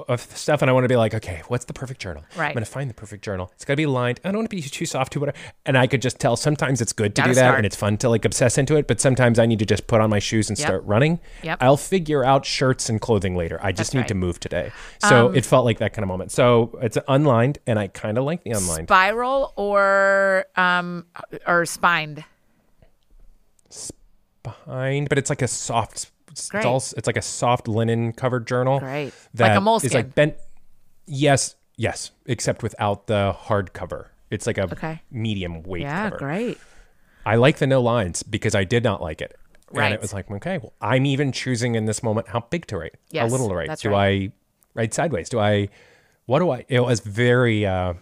Of 0.08 0.22
stuff 0.36 0.62
and 0.62 0.70
I 0.70 0.74
want 0.74 0.84
to 0.86 0.88
be 0.90 0.96
like, 0.96 1.14
okay, 1.14 1.42
what's 1.48 1.66
the 1.66 1.74
perfect 1.74 2.00
journal? 2.02 2.24
Right. 2.38 2.48
I'm 2.48 2.54
going 2.54 2.64
to 2.66 2.70
find 2.72 2.90
the 2.90 2.94
perfect 2.94 3.24
journal. 3.24 3.52
It's 3.56 3.66
got 3.66 3.74
to 3.74 3.78
be 3.78 3.86
lined. 3.86 4.20
I 4.24 4.30
don't 4.30 4.38
want 4.40 4.50
to 4.50 4.56
be 4.56 4.62
too 4.62 4.86
soft, 4.86 5.14
too 5.14 5.20
whatever. 5.20 5.38
And 5.66 5.78
I 5.78 5.88
could 5.88 6.02
just 6.02 6.20
tell 6.20 6.36
sometimes 6.36 6.82
it's 6.82 6.94
good 6.94 7.16
to 7.16 7.22
Gotta 7.22 7.32
do 7.32 7.36
that 7.36 7.42
start. 7.42 7.58
and 7.58 7.66
it's 7.66 7.76
fun 7.76 7.98
to 7.98 8.10
like 8.10 8.26
obsess 8.26 8.58
into 8.58 8.76
it, 8.78 8.88
but 8.88 9.02
sometimes 9.02 9.40
I 9.40 9.46
need 9.46 9.60
to 9.60 9.66
just 9.66 9.88
put 9.88 10.02
on 10.02 10.10
my 10.10 10.20
shoes 10.20 10.50
and 10.50 10.58
Yep. 10.58 10.66
start 10.68 10.84
running. 10.86 11.20
Yep. 11.44 11.58
I'll 11.62 11.78
figure 11.78 12.24
out 12.24 12.46
shirts 12.46 12.90
and 12.90 13.02
clothing 13.02 13.36
later. 13.36 13.60
I 13.62 13.72
just 13.72 13.90
That's 13.92 13.94
need 13.94 14.00
right. 14.02 14.06
Um, 14.06 14.08
to 14.22 14.26
move 14.28 14.40
today. 14.40 14.72
So 15.00 15.30
it 15.30 15.46
felt 15.46 15.66
like 15.66 15.80
that 15.80 15.94
kind 15.94 16.04
of 16.04 16.08
moment. 16.08 16.32
So 16.32 16.78
it's 16.82 16.98
unlined 17.08 17.60
and 17.68 17.78
I 17.80 17.88
kind 17.88 18.18
of 18.18 18.24
like 18.24 18.44
the 18.44 18.52
unlined. 18.52 18.88
Spiral 18.88 19.54
or 19.56 20.46
um 20.56 21.06
or 21.48 21.66
spined. 21.66 22.24
Behind, 24.42 25.10
but 25.10 25.18
it's 25.18 25.30
like 25.30 25.42
a 25.42 25.48
soft 25.50 26.12
it's, 26.40 26.50
Great. 26.50 26.66
it's 26.98 27.08
like 27.08 27.18
a 27.18 27.22
soft 27.22 27.68
linen 27.68 28.14
covered 28.14 28.48
journal. 28.48 28.80
Great. 28.80 29.06
Like 29.38 29.52
a 29.52 29.54
that 29.56 29.64
moleskin. 29.64 29.92
like 29.94 30.16
bent 30.16 30.36
Yes, 31.06 31.56
yes, 31.76 32.12
except 32.26 32.62
without 32.64 33.08
the 33.08 33.32
hard 33.34 33.74
cover. 33.74 34.12
It's 34.30 34.46
like 34.46 34.58
a 34.58 34.64
Okay. 34.64 35.02
medium 35.12 35.64
weight 35.64 35.82
Yeah, 35.82 36.10
cover. 36.10 36.18
great. 36.20 36.58
I 37.26 37.36
like 37.36 37.58
the 37.58 37.68
no 37.68 37.82
lines 37.82 38.22
because 38.24 38.54
I 38.56 38.64
did 38.64 38.84
not 38.84 39.02
like 39.02 39.22
it. 39.22 39.36
And 39.70 39.78
Right. 39.78 39.92
it 39.92 40.02
was 40.02 40.14
like, 40.14 40.30
okay, 40.32 40.58
well, 40.60 40.74
I'm 40.82 41.06
even 41.06 41.32
choosing 41.32 41.76
in 41.76 41.86
this 41.86 42.02
moment 42.04 42.28
how 42.28 42.42
big 42.50 42.66
to 42.68 42.78
write, 42.78 42.96
Yes, 43.12 43.22
how 43.24 43.28
little 43.30 43.50
to 43.50 43.56
write. 43.56 43.68
that's 43.68 43.82
do 43.82 43.90
right. 43.90 44.32
I 44.32 44.32
write 44.74 44.94
sideways? 44.94 45.30
Do 45.30 45.40
I, 45.40 45.70
what 46.26 46.40
do 46.40 46.50
I, 46.52 46.66
it 46.70 46.80
was 46.80 47.00
very, 47.02 47.66
uh, 47.66 47.94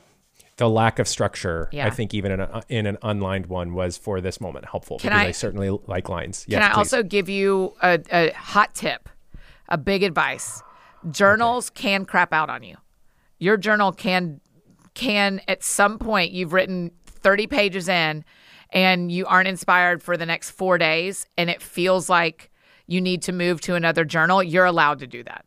the 0.57 0.69
lack 0.69 0.97
of 0.99 1.07
structure, 1.07 1.69
Yeah. 1.71 1.85
I 1.87 1.89
think 1.91 2.13
even 2.13 2.31
in, 2.31 2.39
a, 2.41 2.63
in 2.67 2.85
an 2.87 2.97
unlined 3.03 3.45
one 3.45 3.73
was 3.73 3.97
for 3.97 4.19
this 4.21 4.41
moment 4.41 4.65
helpful 4.65 4.97
Can 4.99 5.09
because 5.11 5.25
I- 5.25 5.27
I, 5.29 5.31
certainly 5.31 5.69
like 5.87 6.09
lines. 6.09 6.45
Yes, 6.47 6.61
Can 6.61 6.63
I 6.71 6.73
please. 6.73 6.77
also 6.93 7.03
give 7.03 7.29
you 7.29 7.73
a, 7.81 7.99
a 8.11 8.31
hot 8.31 8.73
tip, 8.73 9.07
a 9.69 9.77
big 9.77 10.03
advice? 10.03 10.61
Journals 11.11 11.69
can 11.69 12.05
crap 12.05 12.33
out 12.33 12.49
on 12.49 12.63
you. 12.63 12.75
Your 13.39 13.55
journal 13.57 13.91
can 13.91 14.41
can 14.95 15.39
at 15.47 15.63
some 15.63 15.99
point 15.99 16.31
you've 16.31 16.53
written 16.53 16.89
30 17.05 17.45
pages 17.45 17.87
in 17.87 18.25
and 18.71 19.11
you 19.11 19.27
aren't 19.27 19.47
inspired 19.47 20.01
for 20.01 20.17
the 20.17 20.25
next 20.25 20.49
4 20.49 20.79
days 20.79 21.27
and 21.37 21.51
it 21.51 21.61
feels 21.61 22.09
like 22.09 22.49
you 22.87 22.99
need 22.99 23.21
to 23.21 23.31
move 23.31 23.61
to 23.61 23.75
another 23.75 24.03
journal, 24.03 24.41
you're 24.41 24.65
allowed 24.65 24.97
to 24.99 25.05
do 25.07 25.23
that. 25.25 25.45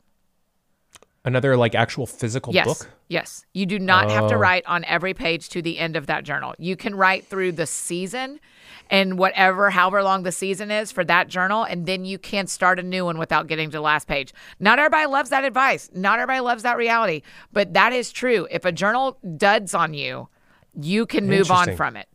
Another 1.25 1.55
like 1.57 1.75
actual 1.75 2.07
physical 2.07 2.55
Yes. 2.55 2.67
book? 2.67 2.91
Yes. 3.09 3.45
You 3.53 3.67
do 3.67 3.79
not 3.79 4.11
have 4.11 4.29
to 4.29 4.37
Oh. 4.37 4.39
write 4.39 4.65
on 4.67 4.85
every 4.85 5.13
page 5.13 5.51
to 5.51 5.61
the 5.61 5.79
end 5.79 5.95
of 5.97 6.07
that 6.07 6.25
journal. 6.25 6.55
You 6.59 6.77
can 6.77 6.95
write 6.95 7.27
through 7.27 7.53
the 7.53 7.67
season 7.67 8.41
and 8.89 9.19
whatever, 9.19 9.69
however 9.71 10.03
long 10.03 10.23
the 10.23 10.33
season 10.33 10.71
is 10.71 10.91
for 10.91 11.05
that 11.05 11.29
journal, 11.29 11.63
and 11.65 11.85
then 11.87 12.05
you 12.07 12.19
can 12.19 12.47
start 12.47 12.79
a 12.79 12.83
new 12.83 13.05
one 13.05 13.19
without 13.19 13.49
getting 13.49 13.69
to 13.71 13.77
the 13.77 13.81
last 13.83 14.09
page. 14.09 14.33
Not 14.59 14.79
everybody 14.79 15.07
loves 15.07 15.29
that 15.31 15.45
advice. 15.45 15.91
Not 15.95 16.19
everybody 16.19 16.41
loves 16.41 16.63
that 16.63 16.79
reality, 16.79 17.21
but 17.53 17.75
that 17.75 17.93
is 17.93 18.11
true. 18.13 18.49
If 18.51 18.65
a 18.65 18.73
journal 18.73 19.19
duds 19.37 19.75
on 19.75 19.93
you, 19.93 20.29
you 20.75 21.05
can 21.05 21.29
move 21.29 21.51
on 21.51 21.77
from 21.77 21.97
it. 21.97 22.09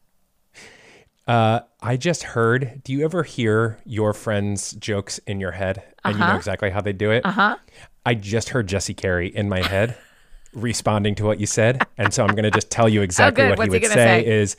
Uh, 1.28 1.62
I 1.82 1.98
just 1.98 2.24
heard. 2.24 2.82
Do 2.84 2.92
you 2.94 3.04
ever 3.06 3.24
hear 3.24 3.80
your 3.86 4.14
friends' 4.14 4.74
jokes 4.74 5.18
in 5.20 5.40
your 5.40 5.52
head, 5.52 5.82
and 6.04 6.16
you 6.18 6.26
know 6.26 6.36
exactly 6.36 6.70
how 6.70 6.82
they 6.82 6.94
do 6.94 7.12
it? 7.12 7.26
Uh 7.26 7.32
huh. 7.32 7.56
I 8.06 8.14
just 8.14 8.50
heard 8.50 8.68
Jesse 8.68 8.94
Carey 8.94 9.28
in 9.28 9.50
my 9.50 9.62
head, 9.62 9.98
responding 10.54 11.16
to 11.16 11.26
what 11.26 11.40
you 11.40 11.46
said, 11.46 11.82
and 11.98 12.14
so 12.14 12.24
I'm 12.24 12.36
going 12.36 12.44
to 12.44 12.52
just 12.52 12.70
tell 12.70 12.88
you 12.88 13.02
exactly 13.04 13.44
good. 13.44 13.50
what 13.52 13.58
What's 13.60 13.74
he 13.74 13.80
he 13.80 13.84
would 13.84 13.90
gonna 13.90 13.94
say, 14.02 14.24
say? 14.24 14.28
is. 14.28 14.56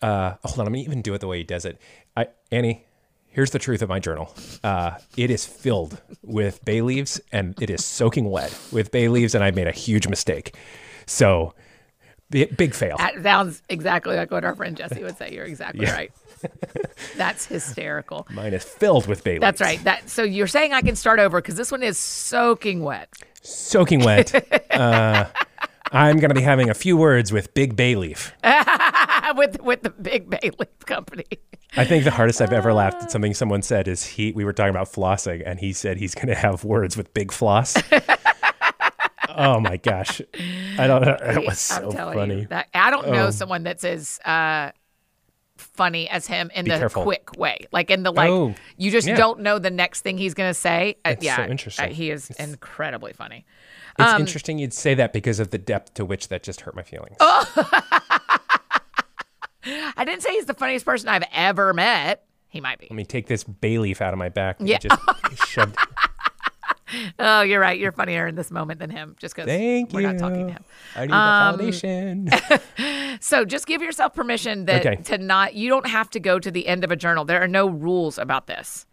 Uh, 0.00 0.34
hold 0.44 0.58
on, 0.58 0.66
I'm 0.66 0.72
going 0.72 0.84
to 0.84 0.90
even 0.90 1.00
do 1.02 1.14
it 1.14 1.20
the 1.20 1.28
way 1.28 1.38
he 1.38 1.44
does 1.44 1.64
it. 1.64 1.80
I, 2.16 2.26
Annie, 2.50 2.84
here's 3.28 3.52
the 3.52 3.60
truth 3.60 3.82
of 3.82 3.88
my 3.88 4.00
journal. 4.00 4.34
Uh, 4.64 4.98
it 5.16 5.30
is 5.30 5.46
filled 5.46 6.02
with 6.22 6.64
bay 6.64 6.82
leaves, 6.82 7.20
and 7.30 7.54
it 7.62 7.70
is 7.70 7.84
soaking 7.84 8.28
wet 8.28 8.56
with 8.72 8.90
bay 8.90 9.06
leaves, 9.08 9.34
and 9.36 9.44
I 9.44 9.52
made 9.52 9.68
a 9.68 9.72
huge 9.72 10.08
mistake. 10.08 10.56
So, 11.06 11.54
big 12.32 12.74
fail. 12.74 12.96
That 12.96 13.22
sounds 13.22 13.62
exactly 13.68 14.16
like 14.16 14.30
what 14.30 14.44
our 14.44 14.54
friend 14.56 14.76
Jesse 14.76 15.02
would 15.02 15.16
say. 15.16 15.32
You're 15.32 15.44
exactly 15.44 15.86
right. 15.86 16.12
That's 17.16 17.46
hysterical. 17.46 18.26
Mine 18.30 18.54
is 18.54 18.64
filled 18.64 19.06
with 19.06 19.22
bay 19.22 19.32
leaves. 19.32 19.42
That's 19.42 19.60
right. 19.60 19.82
That 19.84 20.08
so 20.10 20.22
you're 20.22 20.46
saying 20.46 20.72
I 20.72 20.82
can 20.82 20.96
start 20.96 21.20
over 21.20 21.40
because 21.40 21.54
this 21.54 21.70
one 21.70 21.82
is 21.82 21.98
soaking 21.98 22.82
wet. 22.82 23.08
soaking 23.42 24.00
wet. 24.00 24.34
uh, 24.72 25.26
I'm 25.92 26.18
going 26.18 26.30
to 26.30 26.34
be 26.34 26.42
having 26.42 26.70
a 26.70 26.74
few 26.74 26.96
words 26.96 27.32
with 27.32 27.52
Big 27.54 27.76
Bayleaf. 27.76 28.32
with 29.36 29.60
with 29.60 29.82
the 29.82 29.90
big 29.90 30.30
Bailey 30.30 30.66
company. 30.86 31.26
I 31.76 31.84
think 31.84 32.04
the 32.04 32.10
hardest 32.10 32.42
I've 32.42 32.52
ever 32.52 32.72
laughed 32.74 33.02
at 33.02 33.10
something 33.10 33.32
someone 33.32 33.62
said 33.62 33.88
is 33.88 34.04
he. 34.04 34.32
We 34.32 34.44
were 34.44 34.52
talking 34.52 34.70
about 34.70 34.92
flossing, 34.92 35.42
and 35.44 35.58
he 35.58 35.72
said 35.72 35.96
he's 35.96 36.14
going 36.14 36.28
to 36.28 36.34
have 36.34 36.64
words 36.64 36.96
with 36.96 37.12
Big 37.14 37.32
Floss. 37.32 37.76
Oh 39.36 39.60
my 39.60 39.76
gosh, 39.76 40.20
I 40.78 40.86
don't 40.86 41.02
know. 41.02 41.16
It 41.20 41.46
was 41.46 41.58
so 41.58 41.90
funny. 41.92 42.40
you 42.40 42.46
that 42.46 42.68
I 42.74 42.90
don't 42.90 43.08
know 43.10 43.26
Oh. 43.26 43.30
someone 43.30 43.62
that's 43.62 43.84
as 43.84 44.18
uh, 44.24 44.70
funny 45.56 46.08
as 46.08 46.26
him 46.26 46.50
in 46.54 46.64
Be 46.64 46.70
the 46.72 46.78
careful. 46.78 47.02
quick 47.02 47.36
way, 47.36 47.66
like 47.72 47.90
in 47.90 48.02
the 48.02 48.12
like 48.12 48.30
Oh, 48.30 48.54
you 48.76 48.90
just 48.90 49.06
yeah. 49.08 49.16
don't 49.16 49.40
know 49.40 49.58
the 49.58 49.70
next 49.70 50.00
thing 50.02 50.18
he's 50.18 50.34
gonna 50.34 50.54
say. 50.54 50.96
Uh, 51.04 51.14
yeah, 51.20 51.36
so 51.36 51.42
interesting. 51.44 51.90
uh, 51.90 51.92
he 51.94 52.10
is 52.10 52.30
incredibly 52.32 53.12
funny. 53.12 53.44
It's 53.98 54.12
Um, 54.12 54.20
interesting 54.22 54.58
you'd 54.58 54.72
say 54.72 54.94
that 54.94 55.12
because 55.12 55.38
of 55.40 55.50
the 55.50 55.58
depth 55.58 55.94
to 55.94 56.04
which 56.04 56.28
that 56.28 56.42
just 56.42 56.62
hurt 56.62 56.74
my 56.74 56.82
feelings. 56.82 57.16
Oh. 57.20 57.46
I 59.64 60.04
didn't 60.04 60.22
say 60.22 60.32
he's 60.32 60.46
the 60.46 60.54
funniest 60.54 60.84
person 60.84 61.08
I've 61.08 61.24
ever 61.32 61.72
met. 61.72 62.24
He 62.48 62.60
might 62.60 62.78
be. 62.78 62.86
Let 62.90 62.96
me 62.96 63.04
take 63.04 63.26
this 63.28 63.44
bay 63.44 63.78
leaf 63.78 64.02
out 64.02 64.12
of 64.12 64.18
my 64.18 64.28
back. 64.28 64.58
that 64.58 64.66
Yeah. 64.66 64.78
Just 64.78 65.00
shoved. 65.48 65.76
Oh, 67.18 67.42
you're 67.42 67.60
right. 67.60 67.78
You're 67.78 67.92
funnier 67.92 68.26
in 68.26 68.34
this 68.34 68.50
moment 68.50 68.80
than 68.80 68.90
him, 68.90 69.16
just 69.18 69.34
because 69.34 69.46
we're 69.48 70.00
you. 70.00 70.06
not 70.12 70.18
talking 70.18 70.46
to 70.48 70.52
him. 70.52 70.64
I 70.96 71.06
need 71.06 71.12
Um, 71.12 71.58
validation. 71.58 72.58
So 73.20 73.44
just 73.44 73.66
give 73.66 73.82
yourself 73.82 74.14
permission 74.14 74.64
that 74.66 74.84
Okay. 74.86 75.02
to 75.02 75.18
not 75.18 75.54
you 75.54 75.68
don't 75.68 75.86
have 75.86 76.08
to 76.10 76.20
go 76.20 76.38
to 76.38 76.50
the 76.50 76.66
end 76.66 76.82
of 76.82 76.90
a 76.90 76.96
journal. 76.96 77.24
There 77.24 77.40
are 77.42 77.46
no 77.48 77.66
rules 77.68 78.16
about 78.18 78.46
this. 78.46 78.86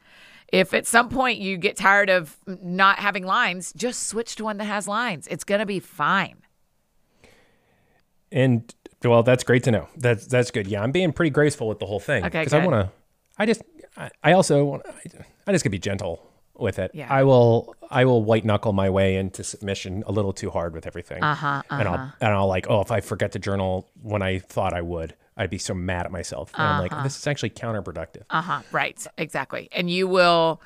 If 0.52 0.74
at 0.74 0.86
some 0.86 1.10
point 1.10 1.40
you 1.40 1.58
get 1.58 1.78
tired 1.78 2.10
of 2.10 2.38
not 2.48 3.00
having 3.00 3.24
lines, 3.26 3.72
just 3.76 4.08
switch 4.08 4.36
to 4.36 4.44
one 4.44 4.58
that 4.58 4.66
has 4.66 4.88
lines. 4.88 5.26
It's 5.28 5.44
going 5.44 5.60
to 5.60 5.66
be 5.66 5.80
fine. 5.80 6.38
and 8.32 8.74
well, 9.04 9.24
that's 9.24 9.44
great 9.44 9.64
to 9.64 9.72
know. 9.72 9.88
That's 9.96 10.26
that's 10.28 10.52
good. 10.52 10.68
Yeah, 10.68 10.82
I'm 10.84 10.92
being 10.92 11.14
pretty 11.14 11.30
graceful 11.32 11.68
with 11.68 11.80
the 11.80 11.86
whole 11.86 12.00
thing 12.00 12.26
Okay, 12.26 12.40
because 12.40 12.54
I 12.54 12.66
want 12.66 12.88
to. 12.88 12.92
I 13.38 13.46
just. 13.46 13.62
I, 13.98 14.10
I 14.24 14.32
also. 14.34 14.64
want 14.66 14.84
I, 14.88 15.24
I 15.48 15.52
just 15.54 15.64
could 15.64 15.72
be 15.72 15.80
gentle 15.80 16.26
with 16.62 16.80
it. 16.80 16.92
Yeah. 16.94 17.08
I 17.10 17.24
will. 17.24 17.76
I 17.92 18.06
will 18.06 18.24
white 18.24 18.46
knuckle 18.46 18.72
my 18.74 18.90
way 18.90 19.16
into 19.16 19.44
submission 19.44 20.04
a 20.06 20.12
little 20.12 20.32
too 20.34 20.52
hard 20.52 20.74
with 20.74 20.86
everything. 20.86 21.24
Uh-huh, 21.24 21.64
And 21.72 21.88
I'll 21.88 22.14
and 22.22 22.34
I'll 22.34 22.48
like, 22.48 22.68
oh, 22.70 22.82
if 22.82 22.92
I 22.92 23.00
forget 23.02 23.32
to 23.32 23.40
journal 23.40 23.90
when 24.04 24.22
I 24.22 24.40
thought 24.40 24.74
I 24.74 24.82
would, 24.82 25.16
I'd 25.36 25.50
be 25.50 25.58
so 25.58 25.74
mad 25.74 26.06
at 26.06 26.12
myself. 26.12 26.52
And 26.54 26.62
I'm 26.68 26.80
like, 26.82 27.04
this 27.04 27.18
is 27.18 27.26
actually 27.26 27.50
counterproductive. 27.52 28.24
Uh-huh, 28.30 28.62
right. 28.72 29.06
Exactly. 29.18 29.70
And 29.72 29.90
you 29.90 30.08
will 30.08 30.62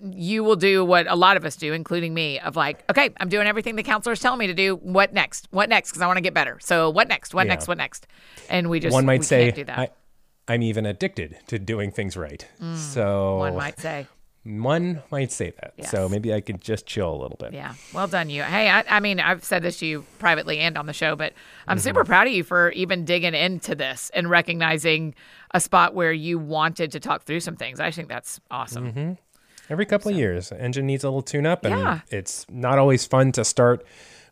you 0.00 0.42
will 0.44 0.56
do 0.56 0.82
what 0.84 1.06
a 1.10 1.14
lot 1.14 1.36
of 1.36 1.44
us 1.44 1.56
do, 1.56 1.72
including 1.74 2.14
me, 2.14 2.38
of 2.40 2.56
like, 2.56 2.84
okay, 2.90 3.10
I'm 3.20 3.28
doing 3.28 3.46
everything 3.46 3.76
the 3.76 3.82
counselor's 3.82 4.20
telling 4.20 4.38
me 4.38 4.46
to 4.46 4.54
do. 4.54 4.76
What 4.76 5.12
next? 5.12 5.46
What 5.50 5.68
next? 5.68 5.90
Because 5.90 6.00
I 6.02 6.06
want 6.06 6.16
to 6.16 6.22
get 6.22 6.32
better. 6.34 6.58
So 6.62 6.88
what 6.88 7.08
next? 7.08 7.34
What 7.34 7.46
Yeah. 7.46 7.52
next? 7.54 7.68
What 7.68 7.76
next? 7.78 8.06
And 8.48 8.70
we 8.70 8.80
just 8.80 8.94
One 8.94 9.04
might 9.04 9.24
say, 9.24 9.46
can't 9.46 9.56
do 9.56 9.64
that. 9.64 9.78
I, 9.78 9.88
I'm 10.46 10.62
even 10.62 10.86
addicted 10.86 11.36
to 11.48 11.58
doing 11.58 11.90
things 11.90 12.16
right. 12.16 12.46
so 12.76 13.36
Mm, 13.36 13.38
One 13.38 13.56
might 13.56 13.78
say. 13.80 14.06
One 14.44 15.02
might 15.10 15.32
say 15.32 15.52
that. 15.60 15.86
So 15.88 16.08
maybe 16.08 16.34
I 16.34 16.40
could 16.40 16.60
just 16.60 16.84
chill 16.86 17.10
a 17.10 17.16
little 17.16 17.36
bit. 17.38 17.52
Yeah. 17.54 17.74
Well 17.94 18.06
done, 18.06 18.28
you. 18.28 18.42
Hey, 18.42 18.68
I, 18.68 18.84
I 18.88 19.00
mean, 19.00 19.18
I've 19.18 19.42
said 19.42 19.62
this 19.62 19.78
to 19.78 19.86
you 19.86 20.04
privately 20.18 20.58
and 20.58 20.76
on 20.76 20.86
the 20.86 20.92
show, 20.92 21.16
but 21.16 21.32
I'm 21.66 21.78
Mm-hmm. 21.78 21.82
super 21.82 22.04
proud 22.04 22.26
of 22.26 22.32
you 22.34 22.44
for 22.44 22.70
even 22.72 23.04
digging 23.04 23.34
into 23.34 23.74
this 23.74 24.10
and 24.14 24.28
recognizing 24.28 25.14
a 25.52 25.60
spot 25.60 25.94
where 25.94 26.12
you 26.12 26.38
wanted 26.38 26.92
to 26.92 27.00
talk 27.00 27.22
through 27.22 27.40
some 27.40 27.56
things. 27.56 27.80
I 27.80 27.90
think 27.90 28.08
that's 28.08 28.38
awesome. 28.50 28.92
Mm-hmm. 28.92 29.12
Every 29.70 29.86
couple 29.86 30.10
of 30.10 30.16
years, 30.18 30.50
the 30.50 30.60
engine 30.60 30.84
needs 30.86 31.04
a 31.04 31.08
little 31.08 31.22
tune 31.22 31.46
up, 31.46 31.64
and 31.64 31.74
Yeah. 31.78 32.00
it's 32.10 32.44
not 32.50 32.78
always 32.78 33.06
fun 33.06 33.32
to 33.32 33.44
start. 33.46 33.82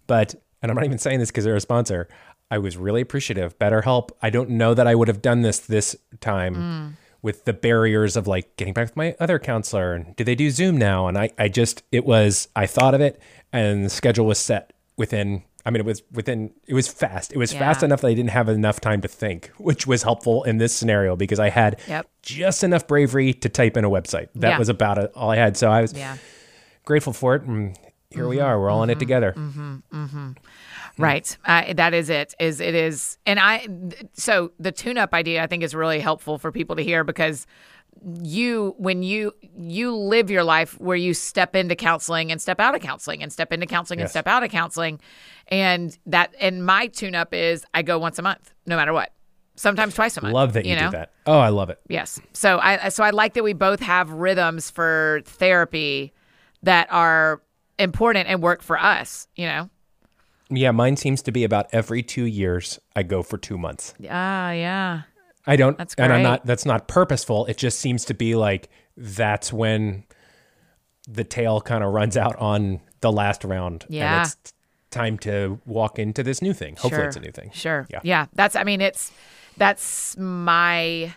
But, 0.07 0.35
and 0.61 0.71
I'm 0.71 0.75
not 0.77 0.85
even 0.85 0.99
saying 0.99 1.21
this 1.21 1.31
because 1.31 1.45
they're 1.45 1.57
a 1.57 1.61
sponsor. 1.61 2.07
I 2.51 2.59
was 2.59 2.77
really 2.77 3.01
appreciative. 3.01 3.59
BetterHelp. 3.59 4.11
I 4.21 4.29
don't 4.29 4.51
know 4.51 4.75
that 4.75 4.87
I 4.87 4.95
would 4.95 5.09
have 5.09 5.23
done 5.23 5.41
this 5.41 5.61
this 5.61 5.97
time 6.21 6.55
Mm. 6.55 6.93
With 7.23 7.45
the 7.45 7.53
barriers 7.53 8.17
of 8.17 8.27
like 8.27 8.57
getting 8.57 8.75
back 8.75 8.87
with 8.89 8.97
my 8.97 9.15
other 9.21 9.39
counselor 9.39 9.95
and 9.95 10.15
do 10.17 10.25
they 10.25 10.35
do 10.35 10.51
Zoom 10.51 10.77
now? 10.77 11.07
And 11.07 11.17
I, 11.17 11.31
I 11.39 11.49
just, 11.49 11.83
it 11.93 12.05
was, 12.05 12.49
I 12.57 12.67
thought 12.67 12.95
of 12.95 13.01
it, 13.01 13.21
and 13.53 13.85
the 13.85 13.91
schedule 13.91 14.27
was 14.27 14.39
set 14.39 14.73
within. 14.97 15.43
I 15.65 15.71
mean, 15.71 15.79
it 15.81 15.87
was 15.87 16.03
within. 16.11 16.53
It 16.67 16.75
was 16.75 16.89
fast. 16.89 17.33
It 17.33 17.39
was 17.39 17.53
fast 17.53 17.85
enough 17.85 18.01
that 18.01 18.09
I 18.09 18.15
didn't 18.15 18.31
have 18.31 18.49
enough 18.49 18.81
time 18.81 19.01
to 19.03 19.07
think, 19.07 19.53
which 19.59 19.87
was 19.87 20.03
helpful 20.03 20.43
in 20.43 20.59
this 20.59 20.75
scenario 20.75 21.15
because 21.15 21.39
I 21.39 21.51
had 21.51 21.79
Yep. 21.87 22.09
just 22.23 22.65
enough 22.65 22.89
bravery 22.89 23.33
to 23.35 23.49
type 23.49 23.77
in 23.77 23.85
a 23.85 23.89
website. 23.91 24.29
That 24.35 24.49
Yeah. 24.51 24.59
was 24.59 24.69
about 24.69 24.99
it, 24.99 25.13
all 25.15 25.31
I 25.31 25.37
had. 25.37 25.57
So 25.57 25.71
I 25.71 25.81
was 25.83 25.93
Yeah. 25.93 26.17
grateful 26.85 27.13
for 27.13 27.37
it. 27.37 27.43
And 27.43 27.77
here 28.11 28.23
Mm-hmm. 28.25 28.29
we 28.31 28.41
are. 28.41 28.59
We're 28.61 28.71
all 28.71 28.83
in 28.83 28.91
it 28.91 28.95
mm-hmm. 28.95 28.99
together. 28.99 29.35
Mm-hmm. 29.37 29.75
Mm-hmm. 29.93 30.31
Right. 30.99 31.37
Uh, 31.45 31.73
that 31.75 31.95
is 31.95 32.11
it. 32.11 32.35
Is 32.39 32.61
it 32.61 32.75
is, 32.75 33.19
and 33.25 33.41
I. 33.41 33.67
So 34.13 34.53
the 34.61 34.71
tune-up 34.71 35.15
idea, 35.15 35.43
I 35.43 35.47
think, 35.47 35.63
is 35.63 35.75
really 35.75 36.01
helpful 36.01 36.39
for 36.39 36.53
people 36.53 36.77
to 36.77 36.83
hear 36.83 37.03
because 37.03 37.47
you, 38.21 38.75
when 38.79 39.03
you 39.03 39.33
you 39.57 39.97
live 39.97 40.31
your 40.31 40.45
life 40.45 40.79
where 40.81 40.97
you 40.97 41.15
step 41.15 41.57
into 41.57 41.75
counseling 41.75 42.31
and 42.31 42.43
step 42.43 42.61
out 42.61 42.75
of 42.75 42.83
counseling 42.83 43.23
and 43.23 43.33
step 43.33 43.53
into 43.53 43.67
counseling 43.67 44.01
and 44.01 44.11
step 44.11 44.27
out 44.27 44.43
of 44.43 44.51
counseling, 44.51 45.01
and 45.49 45.97
that 46.07 46.35
and 46.39 46.67
my 46.67 46.89
tune-up 46.89 47.33
is 47.33 47.65
I 47.73 47.83
go 47.83 47.99
once 47.99 48.19
a 48.19 48.23
month, 48.23 48.53
no 48.67 48.77
matter 48.77 48.93
what. 48.93 49.13
Sometimes 49.55 49.95
twice 49.95 50.17
a 50.17 50.23
month. 50.23 50.35
Love 50.35 50.55
that 50.55 50.67
you, 50.67 50.77
know? 50.77 50.91
do 50.91 50.97
that. 50.99 51.13
Oh, 51.27 51.39
I 51.39 51.51
love 51.51 51.71
it. 51.71 51.81
Yes. 51.89 52.21
So 52.33 52.59
I 52.59 52.91
so 52.91 53.03
I 53.05 53.11
like 53.11 53.35
that 53.35 53.45
we 53.45 53.55
both 53.55 53.81
have 53.81 54.11
rhythms 54.11 54.71
for 54.71 55.23
therapy 55.25 56.13
that 56.63 56.89
are 56.91 57.43
important 57.79 58.29
and 58.29 58.43
work 58.43 58.63
for 58.63 58.79
us. 58.79 59.27
You 59.37 59.47
know. 59.47 59.71
Yeah, 60.55 60.71
mine 60.71 60.97
seems 60.97 61.23
to 61.23 61.33
be 61.33 61.45
about 61.45 61.67
every 61.73 62.03
two 62.03 62.25
years. 62.25 62.79
I 62.95 63.03
go 63.03 63.23
for 63.23 63.39
two 63.39 63.57
months. 63.59 63.95
Ah, 64.11 64.53
yeah. 64.53 65.03
I 65.47 65.57
don't, 65.57 65.77
That's 65.77 65.95
great. 65.95 66.05
and 66.05 66.13
I'm 66.15 66.23
not. 66.23 66.47
That's 66.47 66.65
not 66.65 66.87
purposeful. 66.89 67.47
It 67.47 67.57
just 67.57 67.79
seems 67.81 68.05
to 68.07 68.15
be 68.15 68.35
like 68.35 68.69
that's 68.97 69.53
when 69.53 70.05
the 71.09 71.25
tail 71.25 71.61
kind 71.61 71.83
of 71.83 71.93
runs 71.93 72.17
out 72.17 72.37
on 72.37 72.81
the 73.01 73.11
last 73.11 73.43
round. 73.45 73.85
Yeah. 73.89 74.19
and 74.19 74.27
it's 74.29 74.53
time 74.91 75.19
to 75.19 75.61
walk 75.67 75.99
into 75.99 76.23
this 76.23 76.43
new 76.43 76.53
thing. 76.53 76.77
Hopefully, 76.77 77.07
it's 77.07 77.17
a 77.17 77.21
new 77.21 77.33
thing. 77.33 77.51
Sure. 77.53 77.87
Yeah. 77.91 78.01
Yeah. 78.05 78.27
That's. 78.35 78.55
I 78.55 78.65
mean, 78.65 78.81
it's. 78.81 79.11
That's 79.57 80.17
my. 80.17 81.13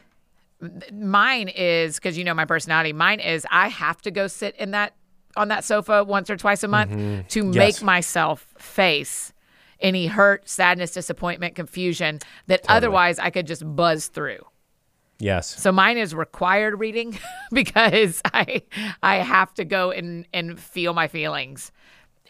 Mine 0.91 1.49
is 1.49 1.95
because 1.95 2.17
you 2.17 2.23
know 2.23 2.33
my 2.33 2.45
personality. 2.45 2.93
Mine 2.93 3.19
is 3.19 3.45
I 3.51 3.67
have 3.67 4.01
to 4.03 4.11
go 4.11 4.25
sit 4.25 4.55
in 4.55 4.71
that 4.71 4.93
on 5.35 5.49
that 5.49 5.63
sofa 5.63 6.03
once 6.03 6.29
or 6.29 6.37
twice 6.37 6.63
a 6.63 6.67
month 6.67 6.91
mm-hmm. 6.91 7.27
to 7.27 7.43
make 7.43 7.81
myself 7.81 8.47
face 8.57 9.33
any 9.79 10.07
hurt, 10.07 10.47
sadness, 10.49 10.91
disappointment, 10.91 11.55
confusion 11.55 12.19
that 12.47 12.61
otherwise 12.69 13.19
I 13.19 13.29
could 13.29 13.47
just 13.47 13.63
buzz 13.75 14.07
through. 14.07 14.45
Yes. 15.19 15.61
So 15.61 15.71
mine 15.71 15.97
is 15.97 16.13
required 16.13 16.79
reading 16.79 17.17
because 17.51 18.21
I 18.33 18.63
I 19.01 19.17
have 19.17 19.53
to 19.55 19.65
go 19.65 19.91
and 19.91 20.27
and 20.33 20.59
feel 20.59 20.93
my 20.93 21.07
feelings 21.07 21.71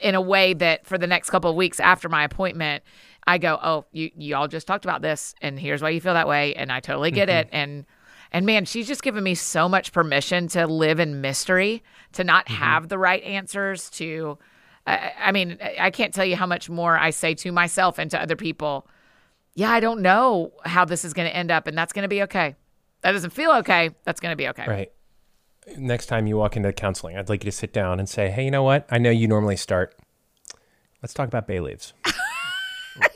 in 0.01 0.13
a 0.13 0.21
way 0.21 0.53
that 0.53 0.85
for 0.85 0.97
the 0.97 1.07
next 1.07 1.29
couple 1.29 1.49
of 1.49 1.55
weeks 1.55 1.79
after 1.79 2.09
my 2.09 2.23
appointment, 2.23 2.83
I 3.25 3.37
go, 3.37 3.59
"Oh, 3.61 3.85
you 3.91 4.11
you 4.15 4.35
all 4.35 4.47
just 4.47 4.67
talked 4.67 4.85
about 4.85 5.01
this 5.01 5.33
and 5.41 5.59
here's 5.59 5.81
why 5.81 5.89
you 5.89 6.01
feel 6.01 6.13
that 6.13 6.27
way 6.27 6.53
and 6.55 6.71
I 6.71 6.79
totally 6.79 7.11
get 7.11 7.29
mm-hmm. 7.29 7.37
it." 7.39 7.49
And 7.51 7.85
and 8.31 8.45
man, 8.45 8.65
she's 8.65 8.87
just 8.87 9.03
given 9.03 9.23
me 9.23 9.35
so 9.35 9.69
much 9.69 9.91
permission 9.91 10.47
to 10.49 10.67
live 10.67 10.99
in 10.99 11.21
mystery, 11.21 11.83
to 12.13 12.23
not 12.23 12.45
mm-hmm. 12.45 12.55
have 12.55 12.89
the 12.89 12.97
right 12.97 13.23
answers, 13.23 13.89
to 13.91 14.37
I, 14.87 15.11
I 15.19 15.31
mean, 15.31 15.57
I 15.79 15.91
can't 15.91 16.13
tell 16.13 16.25
you 16.25 16.35
how 16.35 16.45
much 16.45 16.69
more 16.69 16.97
I 16.97 17.09
say 17.09 17.33
to 17.35 17.51
myself 17.51 17.97
and 17.97 18.11
to 18.11 18.21
other 18.21 18.35
people. 18.35 18.87
Yeah, 19.55 19.71
I 19.71 19.79
don't 19.79 20.01
know 20.01 20.51
how 20.65 20.85
this 20.85 21.05
is 21.05 21.13
going 21.13 21.27
to 21.29 21.35
end 21.35 21.49
up, 21.51 21.67
and 21.67 21.77
that's 21.77 21.93
going 21.93 22.03
to 22.03 22.09
be 22.09 22.23
okay. 22.23 22.55
That 23.01 23.13
doesn't 23.13 23.31
feel 23.31 23.51
okay. 23.51 23.91
That's 24.03 24.19
going 24.19 24.31
to 24.33 24.35
be 24.35 24.47
okay. 24.49 24.65
Right. 24.67 24.91
Next 25.77 26.07
time 26.07 26.27
you 26.27 26.37
walk 26.37 26.55
into 26.57 26.71
counseling, 26.73 27.17
I'd 27.17 27.29
like 27.29 27.43
you 27.43 27.51
to 27.51 27.55
sit 27.55 27.73
down 27.73 27.99
and 27.99 28.07
say, 28.07 28.29
"Hey, 28.29 28.45
you 28.45 28.51
know 28.51 28.63
what? 28.63 28.85
I 28.91 28.99
know 28.99 29.09
you 29.09 29.27
normally 29.27 29.57
start. 29.57 29.95
Let's 31.01 31.13
talk 31.13 31.27
about 31.27 31.47
bay 31.47 31.59
leaves. 31.59 31.93
I 32.05 33.09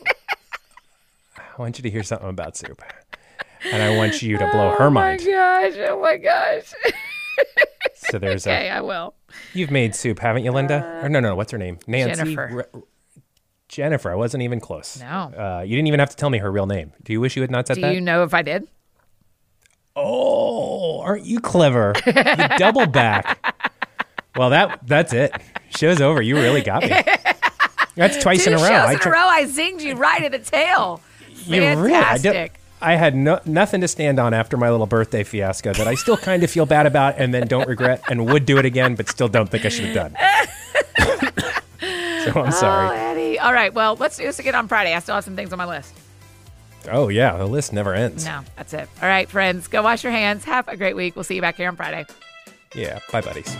want 1.58 1.78
you 1.78 1.84
to 1.84 1.90
hear 1.90 2.04
something 2.04 2.30
about 2.30 2.58
soup, 2.58 2.82
and 3.72 3.82
I 3.84 3.96
want 3.98 4.22
you 4.22 4.38
to 4.38 4.48
blow 4.52 4.72
her 4.78 4.90
mind. 4.92 5.22
Oh 5.24 5.26
my 5.32 5.70
gosh! 5.70 5.80
Oh 5.90 6.02
my 6.02 6.18
gosh! 6.18 6.74
So 8.12 8.18
there's 8.18 8.48
a 8.48 8.52
okay, 8.52 8.70
I 8.70 8.82
will. 8.82 9.14
You've 9.54 9.70
made 9.72 9.94
soup, 9.94 10.18
haven't 10.20 10.44
you, 10.44 10.52
Linda? 10.52 11.00
or 11.04 11.10
no, 11.10 11.20
no, 11.20 11.36
what's 11.36 11.52
her 11.52 11.58
name? 11.60 11.78
Nancy. 11.86 12.16
Jennifer. 12.36 12.66
Re- 12.74 12.82
Jennifer. 13.68 14.12
I 14.12 14.16
wasn't 14.16 14.42
even 14.44 14.60
close. 14.60 15.00
No. 15.00 15.06
Uh, 15.08 15.62
you 15.66 15.76
didn't 15.76 15.88
even 15.88 16.00
have 16.00 16.10
to 16.10 16.16
tell 16.16 16.30
me 16.32 16.40
her 16.40 16.52
real 16.52 16.66
name. 16.66 16.92
Do 17.04 17.14
you 17.14 17.22
wish 17.22 17.36
you 17.36 17.44
had 17.44 17.52
not 17.52 17.68
said 17.68 17.76
Do 17.76 17.82
that? 17.82 17.94
you 17.94 18.02
know 18.02 18.24
if 18.24 18.34
I 18.34 18.42
did? 18.42 18.68
oh, 19.96 21.02
aren't 21.02 21.26
you 21.26 21.40
clever? 21.40 21.94
you 22.06 22.14
double 22.58 22.88
back. 22.88 23.72
Well, 24.36 24.50
that 24.52 24.80
that's 24.88 25.14
it. 25.14 25.34
Show's 25.70 26.02
over. 26.02 26.22
You 26.22 26.36
really 26.36 26.62
got 26.62 26.84
me. 26.84 26.90
That's 27.96 28.18
twice 28.24 28.46
Two 28.46 28.52
in 28.52 28.58
a 28.58 28.62
row. 28.62 28.68
shows 28.68 28.72
I 28.88 28.94
in 28.94 29.00
tr- 29.00 29.10
a 29.10 29.12
row, 29.12 29.28
I 29.28 29.44
zinged 29.46 29.82
you 29.82 29.96
right 29.96 30.24
at 30.24 30.32
the 30.32 30.40
tail. 30.40 31.02
You 31.46 31.62
really- 31.62 31.92
I 32.82 32.92
did- 32.92 33.00
Fantastic. 33.00 33.02
I 33.02 33.06
had 33.06 33.16
no, 33.16 33.40
nothing 33.46 33.82
to 33.82 33.88
stand 33.88 34.20
on 34.20 34.34
after 34.34 34.58
my 34.58 34.70
little 34.70 34.86
birthday 34.88 35.24
fiasco 35.24 35.74
that 35.74 35.88
I 35.88 35.96
still 35.96 36.18
kind 36.18 36.44
of 36.44 36.50
feel 36.52 36.66
bad 36.66 36.86
about 36.86 37.16
and 37.18 37.34
then 37.34 37.48
don't 37.48 37.68
regret 37.68 38.02
and 38.10 38.26
would 38.28 38.46
do 38.46 38.58
it 38.58 38.66
again, 38.66 38.96
but 38.96 39.10
still 39.10 39.28
don't 39.28 39.50
think 39.50 39.66
I 39.66 39.70
should 39.70 39.86
have 39.86 39.96
done. 39.96 40.16
so 42.24 42.32
I'm 42.42 42.48
Oh, 42.48 42.50
sorry. 42.52 42.98
Eddie. 42.98 43.40
All 43.40 43.54
right. 43.54 43.74
Well, 43.74 43.96
let's 44.00 44.18
do 44.18 44.24
this 44.24 44.40
again 44.40 44.56
on 44.56 44.68
Friday. 44.68 44.94
I 44.94 45.00
still 45.00 45.16
have 45.16 45.24
some 45.24 45.36
things 45.36 45.52
on 45.52 45.58
my 45.58 45.66
list. 45.66 45.94
Oh, 46.90 47.10
yeah. 47.10 47.36
The 47.38 47.46
list 47.46 47.74
never 47.74 47.94
ends. 47.94 48.26
No, 48.26 48.42
that's 48.56 48.74
it. 48.74 48.88
All 49.02 49.08
right, 49.10 49.30
friends. 49.30 49.68
Go 49.68 49.82
wash 49.84 50.04
your 50.04 50.14
hands. 50.14 50.46
Have 50.46 50.68
a 50.68 50.78
great 50.78 50.96
week. 50.96 51.16
We'll 51.16 51.24
see 51.26 51.36
you 51.36 51.42
back 51.42 51.58
here 51.58 51.68
on 51.68 51.76
Friday. 51.76 52.06
Yeah. 52.74 53.00
Bye, 53.12 53.22
buddies. 53.22 53.56